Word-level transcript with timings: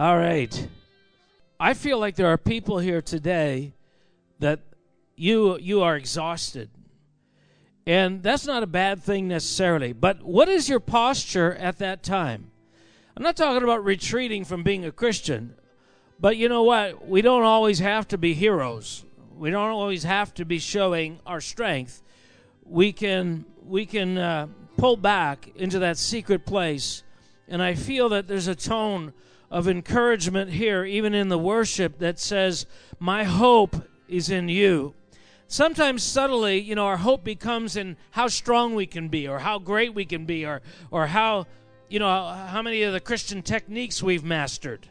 All 0.00 0.16
right. 0.16 0.66
I 1.60 1.74
feel 1.74 1.98
like 1.98 2.16
there 2.16 2.28
are 2.28 2.38
people 2.38 2.78
here 2.78 3.02
today 3.02 3.74
that 4.38 4.60
you 5.14 5.58
you 5.58 5.82
are 5.82 5.94
exhausted. 5.94 6.70
And 7.84 8.22
that's 8.22 8.46
not 8.46 8.62
a 8.62 8.66
bad 8.66 9.02
thing 9.02 9.28
necessarily. 9.28 9.92
But 9.92 10.22
what 10.22 10.48
is 10.48 10.70
your 10.70 10.80
posture 10.80 11.54
at 11.54 11.76
that 11.80 12.02
time? 12.02 12.50
I'm 13.14 13.22
not 13.22 13.36
talking 13.36 13.62
about 13.62 13.84
retreating 13.84 14.46
from 14.46 14.62
being 14.62 14.86
a 14.86 14.90
Christian. 14.90 15.54
But 16.18 16.38
you 16.38 16.48
know 16.48 16.62
what? 16.62 17.06
We 17.06 17.20
don't 17.20 17.44
always 17.44 17.80
have 17.80 18.08
to 18.08 18.16
be 18.16 18.32
heroes. 18.32 19.04
We 19.36 19.50
don't 19.50 19.68
always 19.68 20.04
have 20.04 20.32
to 20.36 20.46
be 20.46 20.60
showing 20.60 21.20
our 21.26 21.42
strength. 21.42 22.02
We 22.64 22.94
can 22.94 23.44
we 23.62 23.84
can 23.84 24.16
uh, 24.16 24.46
pull 24.78 24.96
back 24.96 25.50
into 25.56 25.80
that 25.80 25.98
secret 25.98 26.46
place, 26.46 27.02
and 27.46 27.62
I 27.62 27.74
feel 27.74 28.08
that 28.08 28.28
there's 28.28 28.48
a 28.48 28.54
tone 28.54 29.12
of 29.50 29.68
encouragement 29.68 30.52
here, 30.52 30.84
even 30.84 31.14
in 31.14 31.28
the 31.28 31.38
worship, 31.38 31.98
that 31.98 32.18
says, 32.18 32.66
"My 32.98 33.24
hope 33.24 33.88
is 34.08 34.30
in 34.30 34.48
you." 34.48 34.94
Sometimes 35.48 36.02
subtly, 36.02 36.60
you 36.60 36.74
know, 36.74 36.86
our 36.86 36.98
hope 36.98 37.24
becomes 37.24 37.76
in 37.76 37.96
how 38.12 38.28
strong 38.28 38.74
we 38.74 38.86
can 38.86 39.08
be, 39.08 39.26
or 39.26 39.40
how 39.40 39.58
great 39.58 39.94
we 39.94 40.04
can 40.04 40.24
be, 40.24 40.46
or 40.46 40.62
or 40.90 41.08
how 41.08 41.46
you 41.88 41.98
know 41.98 42.28
how 42.48 42.62
many 42.62 42.82
of 42.82 42.92
the 42.92 43.00
Christian 43.00 43.42
techniques 43.42 44.02
we've 44.02 44.24
mastered 44.24 44.88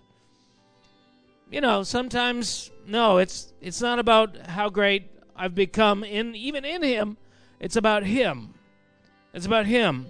you 1.52 1.62
know, 1.62 1.84
sometimes 1.84 2.72
no, 2.88 3.18
it's 3.18 3.54
it's 3.62 3.82
not 3.82 4.00
about 4.00 4.38
how 4.48 4.70
great 4.70 5.10
I've 5.36 5.56
become 5.56 6.04
in 6.04 6.36
even 6.36 6.66
in 6.66 6.84
him. 6.84 7.18
It's 7.60 7.76
about 7.76 8.04
him. 8.04 8.54
It's 9.34 9.46
about 9.46 9.66
him. 9.66 10.10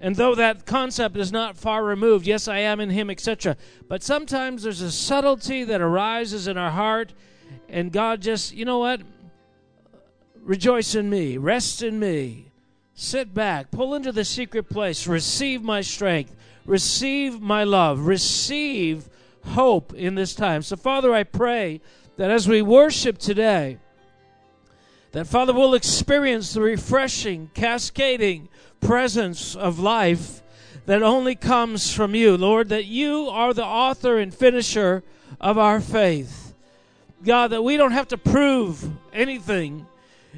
And 0.00 0.14
though 0.14 0.34
that 0.36 0.64
concept 0.64 1.16
is 1.16 1.32
not 1.32 1.56
far 1.56 1.84
removed, 1.84 2.26
yes, 2.26 2.46
I 2.46 2.58
am 2.58 2.78
in 2.78 2.90
him, 2.90 3.10
etc. 3.10 3.56
But 3.88 4.02
sometimes 4.02 4.62
there's 4.62 4.80
a 4.80 4.92
subtlety 4.92 5.64
that 5.64 5.80
arises 5.80 6.46
in 6.46 6.56
our 6.56 6.70
heart, 6.70 7.12
and 7.68 7.90
God 7.90 8.22
just, 8.22 8.54
you 8.54 8.64
know 8.64 8.78
what? 8.78 9.00
Rejoice 10.40 10.94
in 10.94 11.10
me, 11.10 11.36
rest 11.36 11.82
in 11.82 11.98
me, 11.98 12.52
sit 12.94 13.34
back, 13.34 13.70
pull 13.70 13.94
into 13.94 14.12
the 14.12 14.24
secret 14.24 14.68
place, 14.68 15.06
receive 15.06 15.62
my 15.62 15.80
strength, 15.80 16.34
receive 16.64 17.40
my 17.40 17.64
love, 17.64 18.06
receive 18.06 19.08
hope 19.44 19.92
in 19.94 20.14
this 20.14 20.34
time. 20.34 20.62
So, 20.62 20.76
Father, 20.76 21.12
I 21.12 21.24
pray 21.24 21.80
that 22.16 22.30
as 22.30 22.48
we 22.48 22.62
worship 22.62 23.18
today, 23.18 23.78
that 25.12 25.26
Father 25.26 25.52
will 25.52 25.74
experience 25.74 26.52
the 26.52 26.60
refreshing, 26.60 27.50
cascading 27.54 28.48
presence 28.80 29.54
of 29.54 29.78
life 29.78 30.42
that 30.86 31.02
only 31.02 31.34
comes 31.34 31.92
from 31.92 32.14
you, 32.14 32.36
Lord, 32.36 32.70
that 32.70 32.86
you 32.86 33.28
are 33.28 33.52
the 33.52 33.64
author 33.64 34.18
and 34.18 34.32
finisher 34.32 35.02
of 35.40 35.58
our 35.58 35.80
faith. 35.80 36.54
God, 37.24 37.48
that 37.48 37.62
we 37.62 37.76
don't 37.76 37.92
have 37.92 38.08
to 38.08 38.18
prove 38.18 38.90
anything 39.12 39.86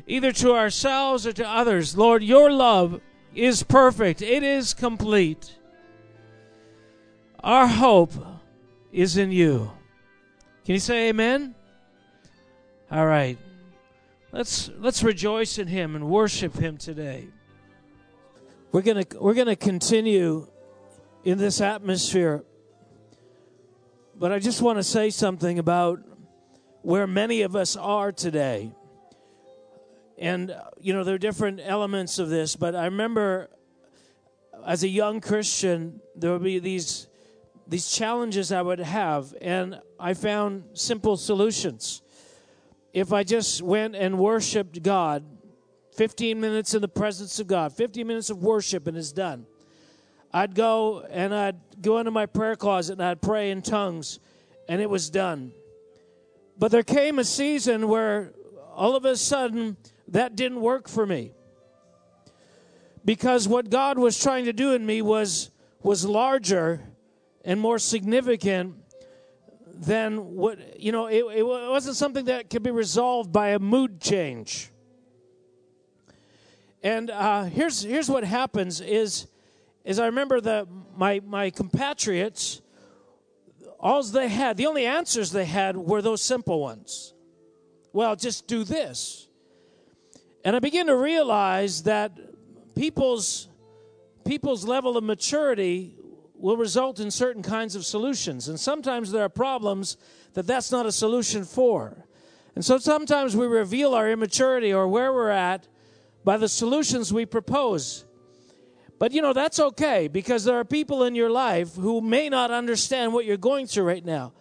either 0.06 0.32
to 0.32 0.54
ourselves 0.54 1.26
or 1.26 1.32
to 1.34 1.48
others. 1.48 1.96
Lord, 1.96 2.22
your 2.22 2.50
love 2.50 3.00
is 3.34 3.62
perfect, 3.62 4.22
it 4.22 4.42
is 4.42 4.74
complete. 4.74 5.56
Our 7.42 7.66
hope 7.66 8.12
is 8.92 9.16
in 9.16 9.30
you. 9.30 9.70
Can 10.64 10.74
you 10.74 10.80
say 10.80 11.08
amen? 11.08 11.54
All 12.90 13.06
right. 13.06 13.38
Let's 14.32 14.70
let's 14.78 15.02
rejoice 15.02 15.58
in 15.58 15.66
him 15.66 15.96
and 15.96 16.08
worship 16.08 16.54
him 16.54 16.76
today. 16.76 17.28
We're 18.72 18.82
going 18.82 19.04
to 19.04 19.18
we're 19.18 19.34
going 19.34 19.48
to 19.48 19.56
continue 19.56 20.46
in 21.24 21.38
this 21.38 21.60
atmosphere. 21.60 22.44
But 24.14 24.30
I 24.30 24.38
just 24.38 24.62
want 24.62 24.78
to 24.78 24.84
say 24.84 25.10
something 25.10 25.58
about 25.58 25.98
where 26.82 27.08
many 27.08 27.42
of 27.42 27.56
us 27.56 27.74
are 27.74 28.12
today. 28.12 28.70
And 30.18 30.54
you 30.78 30.92
know, 30.92 31.02
there 31.02 31.16
are 31.16 31.18
different 31.18 31.60
elements 31.64 32.20
of 32.20 32.28
this, 32.28 32.54
but 32.54 32.76
I 32.76 32.84
remember 32.84 33.50
as 34.64 34.84
a 34.84 34.88
young 34.88 35.20
Christian, 35.20 36.00
there 36.14 36.30
would 36.30 36.44
be 36.44 36.60
these 36.60 37.08
these 37.66 37.90
challenges 37.90 38.52
I 38.52 38.62
would 38.62 38.78
have, 38.78 39.34
and 39.40 39.80
I 39.98 40.14
found 40.14 40.62
simple 40.74 41.16
solutions. 41.16 42.02
If 42.92 43.12
I 43.12 43.24
just 43.24 43.62
went 43.62 43.96
and 43.96 44.16
worshiped 44.16 44.80
God, 44.84 45.24
15 46.00 46.40
minutes 46.40 46.72
in 46.72 46.80
the 46.80 46.88
presence 46.88 47.38
of 47.40 47.46
God, 47.46 47.74
15 47.74 48.06
minutes 48.06 48.30
of 48.30 48.42
worship, 48.42 48.86
and 48.86 48.96
it's 48.96 49.12
done. 49.12 49.44
I'd 50.32 50.54
go 50.54 51.04
and 51.10 51.34
I'd 51.34 51.58
go 51.82 51.98
into 51.98 52.10
my 52.10 52.24
prayer 52.24 52.56
closet 52.56 52.94
and 52.94 53.02
I'd 53.02 53.20
pray 53.20 53.50
in 53.50 53.60
tongues, 53.60 54.18
and 54.66 54.80
it 54.80 54.88
was 54.88 55.10
done. 55.10 55.52
But 56.58 56.70
there 56.70 56.82
came 56.82 57.18
a 57.18 57.24
season 57.24 57.86
where 57.86 58.32
all 58.74 58.96
of 58.96 59.04
a 59.04 59.14
sudden 59.14 59.76
that 60.08 60.36
didn't 60.36 60.62
work 60.62 60.88
for 60.88 61.04
me. 61.04 61.32
Because 63.04 63.46
what 63.46 63.68
God 63.68 63.98
was 63.98 64.18
trying 64.18 64.46
to 64.46 64.54
do 64.54 64.72
in 64.72 64.86
me 64.86 65.02
was 65.02 65.50
was 65.82 66.06
larger 66.06 66.80
and 67.44 67.60
more 67.60 67.78
significant 67.78 68.74
than 69.66 70.34
what, 70.34 70.80
you 70.80 70.92
know, 70.92 71.08
it, 71.08 71.26
it 71.36 71.46
wasn't 71.46 71.96
something 71.96 72.24
that 72.24 72.48
could 72.48 72.62
be 72.62 72.70
resolved 72.70 73.30
by 73.30 73.48
a 73.48 73.58
mood 73.58 74.00
change. 74.00 74.69
And 76.82 77.10
uh, 77.10 77.44
here's, 77.44 77.82
here's 77.82 78.08
what 78.08 78.24
happens 78.24 78.80
is, 78.80 79.26
is 79.84 79.98
I 79.98 80.06
remember 80.06 80.40
that 80.40 80.66
my, 80.96 81.20
my 81.26 81.50
compatriots, 81.50 82.62
all 83.78 84.02
they 84.02 84.28
had, 84.28 84.56
the 84.56 84.66
only 84.66 84.86
answers 84.86 85.30
they 85.30 85.44
had 85.44 85.76
were 85.76 86.00
those 86.00 86.22
simple 86.22 86.60
ones. 86.60 87.14
Well, 87.92 88.16
just 88.16 88.46
do 88.46 88.64
this. 88.64 89.28
And 90.44 90.56
I 90.56 90.58
began 90.58 90.86
to 90.86 90.96
realize 90.96 91.82
that 91.82 92.12
people's 92.74 93.48
people's 94.24 94.64
level 94.64 94.96
of 94.96 95.04
maturity 95.04 95.96
will 96.34 96.56
result 96.56 97.00
in 97.00 97.10
certain 97.10 97.42
kinds 97.42 97.74
of 97.74 97.84
solutions. 97.84 98.48
And 98.48 98.58
sometimes 98.58 99.10
there 99.10 99.24
are 99.24 99.28
problems 99.28 99.96
that 100.34 100.46
that's 100.46 100.70
not 100.70 100.86
a 100.86 100.92
solution 100.92 101.44
for. 101.44 102.06
And 102.54 102.64
so 102.64 102.78
sometimes 102.78 103.36
we 103.36 103.46
reveal 103.46 103.94
our 103.94 104.10
immaturity 104.10 104.72
or 104.72 104.88
where 104.88 105.12
we're 105.12 105.30
at 105.30 105.66
by 106.24 106.36
the 106.36 106.48
solutions 106.48 107.12
we 107.12 107.26
propose. 107.26 108.04
But 108.98 109.12
you 109.12 109.22
know, 109.22 109.32
that's 109.32 109.58
okay 109.58 110.08
because 110.08 110.44
there 110.44 110.56
are 110.56 110.64
people 110.64 111.04
in 111.04 111.14
your 111.14 111.30
life 111.30 111.74
who 111.74 112.00
may 112.00 112.28
not 112.28 112.50
understand 112.50 113.12
what 113.12 113.24
you're 113.24 113.38
going 113.38 113.66
through 113.66 113.84
right 113.84 114.04
now. 114.04 114.32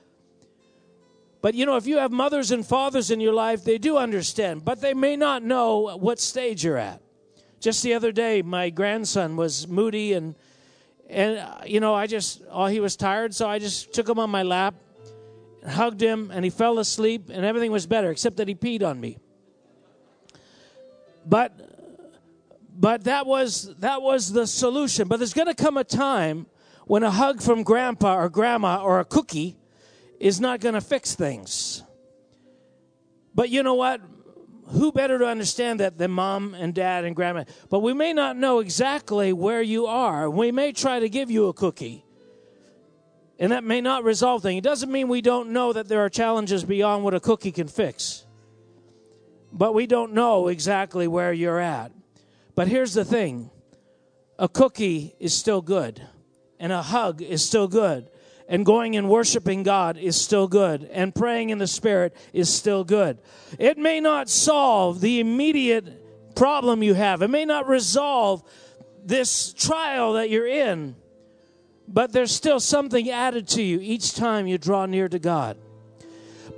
But 1.42 1.56
you 1.56 1.66
know, 1.66 1.78
if 1.78 1.88
you 1.88 1.98
have 1.98 2.12
mothers 2.12 2.52
and 2.52 2.66
fathers 2.66 3.12
in 3.12 3.22
your 3.22 3.34
life, 3.34 3.64
they 3.64 3.78
do 3.78 3.98
understand, 3.98 4.66
but 4.66 4.82
they 4.82 4.94
may 4.94 5.16
not 5.16 5.44
know 5.44 5.98
what 5.98 6.20
stage 6.20 6.66
you're 6.66 6.78
at. 6.78 7.02
Just 7.62 7.84
the 7.84 7.94
other 7.94 8.12
day, 8.12 8.42
my 8.42 8.70
grandson 8.70 9.38
was 9.38 9.68
moody 9.68 10.14
and 10.14 10.36
and, 11.10 11.40
uh, 11.40 11.58
you 11.66 11.80
know, 11.80 11.96
I 11.96 12.06
just, 12.06 12.44
oh, 12.52 12.68
he 12.68 12.80
was 12.80 12.96
tired, 12.96 13.34
so 13.34 13.50
I 13.50 13.58
just 13.58 13.94
took 13.94 14.08
him 14.08 14.20
on 14.20 14.30
my 14.30 14.44
lap, 14.44 14.76
hugged 15.68 16.02
him, 16.02 16.30
and 16.32 16.46
he 16.46 16.52
fell 16.52 16.78
asleep, 16.78 17.30
and 17.32 17.44
everything 17.44 17.72
was 17.72 17.88
better, 17.88 18.12
except 18.12 18.38
that 18.38 18.48
he 18.48 18.54
peed 18.54 18.84
on 18.84 19.02
me. 19.02 19.18
But, 21.25 21.53
but 22.74 23.03
that 23.06 23.25
was, 23.25 23.75
that 23.78 24.02
was 24.02 24.31
the 24.31 24.47
solution. 24.47 25.07
But 25.07 25.18
there's 25.18 25.34
going 25.34 25.47
to 25.47 25.56
come 25.56 25.78
a 25.78 25.84
time 25.84 26.47
when 26.85 27.03
a 27.03 27.12
hug 27.12 27.41
from 27.41 27.63
grandpa 27.63 28.18
or 28.18 28.30
grandma 28.30 28.81
or 28.81 29.00
a 29.00 29.06
cookie 29.06 29.57
is 30.19 30.40
not 30.40 30.59
going 30.59 30.75
to 30.75 30.81
fix 30.81 31.16
things. 31.16 31.84
But 33.35 33.50
you 33.50 33.63
know 33.63 33.75
what? 33.75 34.02
who 34.72 34.91
better 34.91 35.18
to 35.18 35.25
understand 35.25 35.80
that 35.80 35.97
than 35.97 36.12
mom 36.12 36.53
and 36.53 36.74
dad 36.74 37.03
and 37.03 37.16
grandma? 37.16 37.46
But 37.69 37.80
we 37.80 37.94
may 37.94 38.13
not 38.13 38.38
know 38.38 38.59
exactly 38.59 39.34
where 39.34 39.62
you 39.62 39.88
are. 39.88 40.30
We 40.30 40.51
may 40.51 40.72
try 40.72 41.00
to 41.00 41.09
give 41.09 41.31
you 41.31 41.47
a 41.47 41.53
cookie. 41.53 42.06
And 43.40 43.51
that 43.51 43.63
may 43.63 43.81
not 43.81 44.03
resolve 44.03 44.44
things. 44.44 44.59
It 44.59 44.63
doesn't 44.63 44.91
mean 44.91 45.07
we 45.07 45.22
don't 45.22 45.51
know 45.51 45.74
that 45.74 45.88
there 45.88 46.01
are 46.01 46.10
challenges 46.10 46.63
beyond 46.63 47.04
what 47.04 47.13
a 47.13 47.19
cookie 47.19 47.51
can 47.51 47.68
fix. 47.68 48.25
But 49.51 49.74
we 49.74 49.88
don't 49.88 50.13
know 50.13 50.48
exactly 50.48 51.07
where 51.07 51.34
you're 51.34 51.60
at. 51.60 51.92
But 52.56 52.68
here's 52.68 52.94
the 52.94 53.06
thing 53.06 53.51
a 54.38 54.48
cookie 54.48 55.16
is 55.19 55.34
still 55.34 55.62
good, 55.62 56.01
and 56.60 56.72
a 56.72 56.81
hug 56.81 57.22
is 57.22 57.46
still 57.46 57.68
good 57.68 58.10
and 58.50 58.66
going 58.66 58.98
and 58.98 59.07
worshiping 59.07 59.62
God 59.62 59.96
is 59.96 60.19
still 60.19 60.48
good, 60.48 60.84
and 60.92 61.13
praying 61.13 61.51
in 61.51 61.60
the 61.60 61.68
Spirit 61.68 62.16
is 62.34 62.51
still 62.51 62.84
good. 62.84 63.19
It 63.60 63.78
may 63.78 64.00
not 64.01 64.28
solve 64.28 65.01
the 65.01 65.19
immediate 65.19 66.36
problem 66.36 66.81
you 66.81 66.96
have, 66.96 67.22
it 67.22 67.30
may 67.30 67.46
not 67.46 67.68
resolve 67.68 68.44
this 69.06 69.54
trial 69.54 70.13
that 70.13 70.31
you're 70.31 70.48
in, 70.48 70.96
but 71.88 72.12
there's 72.12 72.31
still 72.31 72.60
something 72.60 73.10
added 73.10 73.48
to 73.50 73.62
you 73.62 73.80
each 73.81 74.16
time 74.16 74.48
you 74.48 74.57
draw 74.57 74.88
near 74.88 75.07
to 75.07 75.19
God. 75.19 75.57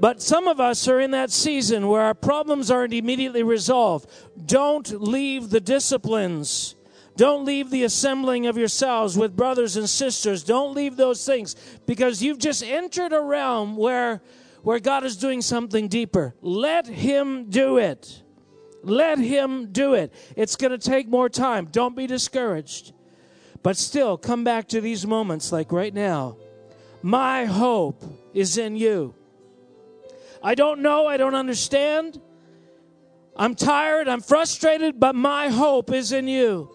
But 0.01 0.21
some 0.21 0.47
of 0.47 0.59
us 0.59 0.87
are 0.89 0.99
in 0.99 1.11
that 1.11 1.31
season 1.31 1.87
where 1.87 2.01
our 2.01 2.15
problems 2.15 2.69
aren't 2.69 2.93
immediately 2.93 3.43
resolved. 3.43 4.09
Don't 4.45 4.89
leave 5.01 5.51
the 5.51 5.61
disciplines 5.61 6.75
Don't 7.17 7.45
leave 7.45 7.69
the 7.69 7.83
assembling 7.83 8.47
of 8.47 8.57
yourselves 8.57 9.17
with 9.17 9.35
brothers 9.35 9.75
and 9.75 9.89
sisters. 9.89 10.43
Don't 10.43 10.73
leave 10.73 10.95
those 10.95 11.25
things 11.25 11.55
because 11.85 12.23
you've 12.23 12.39
just 12.39 12.63
entered 12.63 13.13
a 13.13 13.21
realm 13.21 13.75
where, 13.75 14.21
where 14.63 14.79
God 14.79 15.03
is 15.03 15.17
doing 15.17 15.41
something 15.41 15.87
deeper. 15.87 16.33
Let 16.41 16.87
Him 16.87 17.49
do 17.49 17.77
it. 17.77 18.23
Let 18.81 19.19
Him 19.19 19.71
do 19.71 19.93
it. 19.93 20.13
It's 20.35 20.55
going 20.55 20.71
to 20.71 20.77
take 20.77 21.07
more 21.07 21.29
time. 21.29 21.65
Don't 21.65 21.95
be 21.95 22.07
discouraged. 22.07 22.93
But 23.61 23.77
still, 23.77 24.17
come 24.17 24.43
back 24.43 24.69
to 24.69 24.81
these 24.81 25.05
moments 25.05 25.51
like 25.51 25.71
right 25.71 25.93
now. 25.93 26.37
My 27.03 27.45
hope 27.45 28.03
is 28.33 28.57
in 28.57 28.75
you. 28.75 29.13
I 30.43 30.55
don't 30.55 30.81
know, 30.81 31.07
I 31.07 31.17
don't 31.17 31.35
understand. 31.35 32.19
I'm 33.35 33.55
tired, 33.55 34.07
I'm 34.07 34.21
frustrated, 34.21 34.99
but 34.99 35.15
my 35.15 35.49
hope 35.49 35.91
is 35.91 36.11
in 36.11 36.27
you. 36.27 36.69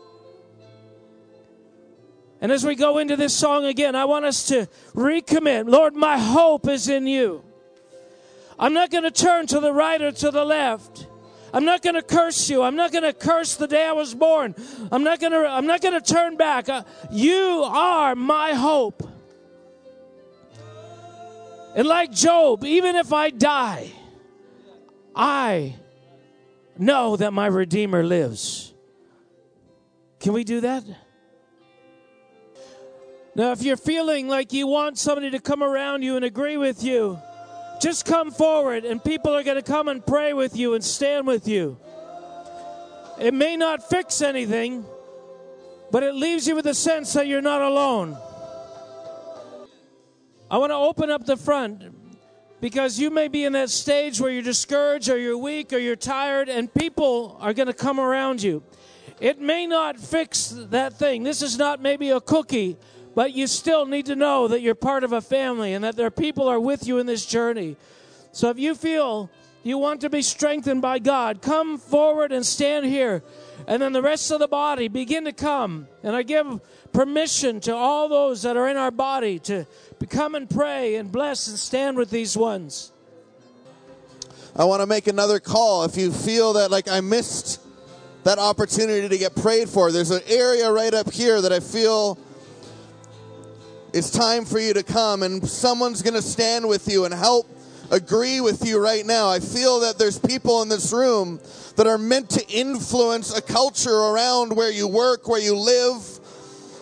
And 2.40 2.52
as 2.52 2.64
we 2.64 2.74
go 2.74 2.98
into 2.98 3.16
this 3.16 3.34
song 3.34 3.64
again, 3.64 3.94
I 3.94 4.04
want 4.04 4.24
us 4.24 4.46
to 4.48 4.68
recommit. 4.94 5.68
Lord, 5.68 5.94
my 5.94 6.18
hope 6.18 6.68
is 6.68 6.88
in 6.88 7.06
you. 7.06 7.42
I'm 8.58 8.72
not 8.72 8.90
going 8.90 9.04
to 9.04 9.10
turn 9.10 9.46
to 9.48 9.60
the 9.60 9.72
right 9.72 10.00
or 10.00 10.12
to 10.12 10.30
the 10.30 10.44
left. 10.44 11.06
I'm 11.52 11.64
not 11.64 11.82
going 11.82 11.94
to 11.94 12.02
curse 12.02 12.50
you. 12.50 12.62
I'm 12.62 12.76
not 12.76 12.92
going 12.92 13.04
to 13.04 13.12
curse 13.12 13.56
the 13.56 13.66
day 13.66 13.86
I 13.86 13.92
was 13.92 14.14
born. 14.14 14.54
I'm 14.92 15.04
not 15.04 15.20
going 15.20 15.32
to 15.32 15.46
I'm 15.48 15.66
not 15.66 15.80
going 15.80 15.94
to 15.94 16.14
turn 16.14 16.36
back. 16.36 16.68
Uh, 16.68 16.82
you 17.10 17.62
are 17.64 18.14
my 18.14 18.52
hope. 18.52 19.08
And 21.76 21.87
like 21.87 22.11
Job, 22.11 22.64
even 22.64 22.96
if 22.96 23.12
I 23.12 23.28
die, 23.28 23.93
I 25.14 25.76
know 26.78 27.17
that 27.17 27.34
my 27.34 27.46
Redeemer 27.46 28.02
lives. 28.02 28.73
Can 30.19 30.32
we 30.32 30.43
do 30.43 30.62
that? 30.62 30.84
Now, 33.34 33.52
if 33.52 33.62
you're 33.62 33.76
feeling 33.76 34.26
like 34.26 34.55
you 34.55 34.67
want 34.67 34.96
somebody 34.96 35.31
to 35.32 35.38
come 35.38 35.62
around 35.62 36.02
you 36.02 36.17
and 36.17 36.25
agree 36.25 36.56
with 36.56 36.82
you, 36.82 37.19
just 37.82 38.06
come 38.06 38.31
forward 38.31 38.87
and 38.87 39.05
people 39.05 39.37
are 39.37 39.43
going 39.43 39.62
to 39.62 39.62
come 39.62 39.88
and 39.88 40.05
pray 40.05 40.32
with 40.32 40.56
you 40.56 40.73
and 40.73 40.82
stand 40.82 41.26
with 41.26 41.46
you. 41.46 41.78
It 43.20 43.34
may 43.34 43.55
not 43.55 43.87
fix 43.87 44.23
anything, 44.23 44.87
but 45.90 46.02
it 46.02 46.14
leaves 46.14 46.49
you 46.49 46.56
with 46.56 46.67
a 46.67 46.75
sense 46.75 47.12
that 47.12 47.26
you're 47.26 47.43
not 47.43 47.61
alone. 47.61 48.17
I 50.48 50.58
want 50.58 50.70
to 50.70 50.76
open 50.76 51.10
up 51.10 51.26
the 51.26 51.37
front 51.37 51.82
because 52.60 53.00
you 53.00 53.10
may 53.10 53.26
be 53.26 53.44
in 53.44 53.52
that 53.54 53.69
stage 53.69 54.20
where 54.20 54.31
you're 54.31 54.43
discouraged 54.43 55.08
or 55.08 55.19
you're 55.19 55.37
weak 55.37 55.72
or 55.72 55.78
you're 55.78 55.96
tired, 55.96 56.48
and 56.48 56.72
people 56.72 57.37
are 57.40 57.52
going 57.52 57.66
to 57.66 57.75
come 57.75 57.98
around 57.98 58.43
you. 58.43 58.62
It 59.19 59.40
may 59.40 59.66
not 59.66 59.98
fix 59.98 60.54
that 60.70 60.93
thing. 60.93 61.25
This 61.25 61.43
is 61.43 61.58
not 61.58 61.82
maybe 61.82 62.10
a 62.10 62.20
cookie, 62.20 62.76
but 63.14 63.32
you 63.32 63.48
still 63.48 63.87
need 63.87 64.06
to 64.06 64.14
know 64.14 64.46
that 64.46 64.60
you're 64.60 64.76
part 64.76 65.02
of 65.02 65.12
a 65.12 65.20
family 65.20 65.75
and 65.75 65.82
that 65.82 65.96
there 65.96 66.06
are 66.06 66.10
people 66.10 66.46
are 66.46 66.60
with 66.60 66.87
you 66.87 66.99
in 66.99 67.06
this 67.06 67.26
journey. 67.26 67.76
So 68.31 68.49
if 68.50 68.58
you 68.58 68.75
feel 68.75 69.31
you 69.66 69.78
want 69.78 70.00
to 70.02 70.10
be 70.10 70.22
strengthened 70.22 70.80
by 70.80 70.98
God, 70.98 71.42
come 71.42 71.76
forward 71.76 72.30
and 72.32 72.46
stand 72.46 72.86
here. 72.86 73.22
And 73.66 73.82
then 73.82 73.92
the 73.92 74.02
rest 74.02 74.30
of 74.30 74.38
the 74.38 74.46
body 74.46 74.86
begin 74.86 75.24
to 75.24 75.32
come. 75.32 75.88
And 76.04 76.14
I 76.14 76.22
give 76.22 76.60
permission 76.92 77.58
to 77.60 77.74
all 77.74 78.08
those 78.08 78.42
that 78.42 78.56
are 78.56 78.68
in 78.68 78.76
our 78.76 78.92
body 78.92 79.40
to 79.40 79.66
come 80.08 80.36
and 80.36 80.48
pray 80.48 80.94
and 80.94 81.10
bless 81.10 81.48
and 81.48 81.58
stand 81.58 81.96
with 81.96 82.10
these 82.10 82.36
ones. 82.36 82.92
I 84.54 84.64
want 84.64 84.82
to 84.82 84.86
make 84.86 85.08
another 85.08 85.40
call. 85.40 85.84
If 85.84 85.96
you 85.96 86.12
feel 86.12 86.52
that 86.54 86.70
like 86.70 86.88
I 86.88 87.00
missed 87.00 87.60
that 88.24 88.38
opportunity 88.38 89.08
to 89.08 89.18
get 89.18 89.34
prayed 89.34 89.68
for, 89.68 89.90
there's 89.90 90.12
an 90.12 90.22
area 90.28 90.70
right 90.70 90.94
up 90.94 91.12
here 91.12 91.40
that 91.40 91.52
I 91.52 91.60
feel 91.60 92.18
it's 93.92 94.10
time 94.10 94.44
for 94.44 94.58
you 94.58 94.74
to 94.74 94.82
come, 94.82 95.22
and 95.22 95.46
someone's 95.48 96.02
going 96.02 96.14
to 96.14 96.22
stand 96.22 96.68
with 96.68 96.88
you 96.88 97.04
and 97.04 97.12
help 97.12 97.48
agree 97.90 98.40
with 98.40 98.64
you 98.66 98.82
right 98.82 99.04
now. 99.04 99.28
I 99.28 99.40
feel 99.40 99.80
that 99.80 99.98
there's 99.98 100.18
people 100.18 100.62
in 100.62 100.68
this 100.68 100.92
room 100.92 101.40
that 101.76 101.86
are 101.86 101.98
meant 101.98 102.30
to 102.30 102.48
influence 102.48 103.36
a 103.36 103.42
culture 103.42 103.94
around 103.94 104.56
where 104.56 104.70
you 104.70 104.88
work, 104.88 105.28
where 105.28 105.40
you 105.40 105.56
live, 105.56 106.20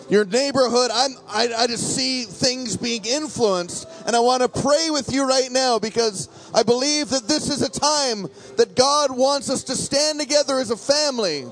your 0.09 0.25
neighborhood. 0.25 0.91
I'm, 0.93 1.11
I, 1.27 1.49
I 1.57 1.67
just 1.67 1.95
see 1.95 2.23
things 2.23 2.77
being 2.77 3.05
influenced, 3.05 3.87
and 4.05 4.15
I 4.15 4.19
want 4.19 4.41
to 4.43 4.61
pray 4.61 4.89
with 4.89 5.11
you 5.11 5.27
right 5.27 5.51
now 5.51 5.79
because 5.79 6.29
I 6.53 6.63
believe 6.63 7.09
that 7.09 7.27
this 7.27 7.49
is 7.49 7.61
a 7.61 7.69
time 7.69 8.27
that 8.57 8.75
God 8.75 9.15
wants 9.15 9.49
us 9.49 9.63
to 9.65 9.75
stand 9.75 10.19
together 10.19 10.59
as 10.59 10.71
a 10.71 10.77
family. 10.77 11.45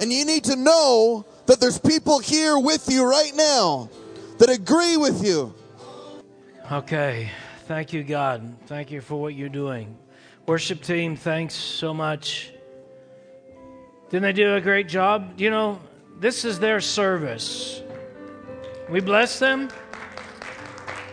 And 0.00 0.12
you 0.12 0.24
need 0.24 0.44
to 0.44 0.56
know 0.56 1.26
that 1.46 1.60
there's 1.60 1.78
people 1.78 2.20
here 2.20 2.58
with 2.58 2.88
you 2.90 3.04
right 3.04 3.32
now 3.34 3.90
that 4.38 4.48
agree 4.48 4.96
with 4.96 5.22
you. 5.22 5.54
Okay. 6.72 7.30
Thank 7.70 7.92
you, 7.92 8.02
God. 8.02 8.56
Thank 8.66 8.90
you 8.90 9.00
for 9.00 9.14
what 9.14 9.36
you're 9.36 9.48
doing. 9.48 9.96
Worship 10.44 10.82
team, 10.82 11.14
thanks 11.14 11.54
so 11.54 11.94
much. 11.94 12.52
Didn't 14.08 14.24
they 14.24 14.32
do 14.32 14.56
a 14.56 14.60
great 14.60 14.88
job? 14.88 15.34
You 15.36 15.50
know, 15.50 15.78
this 16.18 16.44
is 16.44 16.58
their 16.58 16.80
service. 16.80 17.80
We 18.88 18.98
bless 18.98 19.38
them. 19.38 19.68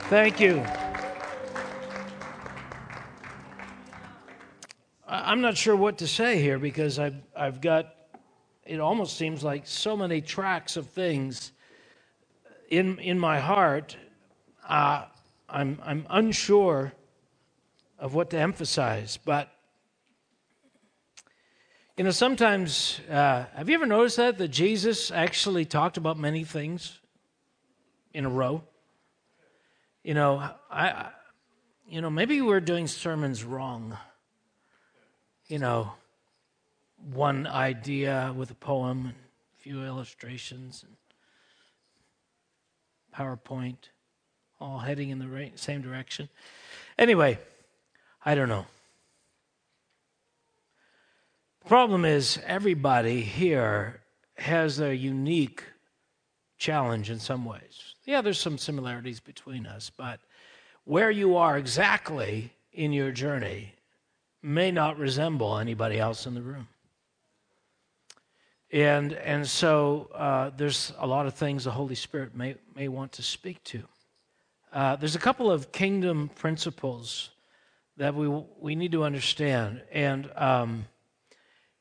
Thank 0.10 0.40
you. 0.40 0.66
I'm 5.08 5.42
not 5.42 5.56
sure 5.56 5.76
what 5.76 6.00
to 6.00 6.08
say 6.08 6.42
here 6.42 6.58
because 6.58 6.98
I've, 6.98 7.22
I've 7.36 7.62
got, 7.62 7.94
it 8.66 8.80
almost 8.80 9.16
seems 9.16 9.44
like 9.44 9.68
so 9.68 9.96
many 9.96 10.22
tracks 10.22 10.76
of 10.76 10.88
things 10.90 11.52
in, 12.72 12.98
in 12.98 13.20
my 13.20 13.40
heart, 13.40 13.96
uh, 14.68 15.06
I'm, 15.50 15.80
I'm 15.84 16.06
unsure 16.10 16.94
of 17.98 18.14
what 18.14 18.30
to 18.32 18.38
emphasize. 18.38 19.18
But, 19.24 19.50
you 21.98 22.04
know, 22.04 22.12
sometimes, 22.12 23.00
uh, 23.10 23.46
have 23.56 23.70
you 23.70 23.76
ever 23.76 23.86
noticed 23.86 24.18
that? 24.18 24.38
That 24.38 24.50
Jesus 24.50 25.10
actually 25.10 25.66
talked 25.66 25.98
about 25.98 26.18
many 26.18 26.44
things 26.44 27.00
in 28.14 28.26
a 28.26 28.30
row? 28.30 28.64
You 30.04 30.14
know, 30.14 30.50
I, 30.70 31.10
you 31.90 32.02
know, 32.02 32.10
maybe 32.10 32.42
we're 32.42 32.60
doing 32.60 32.88
sermons 32.88 33.44
wrong. 33.44 33.98
You 35.48 35.60
know, 35.60 35.94
one 37.14 37.48
idea 37.48 38.34
with 38.36 38.52
a 38.52 38.56
poem, 38.56 39.06
and 39.06 39.16
a 39.58 39.62
few 39.62 39.84
illustrations, 39.84 40.84
and 40.86 40.96
PowerPoint, 43.16 43.90
all 44.60 44.80
heading 44.80 45.10
in 45.10 45.20
the 45.20 45.28
right, 45.28 45.58
same 45.60 45.82
direction. 45.82 46.30
Anyway, 46.98 47.40
I 48.26 48.36
don't 48.36 48.50
know. 48.50 48.66
The 51.62 51.68
problem 51.68 52.06
is, 52.06 52.40
everybody 52.46 53.22
here 53.22 54.02
has 54.38 54.80
a 54.80 54.96
unique 54.96 55.64
challenge 56.58 57.10
in 57.10 57.20
some 57.20 57.46
ways. 57.46 57.96
Yeah, 58.06 58.22
there's 58.22 58.40
some 58.40 58.58
similarities 58.58 59.20
between 59.20 59.66
us, 59.66 59.92
but 59.96 60.20
where 60.86 61.12
you 61.12 61.36
are 61.36 61.58
exactly 61.58 62.54
in 62.72 62.94
your 62.94 63.12
journey 63.12 63.74
may 64.42 64.72
not 64.72 64.98
resemble 64.98 65.58
anybody 65.58 66.00
else 66.00 66.26
in 66.26 66.34
the 66.34 66.42
room. 66.42 66.68
And, 68.72 69.14
and 69.14 69.48
so 69.48 70.10
uh, 70.14 70.52
there's 70.56 70.94
a 70.98 71.08
lot 71.08 71.26
of 71.26 71.34
things 71.34 71.64
the 71.64 71.72
Holy 71.72 71.96
Spirit 71.96 72.36
may, 72.36 72.56
may 72.76 72.88
want 72.88 73.14
to 73.14 73.24
speak 73.24 73.64
to. 73.66 73.84
Uh, 74.78 74.96
there's 74.96 75.16
a 75.16 75.20
couple 75.20 75.50
of 75.50 75.72
kingdom 75.72 76.30
principles 76.36 77.32
that 77.98 78.14
we, 78.14 78.28
we 78.60 78.76
need 78.76 78.92
to 78.92 79.04
understand. 79.04 79.82
And, 79.92 80.30
um, 80.36 80.86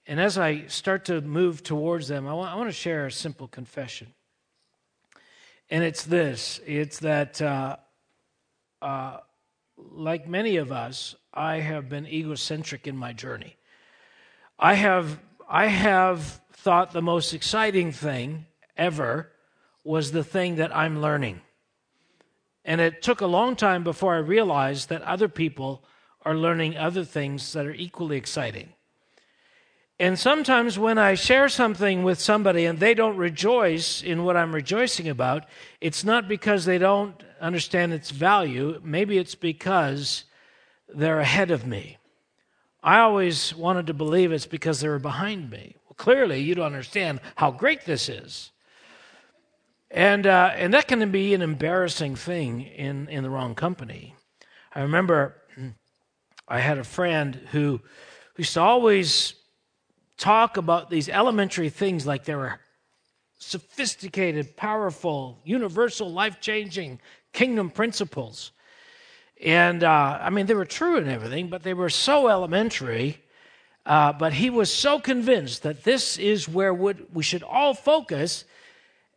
and 0.06 0.18
as 0.18 0.38
I 0.38 0.66
start 0.68 1.04
to 1.04 1.20
move 1.20 1.62
towards 1.62 2.08
them, 2.08 2.26
I 2.26 2.32
want, 2.32 2.50
I 2.50 2.56
want 2.56 2.70
to 2.70 2.72
share 2.72 3.04
a 3.04 3.12
simple 3.12 3.48
confession. 3.48 4.14
And 5.68 5.84
it's 5.84 6.04
this 6.04 6.58
it's 6.66 7.00
that, 7.00 7.42
uh, 7.42 7.76
uh 8.80 9.18
like 9.76 10.26
many 10.26 10.56
of 10.56 10.72
us, 10.72 11.16
I 11.34 11.56
have 11.56 11.90
been 11.90 12.06
egocentric 12.06 12.86
in 12.86 12.96
my 12.96 13.12
journey. 13.12 13.56
I 14.58 14.72
have, 14.72 15.20
I 15.46 15.66
have 15.66 16.40
thought 16.54 16.92
the 16.92 17.02
most 17.02 17.34
exciting 17.34 17.92
thing 17.92 18.46
ever 18.74 19.30
was 19.84 20.12
the 20.12 20.24
thing 20.24 20.56
that 20.56 20.74
I'm 20.74 21.02
learning. 21.02 21.42
And 22.66 22.80
it 22.80 23.00
took 23.00 23.20
a 23.20 23.26
long 23.26 23.54
time 23.54 23.84
before 23.84 24.16
I 24.16 24.18
realized 24.18 24.88
that 24.88 25.00
other 25.02 25.28
people 25.28 25.84
are 26.22 26.34
learning 26.34 26.76
other 26.76 27.04
things 27.04 27.52
that 27.52 27.64
are 27.64 27.72
equally 27.72 28.16
exciting. 28.16 28.70
And 30.00 30.18
sometimes 30.18 30.76
when 30.78 30.98
I 30.98 31.14
share 31.14 31.48
something 31.48 32.02
with 32.02 32.20
somebody 32.20 32.66
and 32.66 32.78
they 32.78 32.92
don't 32.92 33.16
rejoice 33.16 34.02
in 34.02 34.24
what 34.24 34.36
I'm 34.36 34.54
rejoicing 34.54 35.08
about, 35.08 35.46
it's 35.80 36.04
not 36.04 36.28
because 36.28 36.64
they 36.64 36.76
don't 36.76 37.22
understand 37.40 37.94
its 37.94 38.10
value. 38.10 38.80
Maybe 38.82 39.16
it's 39.16 39.36
because 39.36 40.24
they're 40.88 41.20
ahead 41.20 41.52
of 41.52 41.66
me. 41.66 41.96
I 42.82 42.98
always 42.98 43.54
wanted 43.54 43.86
to 43.86 43.94
believe 43.94 44.32
it's 44.32 44.44
because 44.44 44.80
they 44.80 44.88
were 44.88 44.98
behind 44.98 45.50
me 45.50 45.76
Well, 45.84 45.94
clearly 45.96 46.40
you 46.40 46.56
don't 46.56 46.66
understand 46.66 47.20
how 47.36 47.52
great 47.52 47.84
this 47.84 48.08
is. 48.08 48.50
And, 49.96 50.26
uh, 50.26 50.52
and 50.54 50.74
that 50.74 50.88
can 50.88 51.10
be 51.10 51.32
an 51.32 51.40
embarrassing 51.40 52.16
thing 52.16 52.60
in, 52.60 53.08
in 53.08 53.22
the 53.22 53.30
wrong 53.30 53.54
company. 53.54 54.14
I 54.74 54.82
remember 54.82 55.36
I 56.46 56.60
had 56.60 56.76
a 56.76 56.84
friend 56.84 57.34
who, 57.50 57.80
who 58.34 58.42
used 58.42 58.52
to 58.52 58.60
always 58.60 59.32
talk 60.18 60.58
about 60.58 60.90
these 60.90 61.08
elementary 61.08 61.70
things 61.70 62.06
like 62.06 62.26
they 62.26 62.34
were 62.34 62.60
sophisticated, 63.38 64.54
powerful, 64.54 65.40
universal, 65.44 66.12
life 66.12 66.42
changing 66.42 67.00
kingdom 67.32 67.70
principles. 67.70 68.52
And 69.42 69.82
uh, 69.82 70.18
I 70.20 70.28
mean, 70.28 70.44
they 70.44 70.52
were 70.52 70.66
true 70.66 70.98
and 70.98 71.08
everything, 71.08 71.48
but 71.48 71.62
they 71.62 71.72
were 71.74 71.88
so 71.88 72.28
elementary. 72.28 73.22
Uh, 73.86 74.12
but 74.12 74.34
he 74.34 74.50
was 74.50 74.70
so 74.70 75.00
convinced 75.00 75.62
that 75.62 75.84
this 75.84 76.18
is 76.18 76.46
where 76.46 76.74
we 76.74 77.22
should 77.22 77.42
all 77.42 77.72
focus. 77.72 78.44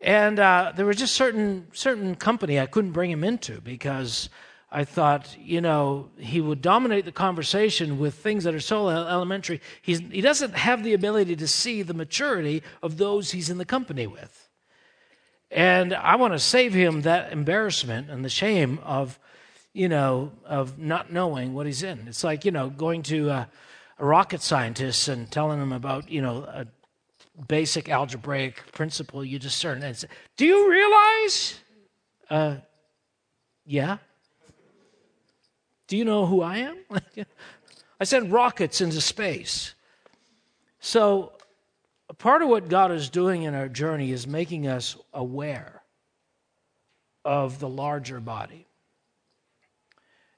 And 0.01 0.39
uh, 0.39 0.71
there 0.75 0.85
was 0.85 0.97
just 0.97 1.15
certain 1.15 1.67
certain 1.73 2.15
company 2.15 2.59
I 2.59 2.65
couldn't 2.65 2.91
bring 2.91 3.11
him 3.11 3.23
into 3.23 3.59
because 3.59 4.29
I 4.71 4.83
thought, 4.83 5.35
you 5.39 5.61
know, 5.61 6.09
he 6.17 6.41
would 6.41 6.61
dominate 6.61 7.05
the 7.05 7.11
conversation 7.11 7.97
with 7.97 8.13
things 8.15 8.43
that 8.43 8.53
are 8.53 8.59
so 8.59 8.87
elementary. 8.89 9.61
He's, 9.81 9.99
he 9.99 10.21
doesn't 10.21 10.53
have 10.53 10.83
the 10.83 10.93
ability 10.93 11.35
to 11.37 11.47
see 11.47 11.81
the 11.81 11.95
maturity 11.95 12.61
of 12.83 12.97
those 12.97 13.31
he's 13.31 13.49
in 13.49 13.57
the 13.57 13.65
company 13.65 14.05
with. 14.05 14.47
And 15.49 15.95
I 15.95 16.15
want 16.17 16.33
to 16.33 16.39
save 16.39 16.73
him 16.73 17.01
that 17.01 17.31
embarrassment 17.31 18.11
and 18.11 18.23
the 18.23 18.29
shame 18.29 18.79
of, 18.83 19.17
you 19.73 19.89
know, 19.89 20.33
of 20.45 20.77
not 20.77 21.11
knowing 21.11 21.55
what 21.55 21.65
he's 21.65 21.81
in. 21.81 22.07
It's 22.07 22.23
like, 22.23 22.45
you 22.45 22.51
know, 22.51 22.69
going 22.69 23.01
to 23.03 23.29
a, 23.29 23.49
a 23.97 24.05
rocket 24.05 24.43
scientist 24.43 25.07
and 25.07 25.31
telling 25.31 25.59
him 25.59 25.73
about, 25.73 26.11
you 26.11 26.21
know, 26.21 26.43
a 26.43 26.67
basic 27.48 27.89
algebraic 27.89 28.72
principle 28.72 29.24
you 29.24 29.39
discern. 29.39 29.81
Say, 29.93 30.08
Do 30.38 30.46
you 30.46 30.69
realize? 30.69 31.60
Uh, 32.29 32.55
yeah. 33.65 33.98
Do 35.88 35.98
you 35.98 36.05
know 36.05 36.25
who 36.25 36.41
I 36.41 36.58
am? 36.58 36.77
I 38.00 38.03
sent 38.03 38.31
rockets 38.31 38.81
into 38.81 39.01
space. 39.01 39.74
So, 40.79 41.34
part 42.17 42.41
of 42.41 42.50
what 42.50 42.69
God 42.69 42.91
is 42.91 43.10
doing 43.10 43.43
in 43.43 43.53
our 43.53 43.67
journey 43.67 44.12
is 44.12 44.25
making 44.25 44.67
us 44.67 44.96
aware 45.13 45.81
of 47.25 47.60
the 47.60 47.67
larger 47.67 48.19
body. 48.19 48.67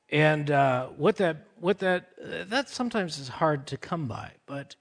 And 0.10 0.52
uh, 0.52 0.88
what 0.88 1.18
that, 1.18 1.48
what 1.60 1.80
that, 1.80 2.10
uh, 2.22 2.44
that 2.48 2.70
sometimes 2.70 3.18
is 3.18 3.30
hard 3.30 3.68
to 3.68 3.78
come 3.78 4.08
by, 4.08 4.32
but 4.46 4.76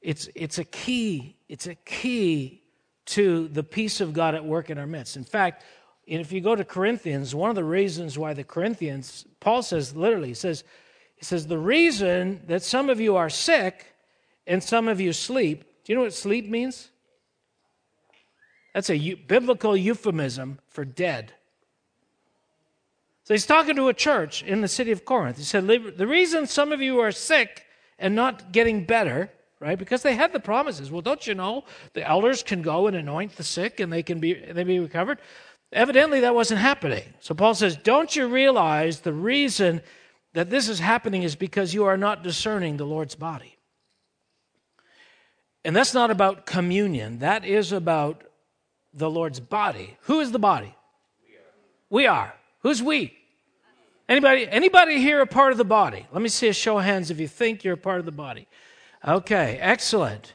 it's, 0.00 0.28
it's 0.34 0.58
a 0.58 0.64
key, 0.64 1.36
it's 1.48 1.66
a 1.66 1.74
key 1.74 2.62
to 3.06 3.48
the 3.48 3.62
peace 3.62 4.00
of 4.00 4.12
God 4.12 4.34
at 4.34 4.44
work 4.44 4.70
in 4.70 4.78
our 4.78 4.86
midst. 4.86 5.16
In 5.16 5.24
fact, 5.24 5.64
if 6.06 6.32
you 6.32 6.40
go 6.40 6.54
to 6.54 6.64
Corinthians, 6.64 7.34
one 7.34 7.50
of 7.50 7.56
the 7.56 7.64
reasons 7.64 8.16
why 8.16 8.32
the 8.32 8.44
Corinthians, 8.44 9.26
Paul 9.40 9.62
says 9.62 9.94
literally, 9.94 10.28
he 10.28 10.34
says, 10.34 10.64
he 11.16 11.24
says, 11.24 11.46
the 11.46 11.58
reason 11.58 12.42
that 12.46 12.62
some 12.62 12.88
of 12.88 13.00
you 13.00 13.16
are 13.16 13.28
sick 13.28 13.86
and 14.46 14.62
some 14.62 14.88
of 14.88 15.00
you 15.00 15.12
sleep, 15.12 15.64
do 15.84 15.92
you 15.92 15.96
know 15.96 16.02
what 16.02 16.14
sleep 16.14 16.48
means? 16.48 16.90
That's 18.74 18.90
a 18.90 19.14
biblical 19.14 19.76
euphemism 19.76 20.60
for 20.68 20.84
dead. 20.84 21.32
So 23.24 23.34
he's 23.34 23.46
talking 23.46 23.76
to 23.76 23.88
a 23.88 23.94
church 23.94 24.42
in 24.42 24.60
the 24.60 24.68
city 24.68 24.92
of 24.92 25.04
Corinth. 25.04 25.36
He 25.36 25.44
said, 25.44 25.66
The 25.66 26.06
reason 26.06 26.46
some 26.46 26.72
of 26.72 26.80
you 26.80 27.00
are 27.00 27.12
sick 27.12 27.66
and 27.98 28.14
not 28.14 28.52
getting 28.52 28.84
better, 28.84 29.30
right? 29.60 29.78
Because 29.78 30.02
they 30.02 30.14
had 30.14 30.32
the 30.32 30.40
promises. 30.40 30.90
Well, 30.90 31.02
don't 31.02 31.26
you 31.26 31.34
know 31.34 31.64
the 31.92 32.06
elders 32.06 32.42
can 32.42 32.62
go 32.62 32.86
and 32.86 32.96
anoint 32.96 33.36
the 33.36 33.44
sick 33.44 33.80
and 33.80 33.92
they 33.92 34.02
can 34.02 34.20
be 34.20 34.34
they 34.34 34.64
be 34.64 34.78
recovered? 34.78 35.18
Evidently, 35.72 36.20
that 36.20 36.34
wasn't 36.34 36.60
happening. 36.60 37.04
So 37.20 37.34
Paul 37.34 37.54
says, 37.54 37.76
Don't 37.76 38.14
you 38.14 38.26
realize 38.26 39.00
the 39.00 39.12
reason 39.12 39.82
that 40.32 40.50
this 40.50 40.68
is 40.68 40.78
happening 40.78 41.22
is 41.22 41.36
because 41.36 41.74
you 41.74 41.84
are 41.84 41.96
not 41.96 42.22
discerning 42.22 42.76
the 42.76 42.86
Lord's 42.86 43.14
body? 43.14 43.56
And 45.64 45.76
that's 45.76 45.92
not 45.92 46.10
about 46.10 46.46
communion, 46.46 47.18
that 47.18 47.44
is 47.44 47.72
about 47.72 48.24
the 48.94 49.10
Lord's 49.10 49.40
body. 49.40 49.96
Who 50.02 50.20
is 50.20 50.32
the 50.32 50.38
body? 50.38 50.74
We 51.90 52.06
are. 52.06 52.34
Who's 52.60 52.82
we? 52.82 53.14
Anybody, 54.08 54.48
anybody 54.48 54.98
here 54.98 55.20
a 55.20 55.26
part 55.26 55.52
of 55.52 55.58
the 55.58 55.64
body? 55.64 56.06
Let 56.12 56.22
me 56.22 56.30
see 56.30 56.48
a 56.48 56.52
show 56.54 56.78
of 56.78 56.84
hands 56.84 57.10
if 57.10 57.20
you 57.20 57.28
think 57.28 57.62
you're 57.62 57.74
a 57.74 57.78
part 57.78 57.98
of 57.98 58.06
the 58.06 58.12
body. 58.12 58.48
Okay, 59.08 59.58
excellent 59.60 60.34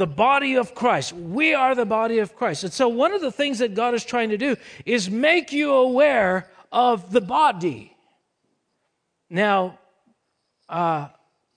the 0.00 0.06
body 0.06 0.56
of 0.56 0.74
Christ. 0.74 1.12
We 1.12 1.52
are 1.52 1.74
the 1.74 1.84
body 1.84 2.20
of 2.20 2.34
Christ. 2.34 2.64
And 2.64 2.72
so, 2.72 2.88
one 2.88 3.12
of 3.12 3.20
the 3.20 3.30
things 3.30 3.58
that 3.58 3.74
God 3.74 3.92
is 3.94 4.02
trying 4.02 4.30
to 4.30 4.38
do 4.38 4.56
is 4.86 5.10
make 5.10 5.52
you 5.52 5.72
aware 5.74 6.48
of 6.72 7.12
the 7.12 7.20
body. 7.20 7.94
Now, 9.28 9.78
uh, 10.70 11.08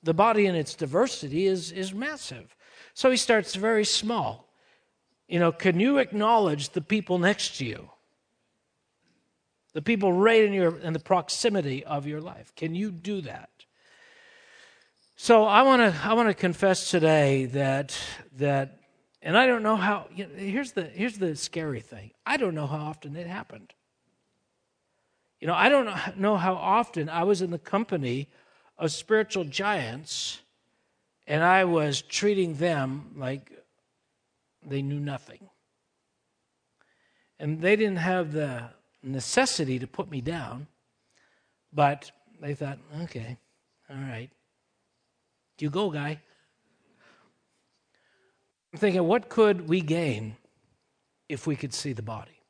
the 0.03 0.13
body 0.13 0.45
in 0.45 0.55
its 0.55 0.75
diversity 0.75 1.47
is, 1.47 1.71
is 1.71 1.93
massive. 1.93 2.53
So, 2.93 3.09
he 3.09 3.15
starts 3.15 3.55
very 3.55 3.85
small. 3.85 4.49
You 5.29 5.39
know, 5.39 5.53
can 5.53 5.79
you 5.79 5.99
acknowledge 5.99 6.71
the 6.71 6.81
people 6.81 7.19
next 7.19 7.57
to 7.59 7.65
you? 7.65 7.89
The 9.71 9.81
people 9.81 10.11
right 10.11 10.43
in 10.43 10.51
your 10.51 10.77
in 10.79 10.91
the 10.91 10.99
proximity 10.99 11.85
of 11.85 12.05
your 12.05 12.19
life. 12.19 12.53
Can 12.57 12.75
you 12.75 12.91
do 12.91 13.21
that? 13.21 13.52
So 15.23 15.45
I 15.45 15.61
want 15.61 15.81
to 15.81 16.01
I 16.03 16.15
want 16.15 16.27
to 16.27 16.33
confess 16.33 16.91
today 16.91 17.45
that 17.45 17.97
that 18.39 18.77
and 19.21 19.37
I 19.37 19.47
don't 19.47 19.63
know 19.63 19.77
how 19.77 20.07
you 20.13 20.27
know, 20.27 20.35
here's 20.35 20.73
the 20.73 20.83
here's 20.83 21.17
the 21.17 21.37
scary 21.37 21.79
thing. 21.79 22.11
I 22.25 22.35
don't 22.35 22.53
know 22.53 22.67
how 22.67 22.79
often 22.79 23.15
it 23.15 23.25
happened. 23.25 23.73
You 25.39 25.47
know, 25.47 25.53
I 25.53 25.69
don't 25.69 26.17
know 26.17 26.35
how 26.35 26.55
often 26.55 27.07
I 27.07 27.23
was 27.23 27.41
in 27.41 27.51
the 27.51 27.57
company 27.57 28.27
of 28.77 28.91
spiritual 28.91 29.45
giants 29.45 30.41
and 31.25 31.41
I 31.41 31.63
was 31.63 32.01
treating 32.01 32.55
them 32.55 33.13
like 33.15 33.49
they 34.61 34.81
knew 34.81 34.99
nothing. 34.99 35.47
And 37.39 37.61
they 37.61 37.77
didn't 37.77 37.95
have 37.95 38.33
the 38.33 38.71
necessity 39.01 39.79
to 39.79 39.87
put 39.87 40.11
me 40.11 40.19
down, 40.19 40.67
but 41.71 42.11
they 42.41 42.55
thought, 42.55 42.79
okay, 43.03 43.37
all 43.89 43.95
right. 43.95 44.29
You 45.63 45.69
go, 45.69 45.89
guy. 45.89 46.19
I'm 48.73 48.79
thinking, 48.79 49.01
what 49.07 49.29
could 49.29 49.69
we 49.69 49.79
gain 49.79 50.35
if 51.29 51.47
we 51.47 51.55
could 51.55 51.73
see 51.73 51.93
the 51.93 52.01
body? 52.01 52.41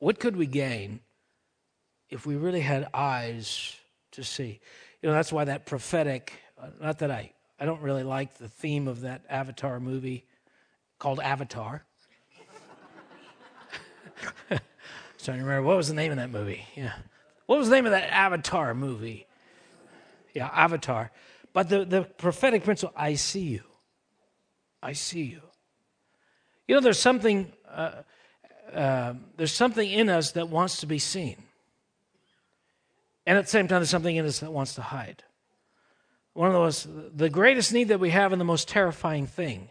What 0.00 0.18
could 0.18 0.34
we 0.36 0.46
gain 0.46 0.98
if 2.10 2.26
we 2.26 2.34
really 2.34 2.62
had 2.62 2.88
eyes 2.92 3.76
to 4.10 4.24
see? 4.24 4.58
You 5.00 5.10
know, 5.10 5.14
that's 5.14 5.32
why 5.32 5.44
that 5.44 5.64
prophetic, 5.64 6.32
uh, 6.60 6.70
not 6.82 6.98
that 6.98 7.12
I, 7.12 7.30
I 7.60 7.66
don't 7.66 7.80
really 7.80 8.02
like 8.02 8.34
the 8.38 8.48
theme 8.48 8.88
of 8.88 9.02
that 9.02 9.22
Avatar 9.30 9.78
movie 9.78 10.24
called 10.98 11.20
Avatar. 11.20 11.84
trying 14.48 14.58
to 15.38 15.44
remember 15.44 15.62
what 15.62 15.76
was 15.76 15.86
the 15.86 15.94
name 15.94 16.10
of 16.10 16.16
that 16.16 16.30
movie. 16.30 16.66
Yeah. 16.74 16.94
What 17.46 17.60
was 17.60 17.68
the 17.68 17.76
name 17.76 17.86
of 17.86 17.92
that 17.92 18.12
Avatar 18.12 18.74
movie? 18.74 19.28
Yeah, 20.34 20.50
Avatar. 20.52 21.12
But 21.56 21.70
the, 21.70 21.86
the 21.86 22.02
prophetic 22.02 22.64
principle 22.64 22.94
I 22.94 23.14
see 23.14 23.40
you. 23.40 23.62
I 24.82 24.92
see 24.92 25.22
you. 25.22 25.40
You 26.68 26.74
know, 26.74 26.82
there's 26.82 26.98
something, 26.98 27.50
uh, 27.66 27.92
uh, 28.74 29.14
there's 29.38 29.54
something 29.54 29.90
in 29.90 30.10
us 30.10 30.32
that 30.32 30.50
wants 30.50 30.80
to 30.80 30.86
be 30.86 30.98
seen. 30.98 31.36
And 33.24 33.38
at 33.38 33.44
the 33.46 33.50
same 33.50 33.68
time, 33.68 33.78
there's 33.78 33.88
something 33.88 34.14
in 34.14 34.26
us 34.26 34.40
that 34.40 34.52
wants 34.52 34.74
to 34.74 34.82
hide. 34.82 35.24
One 36.34 36.48
of 36.48 36.52
those, 36.52 36.86
the 37.14 37.30
greatest 37.30 37.72
need 37.72 37.88
that 37.88 38.00
we 38.00 38.10
have 38.10 38.32
and 38.32 38.40
the 38.40 38.44
most 38.44 38.68
terrifying 38.68 39.26
thing 39.26 39.70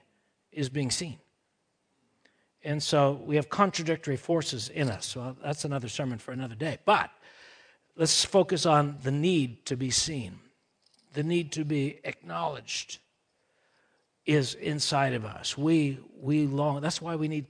is 0.51 0.69
being 0.69 0.89
seen. 0.89 1.19
And 2.63 2.81
so 2.81 3.21
we 3.23 3.35
have 3.35 3.49
contradictory 3.49 4.17
forces 4.17 4.69
in 4.69 4.89
us. 4.89 5.05
So 5.05 5.35
that's 5.43 5.65
another 5.65 5.89
sermon 5.89 6.17
for 6.17 6.31
another 6.31 6.55
day. 6.55 6.79
But 6.83 7.11
let's 7.95 8.25
focus 8.25 8.65
on 8.65 8.97
the 9.03 9.11
need 9.11 9.67
to 9.67 9.77
be 9.77 9.91
seen 9.91 10.39
the 11.15 11.23
need 11.23 11.51
to 11.53 11.65
be 11.65 11.99
acknowledged 12.03 12.99
is 14.25 14.53
inside 14.55 15.13
of 15.13 15.25
us. 15.25 15.57
We 15.57 15.99
we 16.19 16.45
long 16.45 16.81
that's 16.81 17.01
why 17.01 17.15
we 17.15 17.27
need 17.27 17.47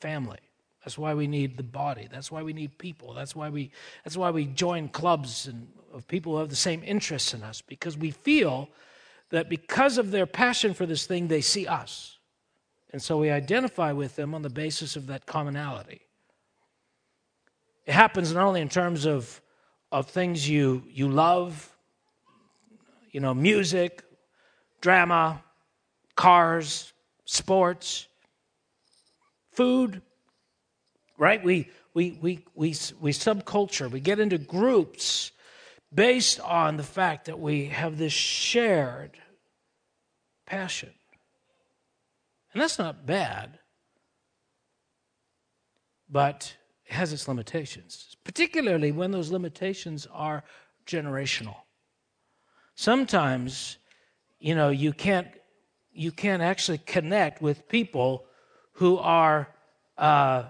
family. 0.00 0.38
That's 0.84 0.96
why 0.96 1.14
we 1.14 1.26
need 1.26 1.56
the 1.56 1.62
body. 1.62 2.08
That's 2.10 2.30
why 2.30 2.42
we 2.42 2.52
need 2.52 2.78
people. 2.78 3.12
That's 3.12 3.36
why 3.36 3.50
we 3.50 3.70
that's 4.04 4.16
why 4.16 4.30
we 4.30 4.46
join 4.46 4.88
clubs 4.88 5.46
and 5.46 5.68
of 5.92 6.06
people 6.06 6.32
who 6.32 6.38
have 6.38 6.50
the 6.50 6.56
same 6.56 6.82
interests 6.84 7.34
in 7.34 7.42
us 7.42 7.62
because 7.62 7.96
we 7.96 8.10
feel 8.10 8.68
that 9.30 9.48
because 9.48 9.98
of 9.98 10.10
their 10.10 10.26
passion 10.26 10.74
for 10.74 10.86
this 10.86 11.06
thing 11.06 11.28
they 11.28 11.40
see 11.40 11.66
us. 11.66 12.18
And 12.90 13.02
so 13.02 13.18
we 13.18 13.30
identify 13.30 13.92
with 13.92 14.16
them 14.16 14.34
on 14.34 14.42
the 14.42 14.50
basis 14.50 14.96
of 14.96 15.06
that 15.08 15.26
commonality. 15.26 16.00
It 17.86 17.92
happens 17.92 18.32
not 18.32 18.44
only 18.44 18.60
in 18.60 18.68
terms 18.68 19.04
of 19.06 19.40
of 19.90 20.08
things 20.08 20.48
you 20.48 20.84
you 20.88 21.08
love 21.08 21.74
you 23.10 23.20
know, 23.20 23.34
music, 23.34 24.02
drama, 24.80 25.42
cars, 26.14 26.92
sports, 27.24 28.06
food, 29.52 30.02
right? 31.16 31.42
We, 31.42 31.70
we, 31.94 32.18
we, 32.20 32.44
we, 32.54 32.68
we 33.00 33.12
subculture, 33.12 33.90
we 33.90 34.00
get 34.00 34.20
into 34.20 34.38
groups 34.38 35.32
based 35.92 36.40
on 36.40 36.76
the 36.76 36.82
fact 36.82 37.26
that 37.26 37.38
we 37.38 37.66
have 37.66 37.98
this 37.98 38.12
shared 38.12 39.18
passion. 40.46 40.90
And 42.52 42.62
that's 42.62 42.78
not 42.78 43.06
bad, 43.06 43.58
but 46.08 46.56
it 46.86 46.94
has 46.94 47.12
its 47.12 47.28
limitations, 47.28 48.16
particularly 48.24 48.92
when 48.92 49.10
those 49.10 49.30
limitations 49.30 50.06
are 50.12 50.44
generational. 50.86 51.56
Sometimes, 52.78 53.76
you 54.38 54.54
know, 54.54 54.68
you 54.68 54.92
can't 54.92 55.26
you 55.92 56.12
can't 56.12 56.40
actually 56.40 56.78
connect 56.78 57.42
with 57.42 57.68
people 57.68 58.24
who 58.74 58.98
are 58.98 59.48
uh, 59.96 60.44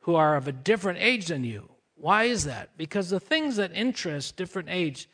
who 0.00 0.14
are 0.14 0.36
of 0.36 0.46
a 0.46 0.52
different 0.52 0.98
age 1.00 1.28
than 1.28 1.42
you. 1.42 1.70
Why 1.94 2.24
is 2.24 2.44
that? 2.44 2.76
Because 2.76 3.08
the 3.08 3.18
things 3.18 3.56
that 3.56 3.72
interest 3.72 4.36
different 4.36 4.68
age 4.70 5.08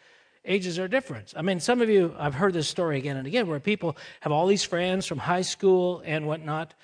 ages 0.45 0.77
are 0.77 0.89
different. 0.89 1.35
I 1.37 1.43
mean, 1.43 1.61
some 1.61 1.81
of 1.81 1.89
you, 1.89 2.17
I've 2.19 2.35
heard 2.35 2.53
this 2.53 2.67
story 2.67 2.99
again 2.99 3.17
and 3.17 3.29
again, 3.29 3.47
where 3.47 3.61
people 3.61 3.97
have 4.19 4.33
all 4.33 4.49
these 4.49 4.65
friends 4.65 5.07
from 5.07 5.19
high 5.19 5.43
school 5.43 6.03
and 6.05 6.27
whatnot, 6.27 6.75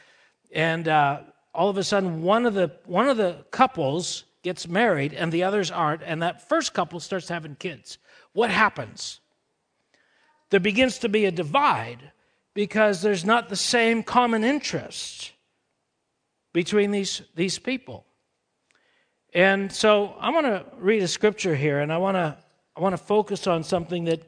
and 0.53 0.87
uh, 0.87 1.23
all 1.53 1.69
of 1.69 1.77
a 1.77 1.83
sudden, 1.83 2.23
one 2.23 2.47
of 2.47 2.55
the 2.55 2.71
one 2.85 3.09
of 3.09 3.17
the 3.17 3.45
couples 3.51 4.27
gets 4.45 4.69
married 4.69 5.13
and 5.13 5.33
the 5.33 5.43
others 5.43 5.73
aren't, 5.73 6.05
and 6.05 6.23
that 6.23 6.49
first 6.49 6.73
couple 6.73 7.01
starts 7.01 7.29
having 7.29 7.57
kids. 7.57 7.99
What 8.33 8.51
happens? 8.51 9.19
There 10.50 10.61
begins 10.61 10.99
to 10.99 11.09
be 11.09 11.25
a 11.25 11.31
divide 11.31 12.12
because 12.55 13.03
there's 13.03 13.25
not 13.25 13.49
the 13.49 13.57
same 13.57 14.03
common 14.03 14.45
interest 14.45 15.33
between 16.53 16.91
these, 16.91 17.23
these 17.35 17.59
people. 17.59 18.07
And 19.35 19.71
so 19.71 20.15
I 20.19 20.31
want 20.31 20.47
to 20.47 20.65
read 20.79 21.03
a 21.03 21.09
scripture 21.09 21.55
here, 21.55 21.81
and 21.81 21.93
I 21.93 21.99
want 21.99 22.15
to 22.17 22.38
I 22.76 22.81
want 22.81 22.93
to 22.93 23.03
focus 23.03 23.47
on 23.47 23.65
something 23.65 24.05
that 24.05 24.23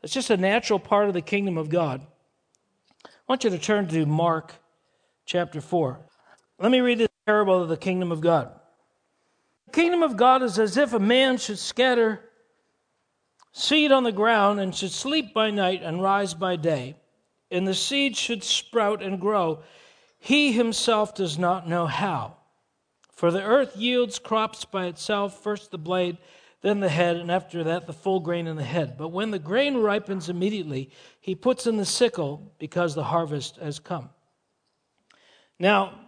that's 0.00 0.12
just 0.12 0.30
a 0.30 0.36
natural 0.36 0.78
part 0.78 1.08
of 1.08 1.14
the 1.14 1.22
kingdom 1.22 1.58
of 1.58 1.68
God. 1.68 2.06
I 3.04 3.10
want 3.28 3.44
you 3.44 3.50
to 3.50 3.58
turn 3.58 3.86
to 3.88 4.06
Mark 4.06 4.54
chapter 5.26 5.60
4. 5.60 6.00
Let 6.58 6.70
me 6.70 6.80
read 6.80 6.98
this 6.98 7.08
parable 7.26 7.62
of 7.62 7.68
the 7.68 7.76
kingdom 7.76 8.10
of 8.10 8.20
God. 8.20 8.50
The 9.66 9.72
kingdom 9.72 10.02
of 10.02 10.16
God 10.16 10.42
is 10.42 10.58
as 10.58 10.76
if 10.76 10.92
a 10.92 10.98
man 10.98 11.36
should 11.36 11.58
scatter 11.58 12.20
seed 13.52 13.92
on 13.92 14.04
the 14.04 14.12
ground 14.12 14.60
and 14.60 14.74
should 14.74 14.92
sleep 14.92 15.34
by 15.34 15.50
night 15.50 15.82
and 15.82 16.02
rise 16.02 16.34
by 16.34 16.56
day, 16.56 16.96
and 17.50 17.66
the 17.66 17.74
seed 17.74 18.16
should 18.16 18.44
sprout 18.44 19.02
and 19.02 19.20
grow. 19.20 19.62
He 20.18 20.52
himself 20.52 21.14
does 21.14 21.38
not 21.38 21.68
know 21.68 21.86
how. 21.86 22.36
For 23.12 23.30
the 23.30 23.42
earth 23.42 23.76
yields 23.76 24.18
crops 24.18 24.64
by 24.64 24.86
itself, 24.86 25.42
first 25.42 25.70
the 25.70 25.78
blade, 25.78 26.18
then 26.62 26.80
the 26.80 26.88
head, 26.88 27.16
and 27.16 27.30
after 27.30 27.64
that 27.64 27.86
the 27.86 27.92
full 27.92 28.20
grain 28.20 28.46
in 28.46 28.56
the 28.56 28.62
head. 28.62 28.96
But 28.98 29.08
when 29.08 29.30
the 29.30 29.38
grain 29.38 29.76
ripens 29.76 30.28
immediately, 30.28 30.90
he 31.20 31.34
puts 31.34 31.66
in 31.66 31.76
the 31.76 31.84
sickle 31.84 32.52
because 32.58 32.94
the 32.94 33.04
harvest 33.04 33.56
has 33.56 33.78
come. 33.78 34.10
Now, 35.58 36.00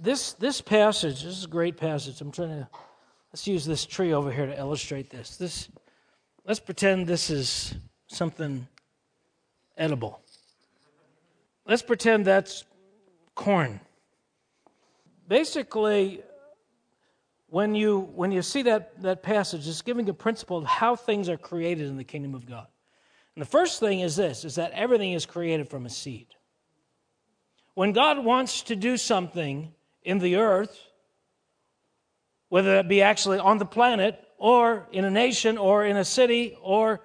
this, 0.00 0.32
this 0.32 0.60
passage, 0.60 1.22
this 1.22 1.38
is 1.38 1.44
a 1.44 1.48
great 1.48 1.76
passage. 1.76 2.20
I'm 2.20 2.32
trying 2.32 2.48
to, 2.48 2.68
let's 3.32 3.46
use 3.46 3.64
this 3.64 3.84
tree 3.84 4.12
over 4.12 4.32
here 4.32 4.46
to 4.46 4.58
illustrate 4.58 5.10
this. 5.10 5.36
This, 5.36 5.68
let's 6.44 6.60
pretend 6.60 7.06
this 7.06 7.30
is 7.30 7.74
something 8.08 8.66
edible. 9.76 10.20
Let's 11.66 11.82
pretend 11.82 12.24
that's 12.24 12.64
corn. 13.34 13.80
Basically, 15.28 16.22
when 17.48 17.74
you, 17.74 18.00
when 18.14 18.32
you 18.32 18.42
see 18.42 18.62
that, 18.62 19.00
that 19.02 19.22
passage, 19.22 19.66
it's 19.66 19.82
giving 19.82 20.08
a 20.08 20.14
principle 20.14 20.58
of 20.58 20.64
how 20.64 20.96
things 20.96 21.28
are 21.28 21.36
created 21.36 21.88
in 21.88 21.96
the 21.96 22.04
kingdom 22.04 22.34
of 22.34 22.46
God. 22.46 22.66
And 23.34 23.42
the 23.42 23.48
first 23.48 23.80
thing 23.80 24.00
is 24.00 24.16
this, 24.16 24.44
is 24.44 24.56
that 24.56 24.72
everything 24.72 25.12
is 25.12 25.26
created 25.26 25.68
from 25.68 25.86
a 25.86 25.90
seed. 25.90 26.26
When 27.74 27.92
God 27.92 28.24
wants 28.24 28.62
to 28.62 28.76
do 28.76 28.96
something 28.96 29.72
in 30.02 30.18
the 30.18 30.36
earth, 30.36 30.78
whether 32.48 32.74
that 32.74 32.88
be 32.88 33.02
actually 33.02 33.38
on 33.38 33.58
the 33.58 33.64
planet 33.64 34.20
or 34.40 34.88
in 34.90 35.04
a 35.04 35.10
nation 35.10 35.58
or 35.58 35.84
in 35.84 35.96
a 35.96 36.04
city 36.04 36.56
or, 36.62 37.00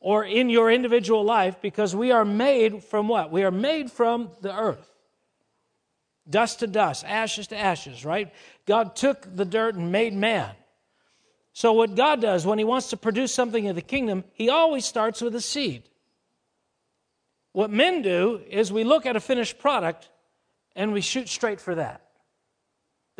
or 0.00 0.24
in 0.24 0.50
your 0.50 0.70
individual 0.70 1.24
life, 1.24 1.56
because 1.62 1.96
we 1.96 2.10
are 2.10 2.24
made 2.24 2.84
from 2.84 3.08
what? 3.08 3.30
We 3.30 3.44
are 3.44 3.50
made 3.50 3.90
from 3.90 4.30
the 4.42 4.54
earth 4.54 4.90
dust 6.28 6.60
to 6.60 6.66
dust, 6.66 7.04
ashes 7.06 7.48
to 7.48 7.56
ashes, 7.56 8.04
right? 8.04 8.32
God 8.66 8.94
took 8.94 9.26
the 9.34 9.44
dirt 9.44 9.74
and 9.74 9.90
made 9.90 10.14
man. 10.14 10.50
So, 11.52 11.72
what 11.72 11.96
God 11.96 12.20
does 12.20 12.46
when 12.46 12.58
He 12.58 12.64
wants 12.64 12.90
to 12.90 12.96
produce 12.96 13.34
something 13.34 13.64
in 13.64 13.74
the 13.74 13.82
kingdom, 13.82 14.24
He 14.32 14.48
always 14.48 14.84
starts 14.84 15.20
with 15.20 15.34
a 15.34 15.40
seed. 15.40 15.82
What 17.52 17.70
men 17.70 18.02
do 18.02 18.40
is 18.48 18.72
we 18.72 18.84
look 18.84 19.06
at 19.06 19.16
a 19.16 19.20
finished 19.20 19.58
product 19.58 20.08
and 20.76 20.92
we 20.92 21.00
shoot 21.00 21.28
straight 21.28 21.60
for 21.60 21.74
that. 21.74 22.09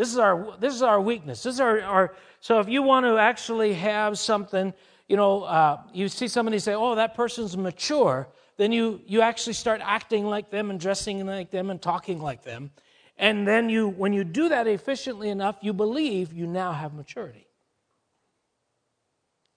This 0.01 0.11
is 0.11 0.19
our, 0.19 0.57
this 0.59 0.75
is 0.75 0.81
our 0.81 0.99
weakness. 0.99 1.43
This 1.43 1.57
is 1.57 1.61
our, 1.61 1.83
our 1.83 2.15
so 2.41 2.59
if 2.59 2.71
you 2.71 2.83
want 2.83 3.05
to 3.05 3.19
actually 3.19 3.75
have 3.75 4.19
something, 4.19 4.73
you 5.09 5.17
know, 5.19 5.43
uh, 5.43 5.83
you 5.93 6.09
see 6.09 6.27
somebody 6.27 6.59
say, 6.59 6.73
oh, 6.73 6.95
that 6.95 7.15
person's 7.15 7.55
mature, 7.55 8.27
then 8.57 8.73
you, 8.73 9.03
you 9.07 9.21
actually 9.21 9.53
start 9.53 9.83
acting 9.85 10.25
like 10.25 10.49
them 10.49 10.71
and 10.71 10.81
dressing 10.81 11.27
like 11.27 11.51
them 11.51 11.69
and 11.69 11.83
talking 11.83 12.19
like 12.19 12.45
them. 12.45 12.71
And 13.19 13.47
then 13.47 13.69
you, 13.69 13.89
when 13.89 14.15
you 14.15 14.25
do 14.25 14.49
that 14.49 14.67
efficiently 14.67 15.29
enough, 15.29 15.59
you 15.61 15.75
believe 15.75 16.33
you 16.33 16.47
now 16.47 16.73
have 16.73 16.95
maturity. 16.95 17.47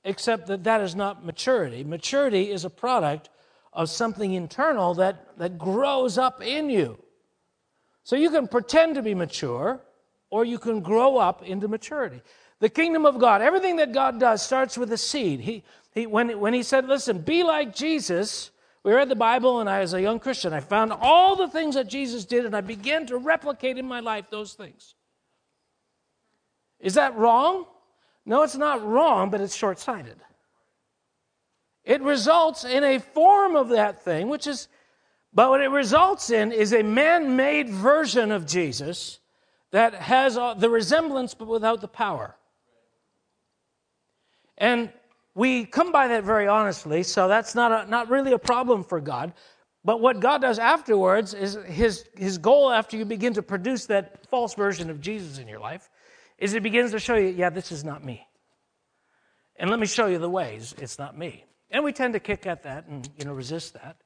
Except 0.04 0.48
that 0.48 0.66
that 0.66 0.82
is 0.82 0.94
not 0.94 1.26
maturity. 1.26 1.86
Maturity 1.86 2.52
is 2.52 2.66
a 2.66 2.70
product 2.70 3.30
of 3.72 3.90
something 3.90 4.34
internal 4.34 4.94
that, 4.96 5.38
that 5.38 5.58
grows 5.58 6.18
up 6.18 6.44
in 6.44 6.70
you. 6.70 7.02
So 8.04 8.18
you 8.18 8.30
can 8.30 8.50
pretend 8.50 8.96
to 8.96 9.02
be 9.02 9.16
mature, 9.16 9.80
or 10.34 10.44
you 10.44 10.58
can 10.58 10.80
grow 10.80 11.18
up 11.18 11.44
into 11.44 11.68
maturity. 11.68 12.20
The 12.60 12.68
kingdom 12.68 13.06
of 13.06 13.20
God, 13.20 13.44
everything 13.44 13.76
that 13.76 13.94
God 13.94 14.20
does 14.20 14.42
starts 14.42 14.80
with 14.80 14.92
a 14.92 14.98
seed. 14.98 15.42
He, 15.42 15.64
he, 15.92 16.08
when, 16.08 16.40
when 16.40 16.56
he 16.56 16.64
said, 16.64 16.88
Listen, 16.88 17.20
be 17.20 17.44
like 17.44 17.76
Jesus, 17.76 18.50
we 18.82 18.94
read 18.94 19.10
the 19.10 19.16
Bible, 19.16 19.60
and 19.60 19.70
I, 19.70 19.82
as 19.82 19.94
a 19.94 20.02
young 20.02 20.20
Christian, 20.20 20.52
I 20.52 20.60
found 20.60 20.92
all 20.92 21.36
the 21.36 21.48
things 21.48 21.76
that 21.76 21.88
Jesus 21.88 22.26
did, 22.26 22.48
and 22.48 22.56
I 22.56 22.62
began 22.62 23.06
to 23.08 23.18
replicate 23.18 23.78
in 23.78 23.86
my 23.86 24.00
life 24.00 24.26
those 24.32 24.54
things. 24.54 24.96
Is 26.80 26.96
that 26.96 27.16
wrong? 27.16 27.68
No, 28.26 28.42
it's 28.42 28.58
not 28.58 28.84
wrong, 28.84 29.30
but 29.30 29.40
it's 29.40 29.56
short 29.56 29.78
sighted. 29.78 30.18
It 31.84 32.02
results 32.02 32.66
in 32.66 32.84
a 32.84 32.98
form 32.98 33.56
of 33.56 33.70
that 33.70 34.04
thing, 34.04 34.30
which 34.30 34.48
is, 34.48 34.68
but 35.32 35.52
what 35.52 35.62
it 35.62 35.70
results 35.70 36.32
in 36.32 36.52
is 36.52 36.74
a 36.74 36.82
man 36.82 37.36
made 37.36 37.70
version 37.70 38.32
of 38.32 38.48
Jesus 38.48 39.20
that 39.74 39.96
has 39.96 40.38
uh, 40.38 40.54
the 40.54 40.70
resemblance 40.70 41.34
but 41.34 41.48
without 41.48 41.82
the 41.82 41.88
power. 41.88 42.36
And 44.60 44.94
we 45.34 45.66
come 45.66 45.92
by 45.92 46.08
that 46.10 46.24
very 46.24 46.48
honestly, 46.48 47.02
so 47.02 47.28
that's 47.28 47.56
not, 47.56 47.72
a, 47.88 47.90
not 47.90 48.08
really 48.08 48.34
a 48.34 48.38
problem 48.38 48.84
for 48.84 49.02
God. 49.02 49.34
But 49.84 50.00
what 50.00 50.20
God 50.20 50.42
does 50.42 50.60
afterwards 50.60 51.34
is 51.34 51.58
his, 51.66 52.06
his 52.16 52.38
goal 52.38 52.70
after 52.70 52.96
you 52.96 53.04
begin 53.04 53.34
to 53.34 53.42
produce 53.42 53.88
that 53.88 54.28
false 54.28 54.54
version 54.54 54.92
of 54.92 55.02
Jesus 55.02 55.40
in 55.40 55.48
your 55.48 55.60
life 55.60 55.90
is 56.38 56.54
it 56.54 56.62
begins 56.62 56.92
to 56.92 57.00
show 57.00 57.16
you, 57.16 57.30
yeah, 57.30 57.50
this 57.50 57.72
is 57.72 57.84
not 57.84 58.06
me. 58.06 58.28
And 59.56 59.72
let 59.72 59.80
me 59.80 59.88
show 59.88 60.06
you 60.06 60.20
the 60.20 60.30
ways 60.30 60.76
it's 60.78 61.00
not 61.00 61.18
me. 61.18 61.46
And 61.72 61.84
we 61.84 61.94
tend 61.94 62.14
to 62.14 62.20
kick 62.20 62.46
at 62.46 62.62
that 62.64 62.86
and 62.86 63.10
you 63.18 63.26
know 63.26 63.34
resist 63.34 63.74
that 63.74 63.98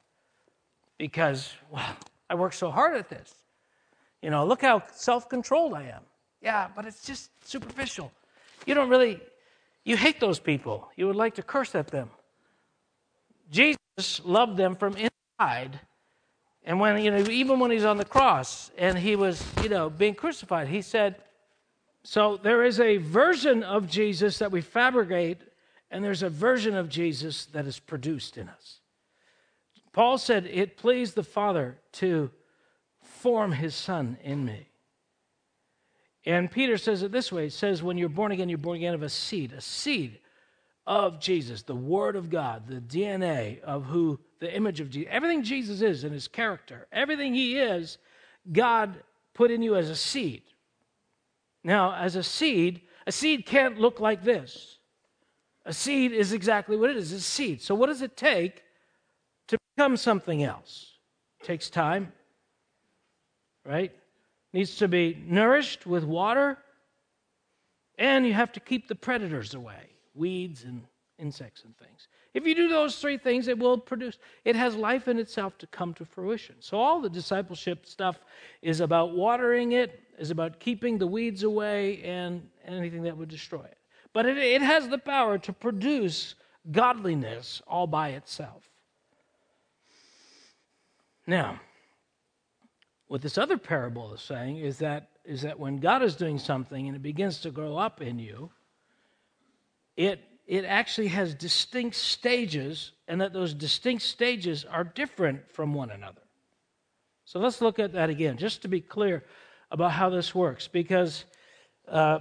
because, 0.97 1.51
well, 1.69 1.97
I 2.29 2.35
work 2.35 2.53
so 2.53 2.71
hard 2.71 2.95
at 2.95 3.09
this. 3.09 3.35
You 4.21 4.29
know, 4.29 4.45
look 4.45 4.61
how 4.61 4.83
self-controlled 4.93 5.73
I 5.73 5.83
am. 5.83 6.01
Yeah, 6.41 6.67
but 6.75 6.85
it's 6.85 7.03
just 7.03 7.29
superficial. 7.47 8.11
You 8.65 8.73
don't 8.73 8.89
really 8.89 9.21
you 9.87 9.95
hate 9.95 10.19
those 10.19 10.37
people. 10.37 10.89
You 10.97 11.07
would 11.07 11.15
like 11.15 11.35
to 11.35 11.41
curse 11.41 11.73
at 11.73 11.87
them. 11.87 12.09
Jesus 13.49 14.21
loved 14.25 14.57
them 14.57 14.75
from 14.75 14.97
inside. 14.97 15.79
And 16.65 16.81
when, 16.81 17.01
you 17.01 17.09
know, 17.09 17.23
even 17.29 17.57
when 17.61 17.71
he's 17.71 17.85
on 17.85 17.95
the 17.95 18.03
cross 18.03 18.69
and 18.77 18.97
he 18.97 19.15
was, 19.15 19.41
you 19.63 19.69
know, 19.69 19.89
being 19.89 20.13
crucified, 20.13 20.67
he 20.67 20.81
said, 20.81 21.15
so 22.03 22.35
there 22.35 22.65
is 22.65 22.81
a 22.81 22.97
version 22.97 23.63
of 23.63 23.89
Jesus 23.89 24.39
that 24.39 24.51
we 24.51 24.59
fabricate, 24.59 25.39
and 25.89 26.03
there's 26.03 26.23
a 26.23 26.29
version 26.29 26.75
of 26.75 26.89
Jesus 26.89 27.45
that 27.47 27.65
is 27.65 27.79
produced 27.79 28.37
in 28.37 28.49
us. 28.49 28.81
Paul 29.93 30.17
said, 30.17 30.45
It 30.45 30.75
pleased 30.75 31.15
the 31.15 31.23
Father 31.23 31.77
to 31.93 32.29
form 33.27 33.51
his 33.51 33.75
Son 33.75 34.17
in 34.23 34.45
me. 34.45 34.69
And 36.25 36.49
Peter 36.49 36.77
says 36.77 37.03
it 37.03 37.11
this 37.11 37.29
way 37.29 37.43
He 37.43 37.49
says, 37.49 37.83
when 37.83 37.97
you're 37.97 38.07
born 38.07 38.31
again, 38.31 38.47
you're 38.47 38.57
born 38.57 38.77
again 38.77 38.93
of 38.93 39.03
a 39.03 39.09
seed, 39.09 39.51
a 39.51 39.59
seed 39.59 40.19
of 40.85 41.19
Jesus, 41.19 41.63
the 41.63 41.75
Word 41.75 42.15
of 42.15 42.29
God, 42.29 42.67
the 42.67 42.79
DNA 42.79 43.59
of 43.63 43.83
who 43.83 44.17
the 44.39 44.55
image 44.55 44.79
of 44.79 44.89
Jesus. 44.89 45.09
Everything 45.11 45.43
Jesus 45.43 45.81
is 45.81 46.05
in 46.05 46.13
his 46.13 46.29
character, 46.29 46.87
everything 46.89 47.33
he 47.33 47.59
is, 47.59 47.97
God 48.49 48.95
put 49.33 49.51
in 49.51 49.61
you 49.61 49.75
as 49.75 49.89
a 49.89 49.95
seed. 49.95 50.43
Now, 51.65 51.95
as 51.95 52.15
a 52.15 52.23
seed, 52.23 52.79
a 53.05 53.11
seed 53.11 53.45
can't 53.45 53.77
look 53.77 53.99
like 53.99 54.23
this. 54.23 54.77
A 55.65 55.73
seed 55.73 56.13
is 56.13 56.31
exactly 56.31 56.77
what 56.77 56.91
it 56.91 56.95
is. 56.95 57.11
It's 57.11 57.27
a 57.27 57.29
seed. 57.29 57.61
So, 57.61 57.75
what 57.75 57.87
does 57.87 58.01
it 58.01 58.15
take 58.15 58.63
to 59.49 59.57
become 59.75 59.97
something 59.97 60.43
else? 60.43 60.93
It 61.41 61.45
takes 61.45 61.69
time, 61.69 62.13
right? 63.67 63.91
Needs 64.53 64.77
to 64.77 64.87
be 64.87 65.21
nourished 65.27 65.85
with 65.85 66.03
water, 66.03 66.57
and 67.97 68.25
you 68.25 68.33
have 68.33 68.51
to 68.53 68.59
keep 68.59 68.87
the 68.87 68.95
predators 68.95 69.53
away 69.53 69.89
weeds 70.15 70.63
and 70.63 70.81
insects 71.19 71.63
and 71.63 71.77
things. 71.77 72.07
If 72.33 72.45
you 72.45 72.55
do 72.55 72.67
those 72.67 72.99
three 72.99 73.17
things, 73.17 73.47
it 73.47 73.57
will 73.57 73.77
produce, 73.77 74.17
it 74.45 74.55
has 74.55 74.75
life 74.75 75.07
in 75.07 75.17
itself 75.19 75.57
to 75.59 75.67
come 75.67 75.93
to 75.95 76.05
fruition. 76.05 76.55
So, 76.59 76.77
all 76.77 77.01
the 77.01 77.09
discipleship 77.09 77.85
stuff 77.85 78.19
is 78.61 78.79
about 78.79 79.15
watering 79.15 79.73
it, 79.73 80.01
is 80.17 80.31
about 80.31 80.59
keeping 80.59 80.97
the 80.97 81.07
weeds 81.07 81.43
away 81.43 82.01
and 82.03 82.47
anything 82.65 83.03
that 83.03 83.17
would 83.17 83.29
destroy 83.29 83.63
it. 83.63 83.77
But 84.13 84.25
it, 84.25 84.37
it 84.37 84.61
has 84.61 84.87
the 84.87 84.97
power 84.97 85.37
to 85.39 85.53
produce 85.53 86.35
godliness 86.71 87.61
all 87.67 87.87
by 87.87 88.09
itself. 88.09 88.69
Now, 91.25 91.59
what 93.07 93.21
this 93.21 93.37
other 93.37 93.57
parable 93.57 94.13
is 94.13 94.21
saying 94.21 94.57
is 94.57 94.77
that, 94.79 95.09
is 95.23 95.41
that 95.41 95.59
when 95.59 95.77
God 95.77 96.03
is 96.03 96.15
doing 96.15 96.39
something 96.39 96.87
and 96.87 96.95
it 96.95 97.01
begins 97.01 97.39
to 97.41 97.51
grow 97.51 97.77
up 97.77 98.01
in 98.01 98.19
you, 98.19 98.51
it 99.95 100.23
it 100.47 100.63
actually 100.63 101.09
has 101.09 101.35
distinct 101.35 101.95
stages, 101.97 102.93
and 103.09 103.19
that 103.19 103.33
those 103.33 103.53
distinct 103.53 104.03
stages 104.03 104.63
are 104.63 104.85
different 104.85 105.51
from 105.51 105.73
one 105.73 105.91
another. 105.91 106.21
So 107.25 107.39
let's 107.39 107.59
look 107.59 107.79
at 107.79 107.91
that 107.91 108.09
again, 108.09 108.37
just 108.37 108.61
to 108.61 108.69
be 108.69 108.79
clear 108.79 109.25
about 109.71 109.91
how 109.91 110.09
this 110.09 110.33
works. 110.33 110.69
Because 110.69 111.25
uh, 111.89 112.19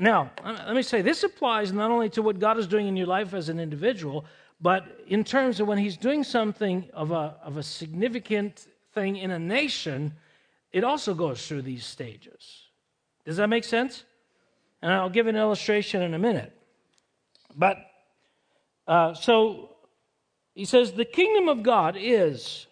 now, 0.00 0.30
let 0.42 0.74
me 0.74 0.82
say 0.82 1.02
this 1.02 1.22
applies 1.22 1.70
not 1.70 1.90
only 1.90 2.08
to 2.10 2.22
what 2.22 2.38
God 2.38 2.58
is 2.58 2.66
doing 2.66 2.88
in 2.88 2.96
your 2.96 3.06
life 3.06 3.34
as 3.34 3.50
an 3.50 3.60
individual, 3.60 4.24
but 4.58 5.00
in 5.06 5.22
terms 5.22 5.60
of 5.60 5.68
when 5.68 5.76
He's 5.76 5.98
doing 5.98 6.24
something 6.24 6.88
of 6.94 7.10
a, 7.10 7.36
of 7.44 7.58
a 7.58 7.62
significant 7.62 8.68
thing 8.94 9.16
in 9.16 9.32
a 9.32 9.38
nation, 9.38 10.14
it 10.76 10.84
also 10.84 11.14
goes 11.14 11.48
through 11.48 11.62
these 11.62 11.86
stages. 11.86 12.68
Does 13.24 13.38
that 13.38 13.48
make 13.48 13.64
sense? 13.64 14.04
And 14.82 14.92
I'll 14.92 15.08
give 15.08 15.26
an 15.26 15.34
illustration 15.34 16.02
in 16.02 16.12
a 16.12 16.18
minute. 16.18 16.52
But 17.56 17.78
uh, 18.86 19.14
so 19.14 19.70
he 20.54 20.66
says, 20.66 20.92
the 20.92 21.06
kingdom 21.06 21.48
of 21.48 21.62
God 21.62 21.96
is. 21.98 22.66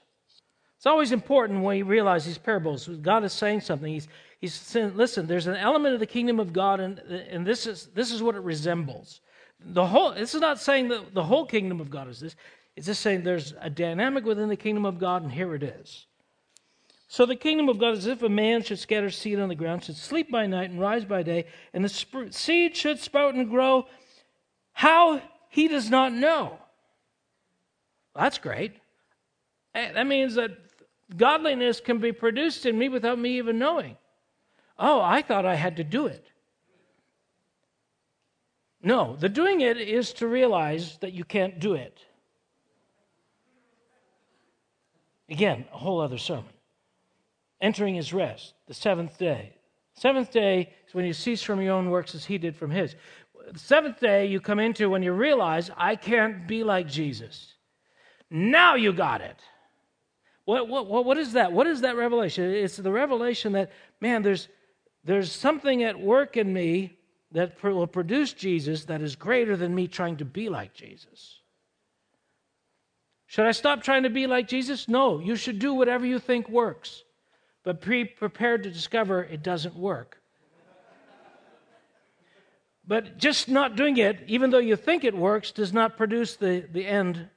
It's 0.76 0.84
always 0.84 1.12
important 1.12 1.62
when 1.62 1.78
you 1.78 1.86
realize 1.86 2.26
these 2.26 2.36
parables. 2.36 2.86
God 2.88 3.24
is 3.24 3.32
saying 3.32 3.62
something. 3.62 3.90
He's, 3.90 4.08
he's 4.38 4.52
saying, 4.52 4.94
listen, 4.94 5.26
there's 5.26 5.46
an 5.46 5.56
element 5.56 5.94
of 5.94 6.00
the 6.00 6.06
kingdom 6.06 6.38
of 6.38 6.52
God, 6.52 6.80
and, 6.80 6.98
and 6.98 7.46
this, 7.46 7.66
is, 7.66 7.88
this 7.94 8.12
is 8.12 8.22
what 8.22 8.34
it 8.34 8.42
resembles. 8.42 9.22
The 9.58 9.86
whole, 9.86 10.12
this 10.12 10.34
is 10.34 10.42
not 10.42 10.60
saying 10.60 10.88
that 10.88 11.14
the 11.14 11.24
whole 11.24 11.46
kingdom 11.46 11.80
of 11.80 11.88
God 11.88 12.08
is 12.10 12.20
this. 12.20 12.36
It's 12.76 12.84
just 12.84 13.00
saying 13.00 13.22
there's 13.22 13.54
a 13.62 13.70
dynamic 13.70 14.26
within 14.26 14.50
the 14.50 14.56
kingdom 14.56 14.84
of 14.84 14.98
God, 14.98 15.22
and 15.22 15.32
here 15.32 15.54
it 15.54 15.62
is. 15.62 16.06
So 17.14 17.26
the 17.26 17.36
kingdom 17.36 17.68
of 17.68 17.78
God 17.78 17.92
is 17.92 18.00
as 18.00 18.06
if 18.08 18.24
a 18.24 18.28
man 18.28 18.64
should 18.64 18.80
scatter 18.80 19.08
seed 19.08 19.38
on 19.38 19.48
the 19.48 19.54
ground, 19.54 19.84
should 19.84 19.94
sleep 19.94 20.32
by 20.32 20.48
night 20.48 20.70
and 20.70 20.80
rise 20.80 21.04
by 21.04 21.22
day, 21.22 21.44
and 21.72 21.84
the 21.84 21.88
sp- 21.94 22.34
seed 22.34 22.76
should 22.76 22.98
sprout 22.98 23.36
and 23.36 23.48
grow 23.48 23.86
how 24.72 25.22
he 25.48 25.68
does 25.68 25.88
not 25.88 26.12
know. 26.12 26.58
That's 28.16 28.38
great. 28.38 28.72
Eh, 29.76 29.92
that 29.92 30.08
means 30.08 30.34
that 30.34 30.58
godliness 31.16 31.78
can 31.78 31.98
be 31.98 32.10
produced 32.10 32.66
in 32.66 32.76
me 32.76 32.88
without 32.88 33.16
me 33.16 33.38
even 33.38 33.60
knowing. 33.60 33.96
Oh, 34.76 35.00
I 35.00 35.22
thought 35.22 35.46
I 35.46 35.54
had 35.54 35.76
to 35.76 35.84
do 35.84 36.08
it. 36.08 36.26
No, 38.82 39.14
the 39.14 39.28
doing 39.28 39.60
it 39.60 39.76
is 39.76 40.14
to 40.14 40.26
realize 40.26 40.98
that 40.98 41.12
you 41.12 41.22
can't 41.22 41.60
do 41.60 41.74
it. 41.74 41.96
Again, 45.28 45.64
a 45.72 45.78
whole 45.78 46.00
other 46.00 46.18
sermon. 46.18 46.53
Entering 47.60 47.94
his 47.94 48.12
rest, 48.12 48.54
the 48.66 48.74
seventh 48.74 49.18
day. 49.18 49.54
Seventh 49.94 50.32
day 50.32 50.72
is 50.86 50.94
when 50.94 51.04
you 51.04 51.12
cease 51.12 51.42
from 51.42 51.60
your 51.60 51.74
own 51.74 51.88
works 51.88 52.14
as 52.14 52.24
he 52.24 52.36
did 52.36 52.56
from 52.56 52.70
his 52.70 52.96
the 53.52 53.58
seventh 53.58 54.00
day 54.00 54.26
you 54.26 54.40
come 54.40 54.58
into 54.58 54.88
when 54.88 55.02
you 55.02 55.12
realize, 55.12 55.70
I 55.76 55.96
can't 55.96 56.46
be 56.46 56.64
like 56.64 56.88
Jesus. 56.88 57.54
Now 58.30 58.74
you 58.74 58.92
got 58.92 59.20
it. 59.20 59.40
What, 60.44 60.68
what, 60.68 61.04
what 61.04 61.16
is 61.16 61.32
that? 61.32 61.52
What 61.52 61.66
is 61.66 61.80
that 61.82 61.96
revelation? 61.96 62.44
It's 62.50 62.76
the 62.76 62.92
revelation 62.92 63.52
that, 63.52 63.72
man, 64.00 64.22
there's, 64.22 64.48
there's 65.04 65.32
something 65.32 65.82
at 65.84 65.98
work 65.98 66.36
in 66.36 66.52
me 66.52 66.98
that 67.32 67.62
will 67.62 67.86
produce 67.86 68.32
Jesus 68.32 68.84
that 68.84 69.02
is 69.02 69.16
greater 69.16 69.56
than 69.56 69.74
me 69.74 69.88
trying 69.88 70.16
to 70.18 70.24
be 70.24 70.48
like 70.48 70.74
Jesus. 70.74 71.40
Should 73.26 73.46
I 73.46 73.52
stop 73.52 73.82
trying 73.82 74.04
to 74.04 74.10
be 74.10 74.26
like 74.26 74.46
Jesus? 74.46 74.86
No, 74.86 75.18
you 75.18 75.34
should 75.34 75.58
do 75.58 75.74
whatever 75.74 76.04
you 76.06 76.18
think 76.18 76.48
works, 76.48 77.03
but 77.64 77.84
be 77.84 78.04
prepared 78.04 78.62
to 78.62 78.70
discover 78.70 79.24
it 79.24 79.42
doesn't 79.42 79.74
work. 79.74 80.20
But 82.86 83.16
just 83.16 83.48
not 83.48 83.76
doing 83.76 83.96
it, 83.96 84.22
even 84.26 84.50
though 84.50 84.58
you 84.58 84.76
think 84.76 85.04
it 85.04 85.16
works, 85.16 85.50
does 85.50 85.72
not 85.72 85.96
produce 85.96 86.36
the, 86.36 86.68
the 86.70 86.86
end 86.86 87.28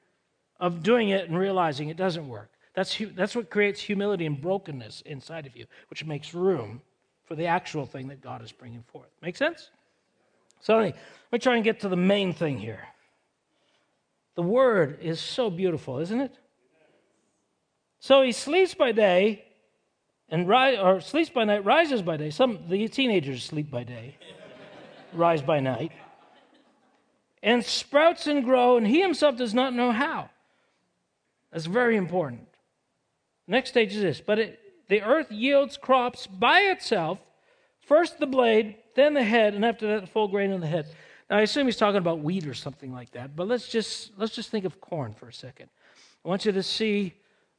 of 0.60 0.84
doing 0.84 1.10
it 1.10 1.30
and 1.30 1.38
realizing 1.38 1.88
it 1.88 1.96
doesn't 1.96 2.28
work. 2.28 2.52
That's, 2.74 3.02
that's 3.16 3.36
what 3.36 3.50
creates 3.50 3.80
humility 3.80 4.26
and 4.26 4.40
brokenness 4.40 5.02
inside 5.06 5.48
of 5.48 5.56
you, 5.56 5.66
which 5.90 6.06
makes 6.06 6.34
room 6.34 6.82
for 7.24 7.36
the 7.36 7.46
actual 7.46 7.86
thing 7.86 8.10
that 8.10 8.22
God 8.22 8.44
is 8.44 8.52
bringing 8.52 8.84
forth. 8.84 9.10
Make 9.22 9.38
sense? 9.38 9.70
So, 10.60 10.78
let 10.78 10.96
me 11.32 11.40
try 11.40 11.56
and 11.56 11.63
get 11.63 11.80
to 11.82 11.90
the 11.90 11.96
main 11.96 12.34
thing 12.34 12.58
here. 12.58 12.86
The 14.36 14.44
word 14.44 15.00
is 15.02 15.20
so 15.20 15.50
beautiful, 15.50 16.00
isn't 16.00 16.20
it? 16.20 16.38
So 18.00 18.22
he 18.22 18.32
sleeps 18.32 18.76
by 18.76 18.92
day 18.92 19.47
and 20.30 20.48
ri- 20.48 20.78
or 20.78 21.02
sleeps 21.02 21.30
by 21.30 21.44
night, 21.44 21.63
rises 21.63 22.02
by 22.02 22.18
day. 22.18 22.30
Some 22.30 22.60
the 22.68 22.88
teenagers 22.88 23.44
sleep 23.44 23.72
by 23.72 23.84
day 23.84 24.16
rise 25.13 25.42
by 25.42 25.60
night, 25.60 25.92
and 27.42 27.63
sprouts 27.63 28.28
and 28.28 28.44
grow, 28.44 28.78
and 28.78 28.88
he 28.88 29.02
himself 29.02 29.38
does 29.38 29.54
not 29.54 29.74
know 29.74 29.92
how. 29.92 30.30
That's 31.52 31.66
very 31.66 31.96
important. 31.96 32.48
Next 33.48 33.70
stage 33.70 33.96
is 33.96 34.02
this, 34.02 34.22
but 34.22 34.40
it, 34.40 34.60
the 34.90 35.02
earth 35.02 35.32
yields 35.32 35.78
crops 35.78 36.28
by 36.28 36.62
itself, 36.62 37.20
first 37.82 38.20
the 38.20 38.28
blade, 38.28 38.76
then 38.96 39.13
the 39.13 39.24
head, 39.24 39.54
and 39.54 39.63
after 39.63 39.88
that 39.88 40.02
the 40.02 40.08
full 40.08 40.28
grain 40.28 40.52
in 40.52 40.62
the 40.62 40.68
head. 40.68 40.88
Now 41.30 41.38
I 41.38 41.42
assume 41.42 41.68
he's 41.68 41.78
talking 41.78 41.98
about 41.98 42.20
wheat 42.20 42.48
or 42.48 42.54
something 42.54 42.92
like 42.92 43.12
that, 43.12 43.36
but 43.36 43.48
let's 43.48 43.68
just 43.68 44.12
let's 44.18 44.36
just 44.36 44.50
think 44.50 44.66
of 44.66 44.80
corn 44.82 45.13
for 45.13 45.28
a 45.28 45.34
second. 45.34 45.70
I 46.24 46.30
want 46.30 46.46
you 46.46 46.52
to 46.52 46.63
see 46.63 47.13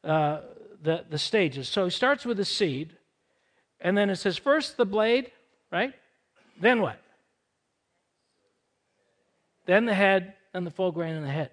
uh, 0.04 0.40
the 0.82 1.04
the 1.08 1.18
stages. 1.18 1.68
So 1.68 1.84
he 1.84 1.90
starts 1.90 2.24
with 2.24 2.36
the 2.36 2.44
seed, 2.44 2.96
and 3.80 3.96
then 3.96 4.10
it 4.10 4.16
says 4.16 4.36
first 4.36 4.76
the 4.76 4.86
blade, 4.86 5.30
right? 5.70 5.92
Then 6.60 6.80
what? 6.80 7.00
then 9.68 9.84
the 9.84 9.94
head, 9.94 10.32
and 10.54 10.66
the 10.66 10.70
full 10.70 10.90
grain 10.90 11.14
in 11.14 11.22
the 11.22 11.30
head. 11.30 11.50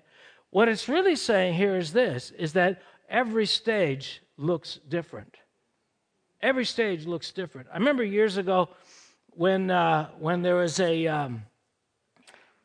What 0.50 0.70
it's 0.70 0.88
really 0.88 1.18
saying 1.18 1.56
here 1.56 1.76
is 1.76 1.92
this 1.92 2.32
is 2.32 2.54
that 2.54 2.82
every 3.10 3.46
stage 3.46 4.22
looks 4.38 4.80
different. 4.88 5.36
Every 6.42 6.64
stage 6.64 7.06
looks 7.06 7.32
different. 7.32 7.68
I 7.74 7.78
remember 7.78 8.06
years 8.06 8.38
ago 8.38 8.70
when 9.32 9.70
uh, 9.70 10.08
when 10.18 10.42
there 10.42 10.56
was 10.56 10.80
a, 10.80 11.08
um, 11.08 11.44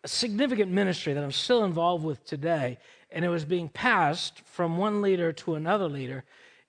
a 0.04 0.08
significant 0.08 0.70
ministry 0.70 1.14
that 1.14 1.24
I'm 1.24 1.32
still 1.32 1.64
involved 1.64 2.04
with 2.04 2.24
today, 2.24 2.78
and 3.10 3.24
it 3.24 3.28
was 3.28 3.44
being 3.44 3.68
passed 3.68 4.42
from 4.46 4.78
one 4.78 5.02
leader 5.02 5.32
to 5.32 5.56
another 5.56 5.88
leader. 5.88 6.22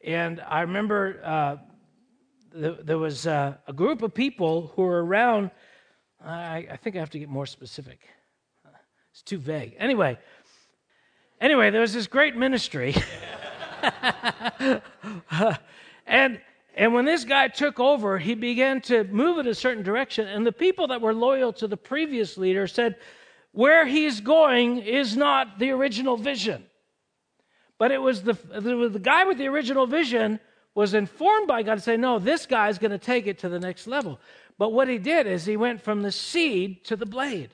And 0.03 0.41
I 0.41 0.61
remember 0.61 1.21
uh, 1.23 1.57
there 2.53 2.97
was 2.97 3.27
uh, 3.27 3.55
a 3.67 3.73
group 3.73 4.01
of 4.01 4.13
people 4.13 4.71
who 4.75 4.83
were 4.83 5.03
around. 5.03 5.51
I, 6.23 6.67
I 6.71 6.77
think 6.77 6.95
I 6.95 6.99
have 6.99 7.11
to 7.11 7.19
get 7.19 7.29
more 7.29 7.45
specific. 7.45 8.01
It's 9.11 9.21
too 9.21 9.37
vague. 9.37 9.75
Anyway, 9.77 10.17
anyway, 11.39 11.69
there 11.69 11.81
was 11.81 11.93
this 11.93 12.07
great 12.07 12.35
ministry. 12.35 12.95
and 16.07 16.39
and 16.73 16.93
when 16.93 17.05
this 17.05 17.25
guy 17.25 17.47
took 17.49 17.79
over, 17.79 18.17
he 18.17 18.33
began 18.33 18.81
to 18.81 19.03
move 19.05 19.37
in 19.39 19.47
a 19.47 19.53
certain 19.53 19.83
direction. 19.83 20.27
And 20.27 20.45
the 20.45 20.51
people 20.51 20.87
that 20.87 21.01
were 21.01 21.13
loyal 21.13 21.51
to 21.53 21.67
the 21.67 21.77
previous 21.77 22.37
leader 22.37 22.65
said, 22.65 22.95
Where 23.51 23.85
he's 23.85 24.21
going 24.21 24.77
is 24.77 25.17
not 25.17 25.59
the 25.59 25.71
original 25.71 26.15
vision. 26.15 26.65
But 27.81 27.91
it 27.91 27.99
was 27.99 28.21
the, 28.21 28.33
the 28.33 28.99
guy 29.01 29.23
with 29.23 29.39
the 29.39 29.47
original 29.47 29.87
vision 29.87 30.39
was 30.75 30.93
informed 30.93 31.47
by 31.47 31.63
God 31.63 31.79
to 31.79 31.81
say, 31.81 31.97
No, 31.97 32.19
this 32.19 32.45
guy's 32.45 32.77
going 32.77 32.91
to 32.91 32.99
take 32.99 33.25
it 33.25 33.39
to 33.39 33.49
the 33.49 33.59
next 33.59 33.87
level. 33.87 34.19
But 34.59 34.71
what 34.71 34.87
he 34.87 34.99
did 34.99 35.25
is 35.25 35.47
he 35.47 35.57
went 35.57 35.81
from 35.81 36.03
the 36.03 36.11
seed 36.11 36.85
to 36.85 36.95
the 36.95 37.07
blade. 37.07 37.49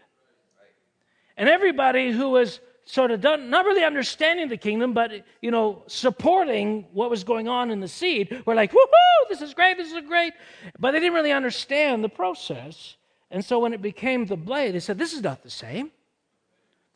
And 1.38 1.48
everybody 1.48 2.12
who 2.12 2.28
was 2.32 2.60
sort 2.84 3.12
of 3.12 3.22
done, 3.22 3.50
not 3.50 3.63
really 3.63 3.86
understanding 3.86 4.50
the 4.50 4.58
kingdom, 4.58 4.92
but 4.92 5.13
you 5.42 5.50
know, 5.50 5.84
supporting 5.88 6.88
what 6.92 7.10
was 7.10 7.24
going 7.24 7.48
on 7.48 7.72
in 7.72 7.80
the 7.80 7.88
seed, 7.88 8.44
were 8.46 8.54
like, 8.54 8.74
woohoo, 8.74 9.30
this 9.30 9.42
is 9.42 9.54
great, 9.54 9.78
this 9.78 9.94
is 9.94 10.02
great. 10.06 10.34
But 10.78 10.92
they 10.92 11.00
didn't 11.00 11.16
really 11.16 11.32
understand 11.32 12.04
the 12.04 12.10
process. 12.10 12.98
And 13.32 13.46
so 13.46 13.60
when 13.60 13.72
it 13.72 13.82
became 13.82 14.26
the 14.26 14.36
blade, 14.36 14.76
they 14.76 14.82
said, 14.82 14.98
This 14.98 15.13
is 15.13 15.22
not 15.22 15.42
the 15.42 15.50
same. 15.50 15.90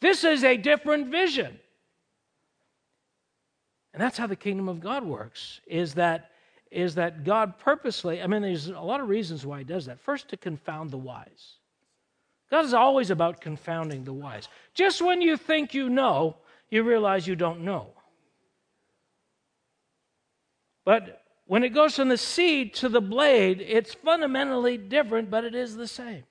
This 0.02 0.26
is 0.26 0.44
a 0.44 0.58
different 0.58 1.08
vision. 1.08 1.61
And 3.94 4.02
that's 4.02 4.18
how 4.18 4.28
the 4.28 4.36
kingdom 4.36 4.70
of 4.70 4.80
God 4.80 5.04
works, 5.04 5.60
is 5.68 5.94
that, 5.96 6.32
is 6.72 6.96
that 6.96 7.24
God 7.24 7.60
purposely, 7.60 8.22
I 8.22 8.28
mean, 8.28 8.42
there's 8.42 8.68
a 8.68 8.80
lot 8.80 9.02
of 9.02 9.10
reasons 9.10 9.46
why 9.46 9.60
he 9.60 9.64
does 9.64 9.86
that. 9.88 10.00
First, 10.00 10.30
to 10.30 10.38
confound 10.38 10.92
the 10.92 10.98
wise. 10.98 11.58
God 12.50 12.66
is 12.66 12.74
always 12.74 13.12
about 13.12 13.42
confounding 13.42 14.04
the 14.04 14.14
wise. 14.14 14.48
Just 14.74 15.02
when 15.02 15.22
you 15.22 15.38
think 15.38 15.74
you 15.74 15.90
know, 15.90 16.38
you 16.70 16.84
realize 16.84 17.28
you 17.28 17.36
don't 17.36 17.62
know. 17.62 17.88
But 20.86 21.22
when 21.46 21.64
it 21.64 21.70
goes 21.70 21.96
from 21.96 22.10
the 22.10 22.18
seed 22.18 22.74
to 22.76 22.90
the 22.90 23.02
blade, 23.02 23.62
it's 23.62 23.94
fundamentally 23.94 24.78
different, 24.78 25.30
but 25.30 25.44
it 25.44 25.54
is 25.54 25.76
the 25.76 25.88
same. 25.88 26.24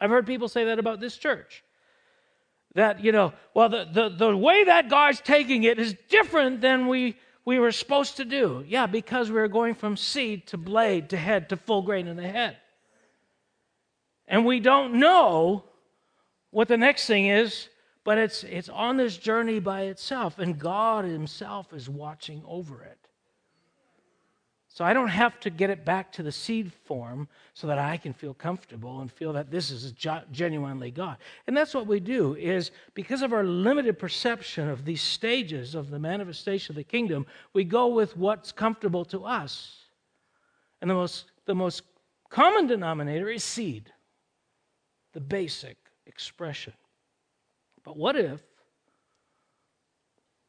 I've 0.00 0.10
heard 0.10 0.26
people 0.26 0.48
say 0.48 0.64
that 0.64 0.78
about 0.78 1.00
this 1.00 1.16
church. 1.16 1.64
That, 2.74 3.04
you 3.04 3.12
know, 3.12 3.32
well, 3.54 3.68
the, 3.68 3.86
the, 3.90 4.08
the 4.08 4.36
way 4.36 4.64
that 4.64 4.88
God's 4.88 5.20
taking 5.20 5.64
it 5.64 5.78
is 5.78 5.94
different 6.08 6.60
than 6.60 6.86
we, 6.86 7.16
we 7.44 7.58
were 7.58 7.72
supposed 7.72 8.16
to 8.16 8.24
do. 8.24 8.64
Yeah, 8.66 8.86
because 8.86 9.28
we 9.28 9.34
we're 9.34 9.48
going 9.48 9.74
from 9.74 9.96
seed 9.96 10.46
to 10.48 10.56
blade 10.56 11.10
to 11.10 11.16
head 11.16 11.50
to 11.50 11.56
full 11.56 11.82
grain 11.82 12.06
in 12.06 12.16
the 12.16 12.28
head. 12.28 12.56
And 14.26 14.46
we 14.46 14.60
don't 14.60 14.94
know 14.94 15.64
what 16.50 16.68
the 16.68 16.78
next 16.78 17.06
thing 17.06 17.26
is, 17.26 17.68
but 18.04 18.16
it's, 18.18 18.44
it's 18.44 18.68
on 18.68 18.96
this 18.96 19.16
journey 19.18 19.60
by 19.60 19.82
itself, 19.82 20.38
and 20.38 20.58
God 20.58 21.04
Himself 21.04 21.72
is 21.72 21.88
watching 21.88 22.42
over 22.46 22.82
it. 22.82 23.01
So 24.74 24.86
I 24.86 24.94
don't 24.94 25.08
have 25.08 25.38
to 25.40 25.50
get 25.50 25.68
it 25.68 25.84
back 25.84 26.12
to 26.12 26.22
the 26.22 26.32
seed 26.32 26.72
form 26.86 27.28
so 27.52 27.66
that 27.66 27.78
I 27.78 27.98
can 27.98 28.14
feel 28.14 28.32
comfortable 28.32 29.02
and 29.02 29.12
feel 29.12 29.34
that 29.34 29.50
this 29.50 29.70
is 29.70 29.92
genuinely 29.92 30.90
God. 30.90 31.18
And 31.46 31.54
that's 31.54 31.74
what 31.74 31.86
we 31.86 32.00
do 32.00 32.34
is 32.36 32.70
because 32.94 33.20
of 33.20 33.34
our 33.34 33.44
limited 33.44 33.98
perception 33.98 34.70
of 34.70 34.86
these 34.86 35.02
stages 35.02 35.74
of 35.74 35.90
the 35.90 35.98
manifestation 35.98 36.72
of 36.72 36.76
the 36.76 36.84
kingdom, 36.84 37.26
we 37.52 37.64
go 37.64 37.88
with 37.88 38.16
what's 38.16 38.50
comfortable 38.50 39.04
to 39.06 39.26
us. 39.26 39.76
And 40.80 40.90
the 40.90 40.94
most 40.94 41.26
the 41.44 41.54
most 41.54 41.82
common 42.30 42.66
denominator 42.66 43.28
is 43.28 43.44
seed 43.44 43.92
the 45.12 45.20
basic 45.20 45.76
expression. 46.06 46.72
But 47.84 47.98
what 47.98 48.16
if, 48.16 48.40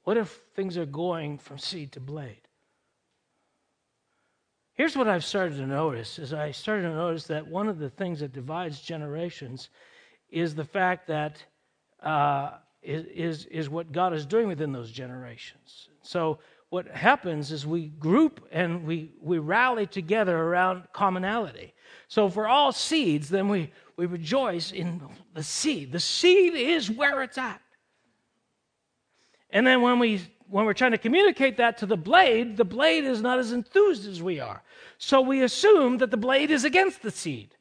what 0.04 0.16
if 0.16 0.40
things 0.56 0.78
are 0.78 0.86
going 0.86 1.40
from 1.40 1.58
seed 1.58 1.92
to 1.94 2.00
blade? 2.00 2.43
Here's 4.76 4.98
what 4.98 5.08
I've 5.08 5.24
started 5.24 5.58
to 5.58 5.68
notice 5.68 6.18
is 6.18 6.34
I 6.34 6.52
started 6.52 6.84
to 6.84 6.96
notice 6.96 7.26
that 7.28 7.48
one 7.48 7.68
of 7.68 7.78
the 7.78 7.90
things 7.90 8.22
that 8.22 8.34
divides 8.34 8.82
generations 8.82 9.70
is 10.32 10.56
the 10.56 10.66
fact 10.66 11.08
that 11.08 11.44
uh, 12.02 12.52
is, 12.82 13.46
is 13.46 13.70
what 13.70 13.92
God 13.92 14.14
is 14.14 14.26
doing 14.26 14.48
within 14.48 14.72
those 14.72 14.92
generations. 14.92 15.90
So 16.02 16.40
what 16.70 16.88
happens 16.88 17.52
is 17.52 17.68
we 17.68 17.86
group 17.86 18.48
and 18.52 18.84
we, 18.84 19.12
we 19.22 19.38
rally 19.38 19.86
together 19.86 20.36
around 20.36 20.88
commonality. 20.92 21.76
So 22.08 22.30
for 22.30 22.48
all 22.48 22.72
seeds, 22.72 23.30
then 23.30 23.48
we, 23.48 23.72
we 23.96 24.08
rejoice 24.08 24.72
in 24.72 25.02
the 25.36 25.44
seed. 25.44 25.92
The 25.92 26.00
seed 26.00 26.56
is 26.56 26.90
where 26.90 27.22
it's 27.22 27.38
at. 27.38 27.62
And 29.52 29.68
then 29.68 29.84
when 29.84 30.00
we 30.00 30.22
when 30.50 30.66
we're 30.66 30.74
trying 30.74 30.92
to 30.92 30.98
communicate 30.98 31.58
that 31.58 31.78
to 31.80 31.86
the 31.86 31.98
blade, 31.98 32.58
the 32.58 32.66
blade 32.66 33.04
is 33.04 33.22
not 33.22 33.40
as 33.40 33.52
enthused 33.52 34.08
as 34.08 34.22
we 34.22 34.40
are. 34.40 34.62
So 34.98 35.22
we 35.22 35.44
assume 35.44 35.98
that 35.98 36.12
the 36.12 36.18
blade 36.18 36.52
is 36.52 36.64
against 36.64 37.02
the 37.02 37.12
seed. 37.12 37.56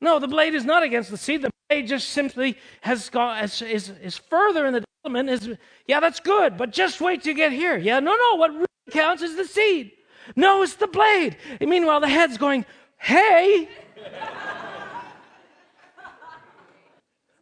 No, 0.00 0.18
the 0.18 0.28
blade 0.28 0.54
is 0.54 0.64
not 0.64 0.82
against 0.82 1.10
the 1.10 1.16
seed. 1.16 1.42
The 1.42 1.50
blade 1.68 1.86
just 1.86 2.10
simply 2.10 2.58
has 2.80 3.08
gone 3.08 3.42
is, 3.44 3.62
is, 3.62 4.16
further 4.16 4.66
in 4.66 4.74
the 4.74 4.84
development. 5.04 5.30
Is 5.30 5.56
yeah, 5.86 6.00
that's 6.00 6.18
good, 6.18 6.56
but 6.56 6.72
just 6.72 7.00
wait 7.00 7.22
to 7.22 7.32
get 7.32 7.52
here. 7.52 7.78
Yeah, 7.78 8.00
no, 8.00 8.16
no. 8.16 8.34
What 8.36 8.52
really 8.52 8.66
counts 8.90 9.22
is 9.22 9.36
the 9.36 9.44
seed. 9.44 9.92
No, 10.36 10.62
it's 10.62 10.74
the 10.74 10.86
blade. 10.86 11.36
And 11.60 11.70
meanwhile, 11.70 12.00
the 12.00 12.08
head's 12.08 12.36
going, 12.36 12.64
hey. 12.98 13.68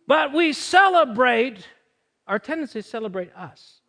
but 0.06 0.32
we 0.32 0.52
celebrate, 0.52 1.66
our 2.30 2.38
tendency 2.38 2.78
is 2.78 2.86
celebrate 2.86 3.34
us, 3.34 3.80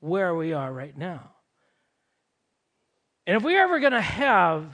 where 0.00 0.34
we 0.34 0.54
are 0.54 0.72
right 0.72 0.96
now. 0.96 1.32
And 3.26 3.36
if 3.36 3.42
we're 3.42 3.62
ever 3.62 3.78
going 3.78 3.92
to 3.92 4.00
have 4.00 4.64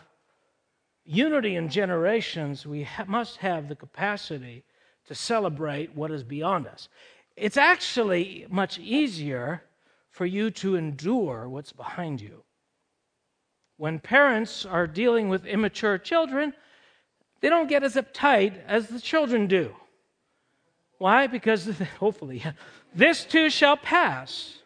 unity 1.04 1.56
in 1.56 1.68
generations, 1.68 2.64
we 2.64 2.84
ha- 2.84 3.04
must 3.08 3.38
have 3.38 3.68
the 3.68 3.74
capacity 3.74 4.62
to 5.08 5.14
celebrate 5.16 5.96
what 5.96 6.12
is 6.12 6.22
beyond 6.22 6.68
us. 6.68 6.88
It's 7.36 7.56
actually 7.56 8.46
much 8.48 8.78
easier 8.78 9.64
for 10.10 10.24
you 10.24 10.52
to 10.52 10.76
endure 10.76 11.48
what's 11.48 11.72
behind 11.72 12.20
you. 12.20 12.44
When 13.76 13.98
parents 13.98 14.64
are 14.64 14.86
dealing 14.86 15.28
with 15.28 15.46
immature 15.46 15.98
children, 15.98 16.54
they 17.40 17.48
don't 17.48 17.68
get 17.68 17.82
as 17.82 17.96
uptight 17.96 18.64
as 18.68 18.86
the 18.86 19.00
children 19.00 19.48
do. 19.48 19.74
Why? 20.98 21.26
Because 21.26 21.68
hopefully, 22.00 22.44
this 22.94 23.24
too 23.24 23.50
shall 23.50 23.76
pass. 23.76 24.58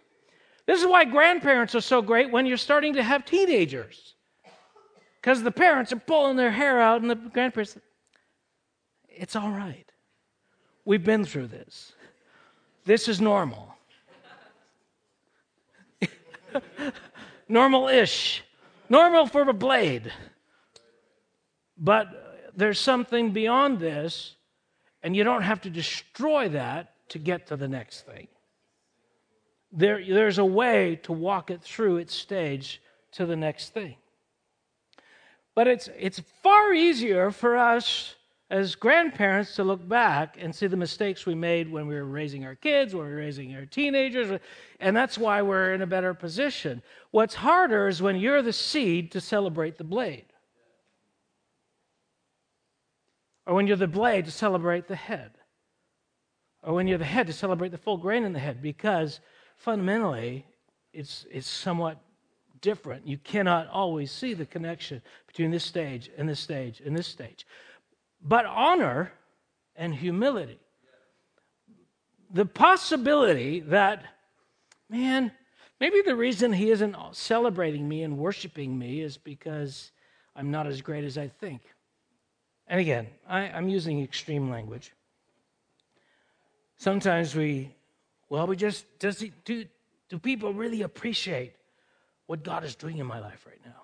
This 0.66 0.80
is 0.80 0.86
why 0.86 1.04
grandparents 1.04 1.74
are 1.74 1.80
so 1.80 2.00
great 2.00 2.30
when 2.30 2.46
you're 2.46 2.56
starting 2.56 2.94
to 2.94 3.02
have 3.02 3.24
teenagers. 3.24 4.14
Because 5.20 5.42
the 5.42 5.50
parents 5.50 5.92
are 5.92 5.98
pulling 5.98 6.36
their 6.36 6.50
hair 6.50 6.80
out, 6.80 7.02
and 7.02 7.10
the 7.10 7.16
grandparents, 7.16 7.76
it's 9.08 9.36
all 9.36 9.50
right. 9.50 9.90
We've 10.84 11.04
been 11.04 11.24
through 11.24 11.48
this. 11.48 11.92
This 12.84 13.08
is 13.08 13.20
normal. 13.20 13.74
normal 17.48 17.88
ish 17.88 18.42
normal 18.90 19.26
for 19.26 19.48
a 19.48 19.54
blade. 19.54 20.12
But 21.78 22.52
there's 22.54 22.78
something 22.78 23.30
beyond 23.30 23.78
this, 23.78 24.34
and 25.02 25.16
you 25.16 25.24
don't 25.24 25.42
have 25.42 25.60
to 25.62 25.70
destroy 25.70 26.48
that 26.50 26.94
to 27.10 27.18
get 27.18 27.46
to 27.48 27.56
the 27.56 27.68
next 27.68 28.06
thing. 28.06 28.28
There, 29.72 30.04
there's 30.04 30.38
a 30.38 30.44
way 30.44 30.96
to 31.04 31.12
walk 31.12 31.50
it 31.50 31.62
through 31.62 31.98
its 31.98 32.14
stage 32.14 32.82
to 33.12 33.26
the 33.26 33.36
next 33.36 33.72
thing. 33.72 33.96
But 35.54 35.68
it's, 35.68 35.88
it's 35.98 36.20
far 36.42 36.72
easier 36.72 37.30
for 37.30 37.56
us 37.56 38.14
as 38.50 38.74
grandparents 38.74 39.54
to 39.54 39.64
look 39.64 39.86
back 39.88 40.36
and 40.40 40.54
see 40.54 40.66
the 40.66 40.76
mistakes 40.76 41.24
we 41.24 41.36
made 41.36 41.70
when 41.70 41.86
we 41.86 41.94
were 41.94 42.04
raising 42.04 42.44
our 42.44 42.56
kids, 42.56 42.94
when 42.94 43.04
we 43.04 43.10
were 43.10 43.16
raising 43.16 43.54
our 43.54 43.64
teenagers, 43.64 44.40
and 44.80 44.96
that's 44.96 45.16
why 45.16 45.40
we're 45.40 45.72
in 45.72 45.82
a 45.82 45.86
better 45.86 46.14
position. 46.14 46.82
What's 47.12 47.34
harder 47.34 47.86
is 47.86 48.02
when 48.02 48.16
you're 48.16 48.42
the 48.42 48.52
seed 48.52 49.12
to 49.12 49.20
celebrate 49.20 49.78
the 49.78 49.84
blade, 49.84 50.24
or 53.50 53.56
when 53.56 53.66
you're 53.66 53.76
the 53.76 53.88
blade 53.88 54.26
to 54.26 54.30
celebrate 54.30 54.86
the 54.86 54.94
head, 54.94 55.32
or 56.62 56.72
when 56.72 56.86
you're 56.86 56.98
the 56.98 57.04
head 57.04 57.26
to 57.26 57.32
celebrate 57.32 57.70
the 57.70 57.78
full 57.78 57.96
grain 57.96 58.22
in 58.22 58.32
the 58.32 58.38
head, 58.38 58.62
because 58.62 59.18
fundamentally 59.56 60.46
it's, 60.92 61.26
it's 61.28 61.48
somewhat 61.48 62.00
different. 62.60 63.08
You 63.08 63.18
cannot 63.18 63.66
always 63.66 64.12
see 64.12 64.34
the 64.34 64.46
connection 64.46 65.02
between 65.26 65.50
this 65.50 65.64
stage 65.64 66.08
and 66.16 66.28
this 66.28 66.38
stage 66.38 66.80
and 66.84 66.96
this 66.96 67.08
stage 67.08 67.44
but 68.22 68.46
honor 68.46 69.10
and 69.74 69.92
humility. 69.92 70.60
The 72.30 72.46
possibility 72.46 73.58
that, 73.60 74.04
man, 74.88 75.32
maybe 75.80 76.02
the 76.02 76.14
reason 76.14 76.52
he 76.52 76.70
isn't 76.70 76.94
celebrating 77.12 77.88
me 77.88 78.04
and 78.04 78.16
worshiping 78.16 78.78
me 78.78 79.00
is 79.00 79.16
because 79.16 79.90
I'm 80.36 80.52
not 80.52 80.68
as 80.68 80.82
great 80.82 81.02
as 81.02 81.18
I 81.18 81.26
think. 81.28 81.62
And 82.70 82.78
again, 82.78 83.08
I, 83.28 83.46
am 83.46 83.68
using 83.68 84.00
extreme 84.00 84.48
language. 84.48 84.92
Sometimes 86.78 87.34
we, 87.34 87.74
well, 88.28 88.46
we 88.46 88.54
just, 88.54 88.86
does 89.00 89.18
he, 89.18 89.32
do, 89.44 89.64
do 90.08 90.20
people 90.20 90.54
really 90.54 90.82
appreciate 90.82 91.52
what 92.26 92.44
God 92.44 92.62
is 92.62 92.76
doing 92.76 92.98
in 92.98 93.06
my 93.06 93.18
life 93.18 93.44
right 93.44 93.60
now? 93.66 93.82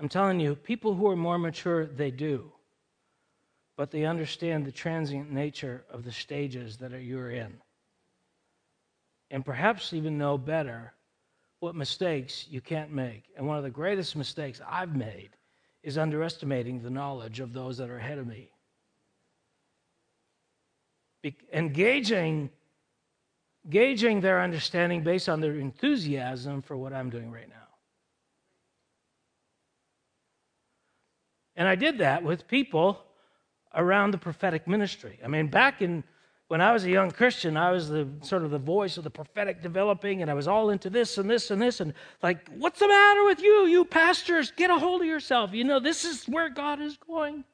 I'm 0.00 0.08
telling 0.08 0.40
you, 0.40 0.56
people 0.56 0.92
who 0.92 1.08
are 1.08 1.16
more 1.16 1.38
mature, 1.38 1.86
they 1.86 2.10
do. 2.10 2.50
But 3.76 3.92
they 3.92 4.04
understand 4.04 4.66
the 4.66 4.72
transient 4.72 5.30
nature 5.30 5.84
of 5.88 6.02
the 6.02 6.10
stages 6.10 6.78
that 6.78 6.90
you're 7.00 7.30
in. 7.30 7.54
And 9.30 9.44
perhaps 9.44 9.92
even 9.92 10.18
know 10.18 10.36
better 10.36 10.94
what 11.60 11.76
mistakes 11.76 12.46
you 12.50 12.60
can't 12.60 12.90
make. 12.90 13.22
And 13.36 13.46
one 13.46 13.56
of 13.56 13.62
the 13.62 13.70
greatest 13.70 14.16
mistakes 14.16 14.60
I've 14.68 14.96
made 14.96 15.35
is 15.86 15.96
underestimating 15.96 16.82
the 16.82 16.90
knowledge 16.90 17.38
of 17.38 17.52
those 17.52 17.78
that 17.78 17.88
are 17.88 17.96
ahead 17.96 18.18
of 18.18 18.26
me. 18.26 18.50
engaging 21.52 22.50
gauging 23.68 24.20
their 24.20 24.40
understanding 24.42 25.02
based 25.02 25.28
on 25.28 25.40
their 25.40 25.56
enthusiasm 25.56 26.62
for 26.62 26.76
what 26.76 26.92
I'm 26.92 27.10
doing 27.10 27.32
right 27.32 27.48
now. 27.48 27.68
And 31.56 31.66
I 31.66 31.74
did 31.74 31.98
that 31.98 32.22
with 32.22 32.46
people 32.46 33.02
around 33.74 34.12
the 34.12 34.18
prophetic 34.18 34.68
ministry. 34.68 35.18
I 35.24 35.28
mean, 35.28 35.48
back 35.48 35.82
in 35.82 36.04
when 36.48 36.60
I 36.60 36.72
was 36.72 36.84
a 36.84 36.90
young 36.90 37.10
Christian, 37.10 37.56
I 37.56 37.72
was 37.72 37.88
the 37.88 38.06
sort 38.20 38.44
of 38.44 38.50
the 38.50 38.58
voice 38.58 38.96
of 38.96 39.04
the 39.04 39.10
prophetic 39.10 39.62
developing, 39.62 40.22
and 40.22 40.30
I 40.30 40.34
was 40.34 40.46
all 40.46 40.70
into 40.70 40.88
this 40.88 41.18
and 41.18 41.28
this 41.28 41.50
and 41.50 41.60
this, 41.60 41.80
and 41.80 41.92
like, 42.22 42.48
what's 42.56 42.78
the 42.78 42.86
matter 42.86 43.24
with 43.24 43.40
you, 43.42 43.66
you 43.66 43.84
pastors? 43.84 44.52
Get 44.52 44.70
a 44.70 44.78
hold 44.78 45.00
of 45.00 45.08
yourself. 45.08 45.52
You 45.52 45.64
know, 45.64 45.80
this 45.80 46.04
is 46.04 46.24
where 46.26 46.48
God 46.48 46.80
is 46.80 46.96
going. 46.98 47.44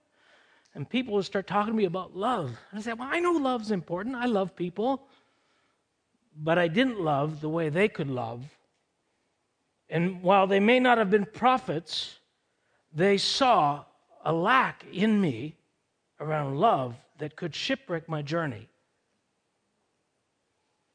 And 0.74 0.88
people 0.88 1.14
would 1.14 1.24
start 1.24 1.46
talking 1.46 1.72
to 1.72 1.76
me 1.76 1.84
about 1.84 2.16
love. 2.16 2.46
And 2.70 2.78
I 2.78 2.82
said, 2.82 2.98
Well, 2.98 3.08
I 3.10 3.20
know 3.20 3.32
love's 3.32 3.70
important. 3.70 4.16
I 4.16 4.26
love 4.26 4.56
people. 4.56 5.06
But 6.34 6.58
I 6.58 6.68
didn't 6.68 6.98
love 6.98 7.42
the 7.42 7.48
way 7.50 7.68
they 7.68 7.88
could 7.88 8.08
love. 8.08 8.44
And 9.90 10.22
while 10.22 10.46
they 10.46 10.60
may 10.60 10.80
not 10.80 10.96
have 10.96 11.10
been 11.10 11.26
prophets, 11.26 12.18
they 12.94 13.18
saw 13.18 13.84
a 14.24 14.32
lack 14.32 14.86
in 14.90 15.20
me 15.20 15.56
around 16.20 16.56
love 16.56 16.96
that 17.18 17.36
could 17.36 17.54
shipwreck 17.54 18.08
my 18.08 18.22
journey. 18.22 18.66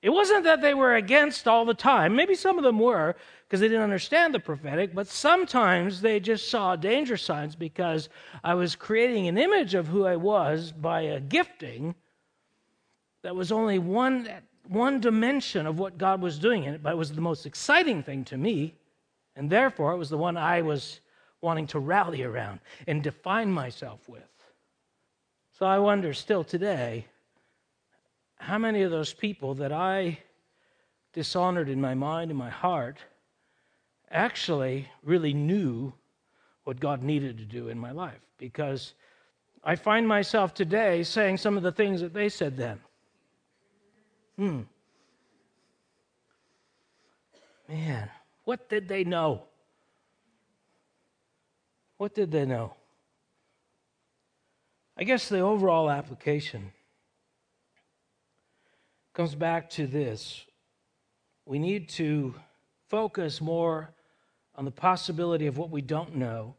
It 0.01 0.11
wasn't 0.11 0.43
that 0.43 0.61
they 0.61 0.73
were 0.73 0.95
against 0.95 1.47
all 1.47 1.65
the 1.65 1.73
time. 1.73 2.15
Maybe 2.15 2.35
some 2.35 2.57
of 2.57 2.63
them 2.63 2.79
were 2.79 3.15
because 3.43 3.61
they 3.61 3.67
didn't 3.67 3.83
understand 3.83 4.33
the 4.33 4.39
prophetic, 4.39 4.93
but 4.93 5.07
sometimes 5.07 6.01
they 6.01 6.19
just 6.19 6.49
saw 6.49 6.75
danger 6.75 7.17
signs 7.17 7.55
because 7.55 8.09
I 8.43 8.53
was 8.53 8.75
creating 8.75 9.27
an 9.27 9.37
image 9.37 9.73
of 9.73 9.87
who 9.87 10.05
I 10.05 10.17
was 10.17 10.71
by 10.71 11.01
a 11.01 11.19
gifting 11.19 11.95
that 13.23 13.35
was 13.35 13.51
only 13.51 13.79
one, 13.79 14.29
one 14.67 14.99
dimension 14.99 15.65
of 15.65 15.79
what 15.79 15.97
God 15.97 16.21
was 16.21 16.37
doing 16.37 16.65
in 16.65 16.75
it, 16.75 16.83
but 16.83 16.93
it 16.93 16.97
was 16.97 17.13
the 17.13 17.21
most 17.21 17.45
exciting 17.45 18.03
thing 18.03 18.23
to 18.25 18.37
me, 18.37 18.75
and 19.35 19.49
therefore 19.49 19.93
it 19.93 19.97
was 19.97 20.09
the 20.09 20.17
one 20.17 20.37
I 20.37 20.61
was 20.61 20.99
wanting 21.41 21.67
to 21.67 21.79
rally 21.79 22.23
around 22.23 22.59
and 22.85 23.01
define 23.01 23.51
myself 23.51 24.07
with. 24.07 24.23
So 25.57 25.65
I 25.65 25.79
wonder 25.79 26.13
still 26.13 26.43
today 26.43 27.05
how 28.37 28.57
many 28.57 28.83
of 28.83 28.91
those 28.91 29.13
people 29.13 29.55
that 29.55 29.71
I 29.71 30.19
dishonored 31.13 31.69
in 31.69 31.81
my 31.81 31.93
mind 31.93 32.31
and 32.31 32.37
my 32.37 32.49
heart 32.49 32.97
actually 34.11 34.87
really 35.03 35.33
knew 35.33 35.93
what 36.63 36.79
God 36.79 37.01
needed 37.01 37.37
to 37.37 37.45
do 37.45 37.69
in 37.69 37.79
my 37.79 37.91
life 37.91 38.19
because 38.37 38.93
I 39.63 39.75
find 39.75 40.07
myself 40.07 40.53
today 40.53 41.03
saying 41.03 41.37
some 41.37 41.57
of 41.57 41.63
the 41.63 41.71
things 41.71 42.01
that 42.01 42.13
they 42.13 42.29
said 42.29 42.55
then. 42.55 42.79
Hmm. 44.37 44.61
Man, 47.67 48.09
what 48.45 48.69
did 48.69 48.87
they 48.87 49.03
know? 49.03 49.43
What 51.97 52.13
did 52.13 52.31
they 52.31 52.45
know? 52.45 52.75
I 54.97 55.03
guess 55.03 55.27
the 55.27 55.39
overall 55.39 55.89
application 55.89 56.71
comes 59.17 59.33
back 59.33 59.67
to 59.67 59.87
this. 59.87 60.45
We 61.47 61.57
need 61.57 61.89
to 61.89 62.35
focus 62.87 63.41
more 63.41 63.89
on 64.53 64.63
the 64.63 64.69
possibility 64.69 65.47
of 65.47 65.57
what 65.57 65.71
we 65.71 65.81
don't 65.81 66.15
know 66.17 66.53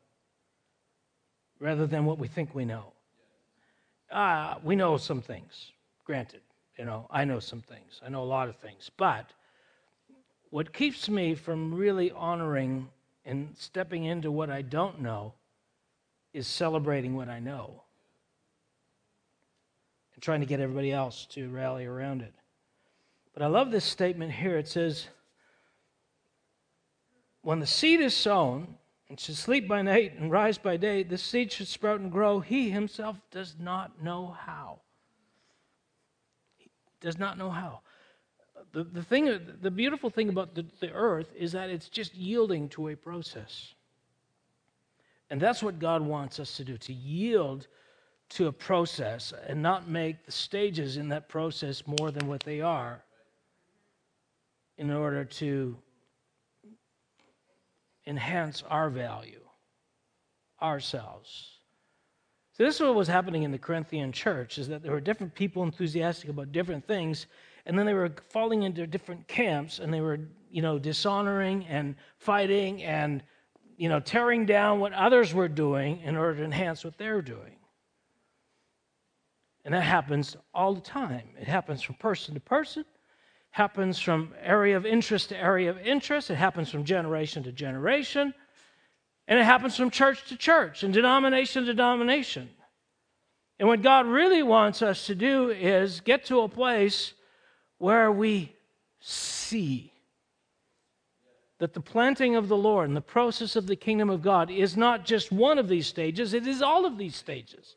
rather 1.60 1.86
than 1.86 2.04
what 2.04 2.18
we 2.18 2.26
think 2.26 2.56
we 2.56 2.64
know. 2.64 2.92
Uh, 4.10 4.56
we 4.64 4.74
know 4.74 4.96
some 4.96 5.22
things, 5.22 5.70
granted. 6.04 6.40
You 6.76 6.84
know, 6.84 7.06
I 7.12 7.24
know 7.24 7.38
some 7.38 7.60
things. 7.60 8.00
I 8.04 8.08
know 8.08 8.24
a 8.24 8.24
lot 8.24 8.48
of 8.48 8.56
things. 8.56 8.90
But 8.96 9.30
what 10.50 10.72
keeps 10.72 11.08
me 11.08 11.36
from 11.36 11.72
really 11.72 12.10
honoring 12.10 12.88
and 13.24 13.54
stepping 13.56 14.02
into 14.02 14.32
what 14.32 14.50
I 14.50 14.62
don't 14.62 15.00
know 15.00 15.32
is 16.32 16.48
celebrating 16.48 17.14
what 17.14 17.28
I 17.28 17.38
know 17.38 17.84
and 20.12 20.20
trying 20.20 20.40
to 20.40 20.46
get 20.46 20.58
everybody 20.58 20.90
else 20.90 21.24
to 21.26 21.48
rally 21.50 21.86
around 21.86 22.22
it. 22.22 22.34
But 23.38 23.44
I 23.44 23.50
love 23.50 23.70
this 23.70 23.84
statement 23.84 24.32
here. 24.32 24.58
It 24.58 24.66
says, 24.66 25.06
When 27.42 27.60
the 27.60 27.68
seed 27.68 28.00
is 28.00 28.12
sown, 28.12 28.74
and 29.08 29.20
should 29.20 29.36
sleep 29.36 29.68
by 29.68 29.80
night 29.80 30.18
and 30.18 30.28
rise 30.28 30.58
by 30.58 30.76
day, 30.76 31.04
the 31.04 31.18
seed 31.18 31.52
should 31.52 31.68
sprout 31.68 32.00
and 32.00 32.10
grow. 32.10 32.40
He 32.40 32.70
himself 32.70 33.16
does 33.30 33.54
not 33.56 34.02
know 34.02 34.36
how. 34.44 34.80
He 36.56 36.68
does 37.00 37.16
not 37.16 37.38
know 37.38 37.48
how. 37.48 37.82
The, 38.72 38.82
the, 38.82 39.04
thing, 39.04 39.38
the 39.62 39.70
beautiful 39.70 40.10
thing 40.10 40.30
about 40.30 40.56
the, 40.56 40.66
the 40.80 40.90
earth 40.90 41.32
is 41.38 41.52
that 41.52 41.70
it's 41.70 41.88
just 41.88 42.16
yielding 42.16 42.68
to 42.70 42.88
a 42.88 42.96
process. 42.96 43.72
And 45.30 45.40
that's 45.40 45.62
what 45.62 45.78
God 45.78 46.02
wants 46.02 46.40
us 46.40 46.56
to 46.56 46.64
do 46.64 46.76
to 46.76 46.92
yield 46.92 47.68
to 48.30 48.48
a 48.48 48.52
process 48.52 49.32
and 49.46 49.62
not 49.62 49.88
make 49.88 50.26
the 50.26 50.32
stages 50.32 50.96
in 50.96 51.08
that 51.10 51.28
process 51.28 51.84
more 51.86 52.10
than 52.10 52.26
what 52.26 52.42
they 52.42 52.60
are 52.60 53.04
in 54.78 54.90
order 54.90 55.24
to 55.24 55.76
enhance 58.06 58.62
our 58.68 58.88
value, 58.88 59.42
ourselves. 60.62 61.58
So 62.52 62.64
this 62.64 62.76
is 62.76 62.80
what 62.80 62.94
was 62.94 63.08
happening 63.08 63.42
in 63.42 63.52
the 63.52 63.58
Corinthian 63.58 64.10
church 64.10 64.56
is 64.58 64.68
that 64.68 64.82
there 64.82 64.92
were 64.92 65.00
different 65.00 65.34
people 65.34 65.62
enthusiastic 65.62 66.30
about 66.30 66.50
different 66.52 66.86
things, 66.86 67.26
and 67.66 67.78
then 67.78 67.84
they 67.84 67.94
were 67.94 68.12
falling 68.30 68.62
into 68.62 68.86
different 68.86 69.28
camps 69.28 69.78
and 69.78 69.92
they 69.92 70.00
were, 70.00 70.18
you 70.50 70.62
know, 70.62 70.78
dishonoring 70.78 71.66
and 71.66 71.94
fighting 72.16 72.82
and 72.82 73.22
you 73.78 73.88
know, 73.88 74.00
tearing 74.00 74.44
down 74.44 74.80
what 74.80 74.92
others 74.92 75.32
were 75.32 75.48
doing 75.48 76.00
in 76.00 76.16
order 76.16 76.38
to 76.38 76.44
enhance 76.44 76.84
what 76.84 76.98
they're 76.98 77.22
doing. 77.22 77.56
And 79.64 79.72
that 79.72 79.82
happens 79.82 80.36
all 80.52 80.74
the 80.74 80.80
time. 80.80 81.28
It 81.40 81.46
happens 81.46 81.80
from 81.80 81.94
person 81.94 82.34
to 82.34 82.40
person, 82.40 82.84
happens 83.58 83.98
from 83.98 84.32
area 84.40 84.76
of 84.76 84.86
interest 84.86 85.30
to 85.30 85.36
area 85.36 85.68
of 85.68 85.78
interest. 85.80 86.30
It 86.30 86.36
happens 86.36 86.70
from 86.70 86.84
generation 86.84 87.42
to 87.42 87.50
generation. 87.50 88.32
And 89.26 89.36
it 89.36 89.42
happens 89.42 89.76
from 89.76 89.90
church 89.90 90.28
to 90.28 90.36
church 90.36 90.84
and 90.84 90.94
denomination 90.94 91.64
to 91.64 91.74
denomination. 91.74 92.50
And 93.58 93.66
what 93.66 93.82
God 93.82 94.06
really 94.06 94.44
wants 94.44 94.80
us 94.80 95.06
to 95.08 95.16
do 95.16 95.50
is 95.50 96.00
get 96.02 96.26
to 96.26 96.42
a 96.42 96.48
place 96.48 97.14
where 97.78 98.12
we 98.12 98.54
see 99.00 99.92
that 101.58 101.74
the 101.74 101.80
planting 101.80 102.36
of 102.36 102.46
the 102.46 102.56
Lord 102.56 102.86
and 102.86 102.96
the 102.96 103.00
process 103.00 103.56
of 103.56 103.66
the 103.66 103.74
kingdom 103.74 104.08
of 104.08 104.22
God 104.22 104.52
is 104.52 104.76
not 104.76 105.04
just 105.04 105.32
one 105.32 105.58
of 105.58 105.66
these 105.66 105.88
stages, 105.88 106.32
it 106.32 106.46
is 106.46 106.62
all 106.62 106.86
of 106.86 106.96
these 106.96 107.16
stages. 107.16 107.74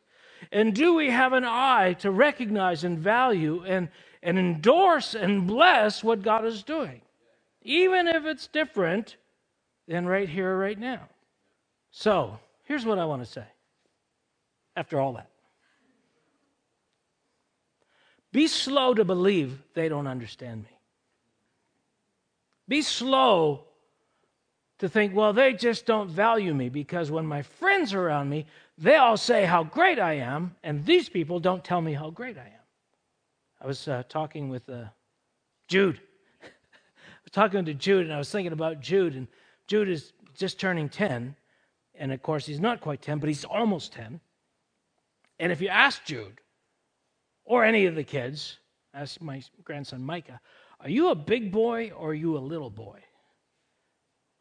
And 0.52 0.76
do 0.76 0.94
we 0.94 1.10
have 1.10 1.34
an 1.34 1.44
eye 1.44 1.94
to 2.02 2.12
recognize 2.12 2.84
and 2.84 3.00
value 3.00 3.64
and 3.66 3.90
and 4.24 4.38
endorse 4.38 5.16
and 5.16 5.48
bless 5.48 6.04
what 6.04 6.22
God 6.22 6.46
is 6.46 6.64
doing, 6.64 7.02
even 7.62 8.08
if 8.08 8.26
it's 8.26 8.48
different 8.48 9.16
than 9.88 10.06
right 10.06 10.30
here, 10.30 10.58
right 10.58 10.78
now. 10.78 11.10
So, 11.92 12.40
here's 12.64 12.86
what 12.86 13.00
I 13.00 13.06
want 13.06 13.24
to 13.24 13.30
say 13.30 13.46
after 14.76 15.00
all 15.00 15.14
that 15.14 15.28
be 18.32 18.48
slow 18.48 18.94
to 18.94 19.04
believe 19.04 19.62
they 19.74 19.90
don't 19.90 20.08
understand 20.08 20.64
me. 20.64 20.70
Be 22.68 22.82
slow 22.82 23.66
to 24.80 24.88
think, 24.88 25.14
well, 25.14 25.34
they 25.34 25.54
just 25.54 25.86
don't 25.86 26.10
value 26.10 26.54
me 26.54 26.70
because 26.70 27.12
when 27.12 27.26
my 27.26 27.42
friends 27.42 27.94
are 27.94 28.02
around 28.02 28.30
me, 28.30 28.46
they 28.78 28.96
all 28.96 29.18
say 29.18 29.46
how 29.46 29.64
great 29.64 30.00
I 30.00 30.14
am, 30.14 30.56
and 30.64 30.86
these 30.86 31.10
people 31.10 31.40
don't 31.40 31.64
tell 31.64 31.82
me 31.82 31.94
how 31.94 32.10
great 32.10 32.38
I 32.38 32.46
am. 32.46 32.61
I 33.62 33.68
was 33.68 33.88
uh, 33.88 34.02
talking 34.10 34.50
with 34.50 34.68
uh, 34.70 34.86
Jude. 35.68 36.02
I 36.44 37.24
was 37.24 37.32
talking 37.32 37.64
to 37.66 37.74
Jude, 37.76 38.06
and 38.06 38.14
I 38.14 38.18
was 38.18 38.32
thinking 38.32 38.54
about 38.54 38.80
Jude, 38.80 39.16
and 39.16 39.28
Jude 39.68 39.88
is 39.88 40.14
just 40.36 40.60
turning 40.60 40.90
10. 40.90 41.36
And 41.94 42.12
of 42.12 42.24
course, 42.24 42.46
he's 42.46 42.60
not 42.60 42.82
quite 42.82 43.04
10, 43.04 43.20
but 43.20 43.30
he's 43.30 43.46
almost 43.46 43.94
10. 43.94 44.20
And 45.40 45.52
if 45.52 45.62
you 45.62 45.68
ask 45.68 46.04
Jude, 46.06 46.40
or 47.46 47.64
any 47.64 47.86
of 47.86 47.94
the 47.94 48.04
kids, 48.04 48.58
ask 48.94 49.22
my 49.22 49.44
grandson 49.64 50.04
Micah, 50.04 50.40
are 50.80 50.90
you 50.90 51.10
a 51.10 51.16
big 51.16 51.52
boy 51.52 51.92
or 51.92 52.10
are 52.10 52.16
you 52.16 52.38
a 52.38 52.40
little 52.40 52.70
boy? 52.70 53.00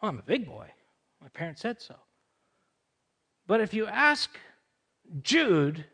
I'm 0.01 0.18
a 0.18 0.23
big 0.23 0.47
boy. 0.47 0.68
My 1.21 1.29
parents 1.29 1.61
said 1.61 1.83
so. 1.83 1.97
But 3.47 3.61
if 3.61 3.75
you 3.75 3.87
ask 3.87 4.31
Jude 5.23 5.85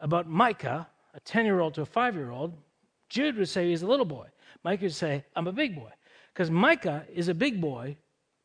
about 0.00 0.28
Micah, 0.28 0.88
a 1.14 1.20
10 1.20 1.46
year 1.46 1.60
old 1.60 1.74
to 1.74 1.82
a 1.82 1.86
5 1.86 2.14
year 2.14 2.30
old, 2.30 2.52
Jude 3.08 3.36
would 3.36 3.48
say 3.48 3.70
he's 3.70 3.82
a 3.82 3.86
little 3.86 4.04
boy. 4.04 4.26
Micah 4.64 4.84
would 4.84 4.94
say, 4.94 5.24
I'm 5.36 5.46
a 5.46 5.52
big 5.52 5.76
boy. 5.76 5.90
Because 6.32 6.50
Micah 6.50 7.04
is 7.12 7.28
a 7.28 7.34
big 7.34 7.60
boy 7.60 7.96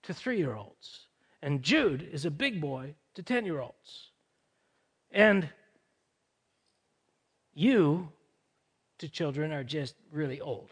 to 0.03 0.13
three 0.13 0.37
year 0.37 0.55
olds, 0.55 1.07
and 1.41 1.63
Jude 1.63 2.07
is 2.11 2.25
a 2.25 2.31
big 2.31 2.61
boy 2.61 2.93
to 3.15 3.23
10 3.23 3.45
year 3.45 3.61
olds. 3.61 4.11
And 5.11 5.49
you 7.53 8.09
to 8.99 9.09
children 9.09 9.51
are 9.51 9.63
just 9.63 9.95
really 10.11 10.39
old. 10.39 10.69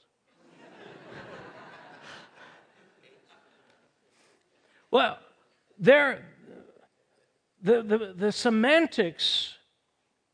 well, 4.92 5.18
there, 5.80 6.26
the, 7.64 7.82
the, 7.82 8.14
the 8.16 8.32
semantics 8.32 9.57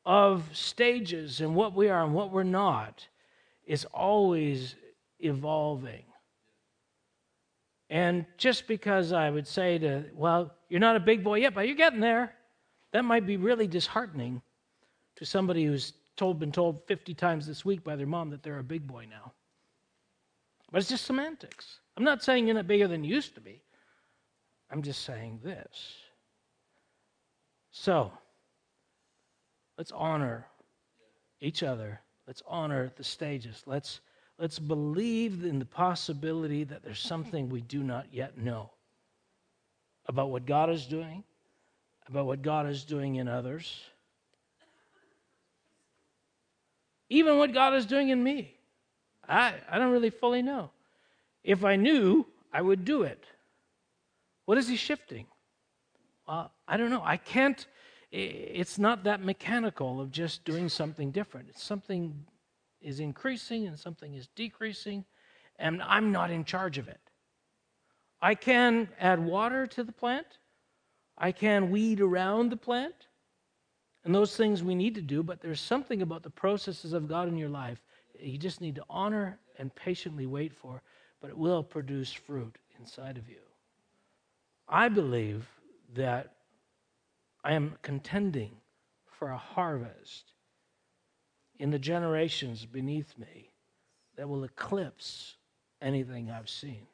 of 0.05 0.43
stages 0.53 1.41
and 1.41 1.55
what 1.55 1.73
we 1.73 1.89
are 1.89 2.03
and 2.03 2.13
what 2.13 2.31
we're 2.31 2.43
not 2.43 3.07
is 3.65 3.85
always 3.93 4.75
evolving. 5.19 6.03
And 7.89 8.25
just 8.37 8.67
because 8.67 9.13
I 9.13 9.29
would 9.29 9.47
say 9.47 9.77
to, 9.77 10.05
well, 10.15 10.51
you're 10.67 10.79
not 10.79 10.95
a 10.95 10.99
big 10.99 11.23
boy 11.23 11.39
yet, 11.39 11.53
but 11.53 11.67
you're 11.67 11.75
getting 11.75 11.99
there, 11.99 12.33
that 12.91 13.05
might 13.05 13.25
be 13.25 13.37
really 13.37 13.67
disheartening 13.67 14.41
to 15.15 15.25
somebody 15.25 15.65
who's 15.65 15.93
told, 16.15 16.39
been 16.39 16.51
told 16.51 16.81
50 16.87 17.13
times 17.13 17.45
this 17.45 17.63
week 17.63 17.83
by 17.83 17.95
their 17.95 18.07
mom 18.07 18.29
that 18.31 18.43
they're 18.43 18.59
a 18.59 18.63
big 18.63 18.87
boy 18.87 19.05
now. 19.09 19.31
But 20.71 20.79
it's 20.79 20.89
just 20.89 21.05
semantics. 21.05 21.79
I'm 21.95 22.03
not 22.03 22.23
saying 22.23 22.47
you're 22.47 22.55
not 22.55 22.67
bigger 22.67 22.87
than 22.87 23.03
you 23.03 23.13
used 23.13 23.35
to 23.35 23.41
be. 23.41 23.61
I'm 24.71 24.81
just 24.81 25.03
saying 25.03 25.39
this. 25.43 25.97
So, 27.71 28.11
let's 29.77 29.91
honor 29.91 30.47
each 31.41 31.63
other. 31.63 32.01
Let's 32.27 32.41
honor 32.47 32.91
the 32.95 33.03
stages. 33.03 33.63
Let's 33.65 33.99
Let's 34.39 34.59
believe 34.59 35.45
in 35.45 35.59
the 35.59 35.65
possibility 35.65 36.63
that 36.63 36.83
there's 36.83 36.99
something 36.99 37.49
we 37.49 37.61
do 37.61 37.83
not 37.83 38.07
yet 38.11 38.37
know 38.37 38.71
about 40.07 40.31
what 40.31 40.45
God 40.45 40.69
is 40.69 40.85
doing, 40.85 41.23
about 42.07 42.25
what 42.25 42.41
God 42.41 42.67
is 42.67 42.83
doing 42.83 43.15
in 43.15 43.27
others, 43.27 43.79
even 47.09 47.37
what 47.37 47.53
God 47.53 47.75
is 47.75 47.85
doing 47.85 48.09
in 48.09 48.23
me. 48.23 48.55
I, 49.27 49.53
I 49.69 49.77
don't 49.77 49.91
really 49.91 50.09
fully 50.09 50.41
know. 50.41 50.71
If 51.43 51.63
I 51.63 51.75
knew, 51.75 52.25
I 52.51 52.61
would 52.61 52.83
do 52.83 53.03
it. 53.03 53.23
What 54.45 54.57
is 54.57 54.67
He 54.67 54.75
shifting? 54.75 55.27
Well, 56.27 56.51
I 56.67 56.77
don't 56.77 56.89
know. 56.89 57.03
I 57.03 57.17
can't, 57.17 57.65
it's 58.13 58.77
not 58.77 59.03
that 59.05 59.23
mechanical 59.23 59.99
of 59.99 60.11
just 60.11 60.45
doing 60.45 60.69
something 60.69 61.11
different. 61.11 61.49
It's 61.49 61.63
something 61.63 62.25
is 62.81 62.99
increasing 62.99 63.67
and 63.67 63.79
something 63.79 64.13
is 64.13 64.27
decreasing, 64.35 65.05
and 65.57 65.81
I'm 65.81 66.11
not 66.11 66.29
in 66.29 66.45
charge 66.45 66.77
of 66.77 66.87
it. 66.87 66.99
I 68.21 68.35
can 68.35 68.89
add 68.99 69.19
water 69.19 69.65
to 69.67 69.83
the 69.83 69.91
plant, 69.91 70.27
I 71.17 71.31
can 71.31 71.71
weed 71.71 72.01
around 72.01 72.49
the 72.49 72.57
plant, 72.57 73.07
and 74.05 74.13
those 74.13 74.35
things 74.35 74.63
we 74.63 74.75
need 74.75 74.95
to 74.95 75.01
do, 75.01 75.23
but 75.23 75.41
there's 75.41 75.61
something 75.61 76.01
about 76.01 76.23
the 76.23 76.29
processes 76.29 76.93
of 76.93 77.07
God 77.07 77.27
in 77.27 77.37
your 77.37 77.49
life 77.49 77.81
you 78.19 78.37
just 78.37 78.61
need 78.61 78.75
to 78.75 78.85
honor 78.89 79.39
and 79.57 79.73
patiently 79.75 80.25
wait 80.25 80.53
for, 80.53 80.81
but 81.21 81.29
it 81.29 81.37
will 81.37 81.63
produce 81.63 82.11
fruit 82.11 82.57
inside 82.79 83.17
of 83.17 83.29
you. 83.29 83.37
I 84.67 84.89
believe 84.89 85.47
that 85.95 86.33
I 87.43 87.53
am 87.53 87.77
contending 87.81 88.57
for 89.05 89.29
a 89.29 89.37
harvest 89.37 90.33
in 91.59 91.71
the 91.71 91.79
generations 91.79 92.65
beneath 92.65 93.17
me 93.17 93.51
that 94.15 94.29
will 94.29 94.43
eclipse 94.43 95.35
anything 95.81 96.31
I've 96.31 96.49
seen. 96.49 96.87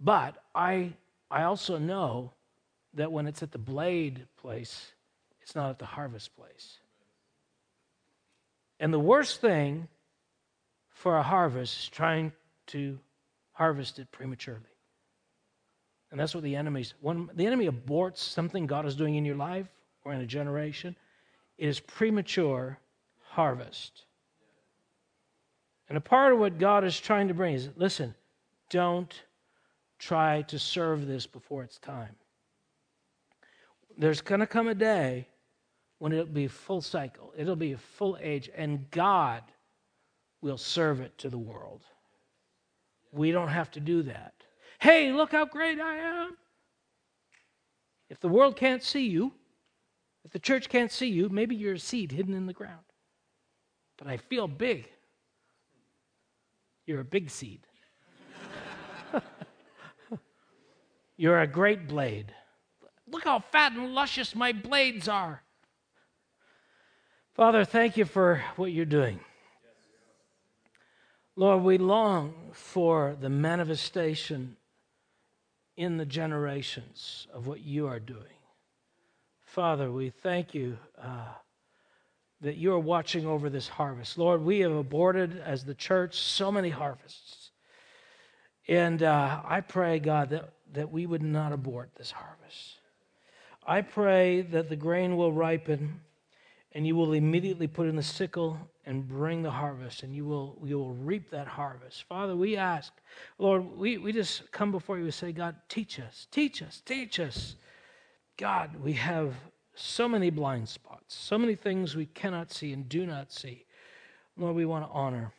But 0.00 0.42
I, 0.54 0.94
I 1.30 1.44
also 1.44 1.78
know 1.78 2.32
that 2.94 3.12
when 3.12 3.26
it's 3.26 3.42
at 3.42 3.52
the 3.52 3.58
blade 3.58 4.26
place, 4.36 4.92
it's 5.40 5.54
not 5.54 5.70
at 5.70 5.78
the 5.78 5.86
harvest 5.86 6.34
place. 6.36 6.78
And 8.80 8.92
the 8.92 8.98
worst 8.98 9.40
thing 9.40 9.88
for 10.90 11.16
a 11.16 11.22
harvest 11.22 11.78
is 11.78 11.88
trying 11.88 12.32
to 12.68 12.98
harvest 13.52 13.98
it 13.98 14.10
prematurely. 14.10 14.71
And 16.12 16.20
that's 16.20 16.34
what 16.34 16.44
the 16.44 16.54
enemy's 16.54 16.92
when 17.00 17.30
the 17.34 17.46
enemy 17.46 17.68
aborts 17.68 18.18
something 18.18 18.66
God 18.66 18.84
is 18.84 18.94
doing 18.94 19.16
in 19.16 19.24
your 19.24 19.34
life 19.34 19.66
or 20.04 20.12
in 20.12 20.20
a 20.20 20.26
generation, 20.26 20.94
it 21.56 21.66
is 21.66 21.80
premature 21.80 22.78
harvest. 23.30 24.04
And 25.88 25.96
a 25.96 26.02
part 26.02 26.34
of 26.34 26.38
what 26.38 26.58
God 26.58 26.84
is 26.84 27.00
trying 27.00 27.28
to 27.28 27.34
bring 27.34 27.54
is 27.54 27.70
listen, 27.76 28.14
don't 28.68 29.22
try 29.98 30.42
to 30.42 30.58
serve 30.58 31.06
this 31.06 31.26
before 31.26 31.62
it's 31.62 31.78
time. 31.78 32.14
There's 33.96 34.20
going 34.20 34.40
to 34.40 34.46
come 34.46 34.68
a 34.68 34.74
day 34.74 35.28
when 35.98 36.12
it'll 36.12 36.26
be 36.26 36.46
full 36.46 36.82
cycle, 36.82 37.32
it'll 37.38 37.56
be 37.56 37.72
a 37.72 37.78
full 37.78 38.18
age, 38.20 38.50
and 38.54 38.90
God 38.90 39.44
will 40.42 40.58
serve 40.58 41.00
it 41.00 41.16
to 41.18 41.30
the 41.30 41.38
world. 41.38 41.84
We 43.12 43.30
don't 43.30 43.48
have 43.48 43.70
to 43.70 43.80
do 43.80 44.02
that. 44.02 44.34
Hey, 44.82 45.12
look 45.12 45.32
how 45.32 45.44
great 45.44 45.80
I 45.80 45.96
am. 45.96 46.36
If 48.10 48.20
the 48.20 48.28
world 48.28 48.56
can't 48.56 48.82
see 48.82 49.06
you, 49.06 49.32
if 50.24 50.32
the 50.32 50.38
church 50.38 50.68
can't 50.68 50.92
see 50.92 51.08
you, 51.08 51.28
maybe 51.28 51.56
you're 51.56 51.74
a 51.74 51.78
seed 51.78 52.12
hidden 52.12 52.34
in 52.34 52.46
the 52.46 52.52
ground 52.52 52.84
but 54.02 54.10
I 54.10 54.16
feel 54.16 54.48
big. 54.48 54.88
You're 56.86 57.00
a 57.00 57.04
big 57.04 57.30
seed. 57.30 57.60
You're 61.16 61.40
a 61.40 61.46
great 61.46 61.86
blade. 61.86 62.34
Look 63.08 63.22
how 63.22 63.38
fat 63.38 63.72
and 63.72 63.94
luscious 63.94 64.34
my 64.34 64.50
blades 64.50 65.06
are. 65.06 65.42
Father, 67.34 67.64
thank 67.64 67.96
you 67.96 68.04
for 68.04 68.42
what 68.56 68.72
you're 68.72 68.84
doing. 68.84 69.20
Lord, 71.36 71.62
we 71.62 71.78
long 71.78 72.34
for 72.52 73.16
the 73.20 73.28
manifestation 73.28 74.56
in 75.82 75.96
the 75.96 76.06
generations 76.06 77.26
of 77.32 77.46
what 77.46 77.60
you 77.60 77.86
are 77.86 78.00
doing. 78.00 78.38
Father, 79.44 79.90
we 79.90 80.10
thank 80.10 80.54
you. 80.54 80.78
Uh, 81.00 81.28
that 82.42 82.56
you 82.56 82.72
are 82.72 82.78
watching 82.78 83.24
over 83.24 83.48
this 83.48 83.68
harvest. 83.68 84.18
Lord, 84.18 84.42
we 84.42 84.60
have 84.60 84.72
aborted 84.72 85.40
as 85.40 85.64
the 85.64 85.74
church 85.74 86.18
so 86.18 86.50
many 86.50 86.70
harvests. 86.70 87.50
And 88.68 89.02
uh, 89.02 89.40
I 89.44 89.60
pray, 89.60 90.00
God, 90.00 90.30
that, 90.30 90.52
that 90.72 90.90
we 90.90 91.06
would 91.06 91.22
not 91.22 91.52
abort 91.52 91.90
this 91.96 92.10
harvest. 92.10 92.78
I 93.64 93.82
pray 93.82 94.42
that 94.42 94.68
the 94.68 94.76
grain 94.76 95.16
will 95.16 95.32
ripen 95.32 96.00
and 96.72 96.84
you 96.84 96.96
will 96.96 97.12
immediately 97.12 97.68
put 97.68 97.86
in 97.86 97.94
the 97.94 98.02
sickle 98.02 98.58
and 98.84 99.06
bring 99.06 99.42
the 99.42 99.50
harvest 99.50 100.02
and 100.02 100.14
you 100.14 100.24
will, 100.24 100.58
you 100.64 100.78
will 100.78 100.94
reap 100.94 101.30
that 101.30 101.46
harvest. 101.46 102.04
Father, 102.04 102.34
we 102.34 102.56
ask, 102.56 102.92
Lord, 103.38 103.64
we, 103.76 103.98
we 103.98 104.12
just 104.12 104.50
come 104.50 104.72
before 104.72 104.98
you 104.98 105.04
and 105.04 105.14
say, 105.14 105.32
God, 105.32 105.54
teach 105.68 106.00
us, 106.00 106.26
teach 106.30 106.62
us, 106.62 106.82
teach 106.84 107.20
us. 107.20 107.54
God, 108.36 108.76
we 108.82 108.94
have 108.94 109.34
so 109.74 110.08
many 110.08 110.30
blind 110.30 110.68
spots, 110.68 111.14
so 111.14 111.38
many 111.38 111.54
things 111.54 111.94
we 111.94 112.06
cannot 112.06 112.52
see 112.52 112.72
and 112.72 112.88
do 112.88 113.06
not 113.06 113.32
see. 113.32 113.64
Lord, 114.36 114.56
we 114.56 114.64
want 114.64 114.84
to 114.84 114.90
honor. 114.90 115.32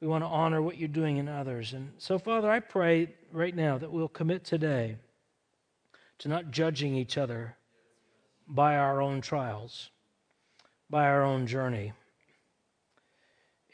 We 0.00 0.06
want 0.06 0.22
to 0.22 0.28
honor 0.28 0.62
what 0.62 0.78
you're 0.78 0.88
doing 0.88 1.16
in 1.16 1.28
others. 1.28 1.72
And 1.72 1.92
so, 1.98 2.18
Father, 2.18 2.50
I 2.50 2.60
pray 2.60 3.14
right 3.32 3.54
now 3.54 3.78
that 3.78 3.90
we'll 3.90 4.08
commit 4.08 4.44
today 4.44 4.96
to 6.18 6.28
not 6.28 6.50
judging 6.50 6.94
each 6.94 7.16
other 7.16 7.56
by 8.46 8.76
our 8.76 9.00
own 9.00 9.20
trials, 9.20 9.90
by 10.90 11.06
our 11.06 11.22
own 11.22 11.46
journey. 11.46 11.92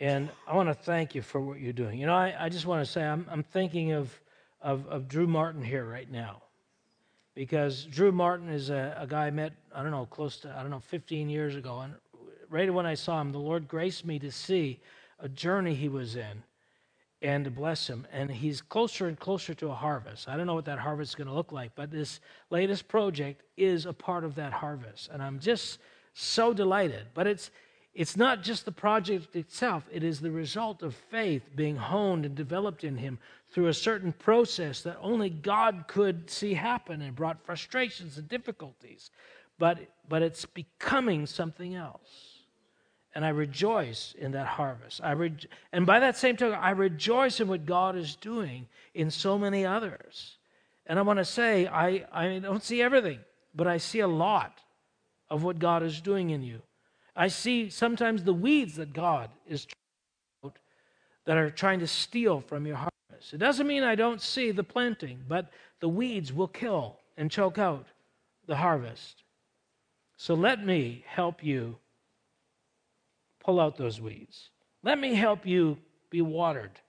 And 0.05 0.29
I 0.47 0.55
want 0.55 0.69
to 0.69 0.75
thank 0.75 1.15
you 1.15 1.23
for 1.23 1.41
what 1.41 1.61
you're 1.61 1.73
doing. 1.73 1.99
You 1.99 2.05
know, 2.05 2.15
I, 2.15 2.35
I 2.39 2.49
just 2.51 2.67
want 2.67 2.85
to 2.85 2.93
say 2.93 3.03
I'm, 3.03 3.27
I'm 3.31 3.43
thinking 3.43 3.93
of, 3.93 4.13
of, 4.61 4.87
of 4.89 5.09
Drew 5.09 5.27
Martin 5.27 5.65
here 5.65 5.87
right 5.87 6.13
now 6.13 6.43
because 7.35 7.85
Drew 7.85 8.13
Martin 8.13 8.51
is 8.51 8.69
a, 8.69 8.95
a, 9.01 9.07
guy 9.07 9.29
I 9.29 9.31
met, 9.31 9.55
I 9.75 9.83
don't 9.83 9.93
know, 9.93 10.05
close 10.05 10.37
to, 10.41 10.55
I 10.55 10.61
don't 10.61 10.71
know, 10.71 10.79
15 10.79 11.31
years 11.31 11.57
ago. 11.57 11.81
And 11.81 11.95
right 12.51 12.71
when 12.71 12.85
I 12.85 12.93
saw 12.93 13.19
him, 13.19 13.33
the 13.33 13.39
Lord 13.39 13.67
graced 13.67 14.05
me 14.05 14.19
to 14.19 14.31
see 14.31 14.79
a 15.21 15.29
journey 15.31 15.75
he 15.75 15.89
was 15.89 16.17
in 16.17 16.43
and 17.23 17.47
to 17.47 17.51
bless 17.51 17.89
him. 17.89 18.07
And 18.13 18.31
he's 18.31 18.61
closer 18.61 19.09
and 19.09 19.19
closer 19.19 19.55
to 19.55 19.71
a 19.71 19.75
harvest. 19.75 20.29
I 20.29 20.37
don't 20.37 20.47
know 20.47 20.55
what 20.55 20.67
that 20.67 20.81
harvest 20.81 21.13
is 21.13 21.15
going 21.15 21.29
to 21.29 21.35
look 21.35 21.51
like, 21.51 21.75
but 21.75 21.91
this 21.91 22.21
latest 22.51 22.89
project 22.89 23.41
is 23.57 23.87
a 23.87 23.95
part 23.95 24.25
of 24.25 24.35
that 24.35 24.53
harvest. 24.53 25.09
And 25.11 25.23
I'm 25.23 25.39
just 25.39 25.79
so 26.13 26.53
delighted. 26.53 27.07
But 27.15 27.27
it's, 27.27 27.51
it's 27.95 28.17
not 28.17 28.43
just 28.43 28.65
the 28.65 28.73
project 28.73 29.37
itself, 29.37 29.85
it 29.93 30.03
is 30.03 30.21
the 30.21 30.31
result 30.31 30.83
of 30.83 30.95
faith 30.95 31.43
being 31.55 31.77
honed 31.77 32.27
and 32.27 32.35
developed 32.35 32.83
in 32.83 32.97
him 32.97 33.19
through 33.51 33.69
a 33.69 33.75
certain 33.75 34.13
process 34.13 34.83
that 34.83 34.99
only 35.01 35.31
God 35.31 35.85
could 35.87 36.29
see 36.29 36.55
happen 36.55 37.03
and 37.03 37.15
brought 37.15 37.45
frustrations 37.45 38.19
and 38.19 38.29
difficulties. 38.29 39.11
But, 39.59 39.79
but 40.09 40.23
it's 40.23 40.45
becoming 40.45 41.27
something 41.27 41.77
else. 41.77 42.41
And 43.15 43.25
I 43.25 43.29
rejoice 43.29 44.13
in 44.19 44.33
that 44.33 44.49
harvest. 44.49 45.01
I 45.05 45.13
re- 45.13 45.37
and 45.73 45.87
by 45.87 46.01
that 46.01 46.17
same 46.17 46.37
token, 46.37 46.59
I 46.59 46.71
rejoice 46.71 47.39
in 47.39 47.47
what 47.47 47.65
God 47.65 47.97
is 47.97 48.17
doing 48.17 48.67
in 48.93 49.13
so 49.13 49.39
many 49.39 49.65
others. 49.65 50.37
And 50.87 50.99
I 50.99 51.03
want 51.03 51.21
to 51.21 51.25
say, 51.25 51.69
I, 51.69 52.05
I 52.11 52.41
don't 52.41 52.65
see 52.65 52.83
everything, 52.83 53.21
but 53.55 53.69
I 53.69 53.77
see 53.77 54.01
a 54.01 54.09
lot 54.09 54.59
of 55.31 55.45
what 55.45 55.61
God 55.61 55.85
is 55.85 56.01
doing 56.01 56.31
in 56.31 56.43
you. 56.43 56.61
I 57.17 57.29
see 57.29 57.71
sometimes 57.71 58.25
the 58.25 58.35
weeds 58.35 58.77
that 58.77 58.93
God 58.93 59.31
is 59.47 59.67
out 60.45 60.59
that 61.27 61.37
are 61.37 61.51
trying 61.51 61.81
to 61.81 61.87
steal 61.87 62.41
from 62.41 62.67
your 62.67 62.77
harvest. 62.77 63.33
It 63.33 63.39
doesn't 63.39 63.67
mean 63.67 63.83
I 63.83 63.95
don't 63.95 64.21
see 64.21 64.51
the 64.51 64.65
planting, 64.65 65.25
but 65.29 65.51
the 65.81 65.89
weeds 65.89 66.33
will 66.33 66.49
kill 66.49 66.99
and 67.17 67.31
choke 67.31 67.59
out 67.59 67.87
the 68.47 68.57
harvest. 68.57 69.23
So 70.17 70.35
let 70.35 70.65
me 70.65 71.05
help 71.07 71.43
you 71.43 71.77
pull 73.41 73.61
out 73.61 73.77
those 73.77 74.01
weeds. 74.01 74.51
Let 74.83 74.99
me 74.99 75.15
help 75.15 75.47
you 75.47 75.79
be 76.11 76.23
watered 76.23 76.81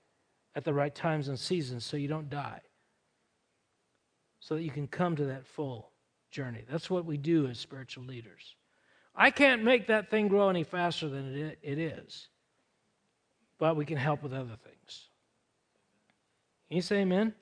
at 0.55 0.63
the 0.63 0.73
right 0.73 0.93
times 0.93 1.27
and 1.27 1.39
seasons 1.39 1.83
so 1.83 1.97
you 1.97 2.07
don't 2.07 2.29
die, 2.29 2.61
so 4.39 4.55
that 4.55 4.63
you 4.63 4.71
can 4.71 4.87
come 4.87 5.15
to 5.15 5.25
that 5.25 5.45
full 5.45 5.91
journey. 6.31 6.63
That's 6.69 6.89
what 6.89 7.05
we 7.05 7.17
do 7.17 7.47
as 7.47 7.59
spiritual 7.59 8.05
leaders. 8.05 8.55
I 9.15 9.31
can't 9.31 9.63
make 9.63 9.87
that 9.87 10.09
thing 10.09 10.27
grow 10.27 10.49
any 10.49 10.63
faster 10.63 11.07
than 11.07 11.55
it 11.61 11.79
is, 11.79 12.27
but 13.57 13.75
we 13.75 13.85
can 13.85 13.97
help 13.97 14.21
with 14.21 14.33
other 14.33 14.57
things. 14.63 15.09
Can 16.67 16.75
you 16.75 16.81
say 16.81 16.97
amen? 16.97 17.33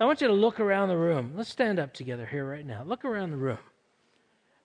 I 0.00 0.04
want 0.04 0.20
you 0.20 0.28
to 0.28 0.34
look 0.34 0.60
around 0.60 0.88
the 0.88 0.96
room. 0.96 1.32
Let's 1.34 1.50
stand 1.50 1.78
up 1.78 1.94
together 1.94 2.26
here 2.26 2.48
right 2.48 2.66
now. 2.66 2.82
Look 2.84 3.04
around 3.04 3.30
the 3.30 3.36
room. 3.36 3.58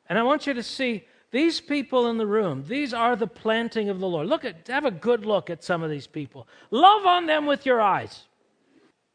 And 0.08 0.18
I 0.18 0.24
want 0.24 0.48
you 0.48 0.54
to 0.54 0.64
see 0.64 1.06
these 1.32 1.62
people 1.62 2.10
in 2.10 2.18
the 2.18 2.26
room. 2.26 2.64
These 2.68 2.94
are 2.94 3.16
the 3.16 3.28
planting 3.28 3.90
of 3.90 4.00
the 4.00 4.08
Lord. 4.08 4.28
Look 4.28 4.44
at 4.44 4.68
have 4.68 4.86
a 4.86 4.92
good 4.92 5.26
look 5.26 5.50
at 5.50 5.64
some 5.64 5.84
of 5.84 5.90
these 5.90 6.08
people. 6.08 6.48
Love 6.72 7.06
on 7.06 7.28
them 7.28 7.46
with 7.46 7.66
your 7.66 7.82
eyes. 7.82 8.24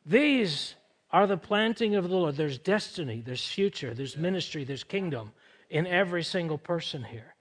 These 0.06 0.74
are 1.10 1.26
the 1.26 1.36
planting 1.36 1.96
of 1.96 2.08
the 2.08 2.14
Lord. 2.14 2.36
There's 2.36 2.58
destiny, 2.58 3.22
there's 3.24 3.46
future, 3.46 3.94
there's 3.94 4.16
ministry, 4.16 4.64
there's 4.64 4.84
kingdom 4.84 5.32
in 5.70 5.86
every 5.86 6.22
single 6.22 6.58
person 6.58 7.02
here. 7.02 7.34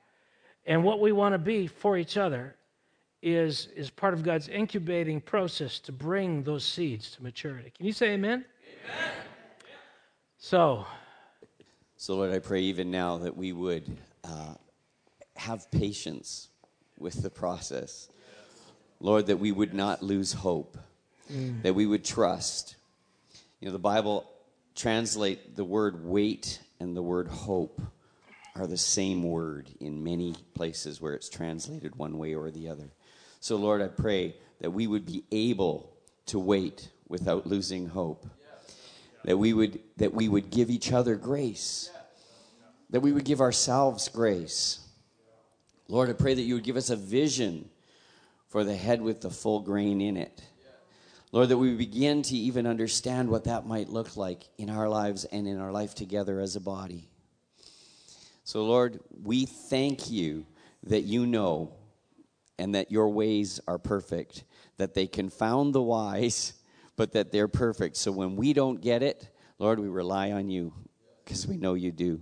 And 0.65 0.83
what 0.83 0.99
we 0.99 1.11
want 1.11 1.33
to 1.33 1.39
be 1.39 1.67
for 1.67 1.97
each 1.97 2.17
other 2.17 2.55
is, 3.21 3.67
is 3.75 3.89
part 3.89 4.13
of 4.13 4.23
God's 4.23 4.47
incubating 4.47 5.21
process 5.21 5.79
to 5.79 5.91
bring 5.91 6.43
those 6.43 6.65
seeds 6.65 7.11
to 7.11 7.23
maturity. 7.23 7.71
Can 7.75 7.85
you 7.85 7.93
say 7.93 8.11
amen? 8.11 8.45
Amen. 8.85 9.11
So, 10.37 10.85
so 11.95 12.15
Lord, 12.15 12.33
I 12.33 12.39
pray 12.39 12.61
even 12.61 12.91
now 12.91 13.17
that 13.19 13.35
we 13.35 13.53
would 13.53 13.97
uh, 14.23 14.55
have 15.37 15.69
patience 15.71 16.49
with 16.97 17.21
the 17.21 17.29
process. 17.29 18.09
Lord, 18.99 19.27
that 19.27 19.37
we 19.37 19.51
would 19.51 19.73
not 19.73 20.01
lose 20.01 20.33
hope, 20.33 20.77
mm. 21.31 21.61
that 21.63 21.73
we 21.73 21.85
would 21.85 22.05
trust. 22.05 22.75
You 23.59 23.67
know, 23.67 23.73
the 23.73 23.79
Bible 23.79 24.29
translate 24.75 25.55
the 25.55 25.63
word 25.63 26.05
wait 26.05 26.59
and 26.79 26.95
the 26.95 27.01
word 27.01 27.27
hope 27.27 27.81
are 28.55 28.67
the 28.67 28.77
same 28.77 29.23
word 29.23 29.69
in 29.79 30.03
many 30.03 30.35
places 30.53 31.01
where 31.01 31.13
it's 31.13 31.29
translated 31.29 31.95
one 31.95 32.17
way 32.17 32.35
or 32.35 32.51
the 32.51 32.69
other. 32.69 32.91
So, 33.39 33.55
Lord, 33.55 33.81
I 33.81 33.87
pray 33.87 34.35
that 34.61 34.71
we 34.71 34.87
would 34.87 35.05
be 35.05 35.23
able 35.31 35.91
to 36.27 36.39
wait 36.39 36.89
without 37.07 37.47
losing 37.47 37.87
hope. 37.87 38.25
That 39.25 39.37
we 39.37 39.53
would 39.53 39.79
that 39.97 40.13
we 40.13 40.27
would 40.27 40.49
give 40.49 40.69
each 40.69 40.91
other 40.91 41.15
grace. 41.15 41.89
That 42.89 43.01
we 43.01 43.11
would 43.11 43.25
give 43.25 43.41
ourselves 43.41 44.07
grace. 44.09 44.79
Lord, 45.87 46.09
I 46.09 46.13
pray 46.13 46.33
that 46.33 46.41
you 46.41 46.55
would 46.55 46.63
give 46.63 46.77
us 46.77 46.89
a 46.89 46.95
vision 46.95 47.69
for 48.49 48.63
the 48.63 48.75
head 48.75 49.01
with 49.01 49.21
the 49.21 49.29
full 49.29 49.61
grain 49.61 49.99
in 49.99 50.17
it. 50.17 50.41
Lord, 51.31 51.49
that 51.49 51.57
we 51.57 51.73
begin 51.75 52.21
to 52.23 52.35
even 52.35 52.67
understand 52.67 53.29
what 53.29 53.45
that 53.45 53.65
might 53.65 53.89
look 53.89 54.15
like 54.15 54.43
in 54.57 54.69
our 54.69 54.87
lives 54.87 55.25
and 55.25 55.47
in 55.47 55.59
our 55.59 55.71
life 55.71 55.95
together 55.95 56.39
as 56.39 56.55
a 56.55 56.61
body. 56.61 57.09
So, 58.43 58.63
Lord, 58.65 58.99
we 59.23 59.45
thank 59.45 60.11
you 60.11 60.45
that 60.83 61.01
you 61.01 61.25
know 61.25 61.73
and 62.59 62.75
that 62.75 62.91
your 62.91 63.09
ways 63.09 63.59
are 63.67 63.77
perfect, 63.77 64.43
that 64.77 64.93
they 64.93 65.07
confound 65.07 65.73
the 65.73 65.81
wise, 65.81 66.53
but 66.95 67.13
that 67.13 67.31
they're 67.31 67.47
perfect. 67.47 67.97
So 67.97 68.11
when 68.11 68.35
we 68.35 68.53
don't 68.53 68.81
get 68.81 69.01
it, 69.01 69.29
Lord, 69.59 69.79
we 69.79 69.87
rely 69.87 70.31
on 70.31 70.49
you 70.49 70.73
because 71.23 71.47
we 71.47 71.57
know 71.57 71.73
you 71.73 71.91
do. 71.91 72.21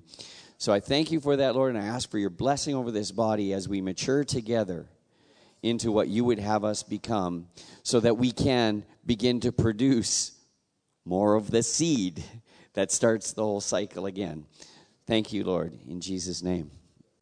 So 0.57 0.71
I 0.71 0.79
thank 0.79 1.11
you 1.11 1.19
for 1.19 1.37
that, 1.37 1.55
Lord, 1.55 1.75
and 1.75 1.83
I 1.83 1.87
ask 1.87 2.09
for 2.09 2.19
your 2.19 2.29
blessing 2.29 2.75
over 2.75 2.91
this 2.91 3.11
body 3.11 3.51
as 3.51 3.67
we 3.67 3.81
mature 3.81 4.23
together 4.23 4.87
into 5.63 5.91
what 5.91 6.07
you 6.07 6.23
would 6.23 6.39
have 6.39 6.63
us 6.63 6.83
become 6.83 7.47
so 7.83 7.99
that 7.99 8.17
we 8.17 8.31
can 8.31 8.85
begin 9.05 9.39
to 9.39 9.51
produce 9.51 10.33
more 11.03 11.35
of 11.35 11.51
the 11.51 11.63
seed 11.63 12.23
that 12.73 12.91
starts 12.91 13.33
the 13.33 13.43
whole 13.43 13.59
cycle 13.59 14.05
again. 14.05 14.45
Thank 15.11 15.33
you, 15.33 15.43
Lord, 15.43 15.77
in 15.89 15.99
Jesus' 15.99 16.41
name. 16.41 16.71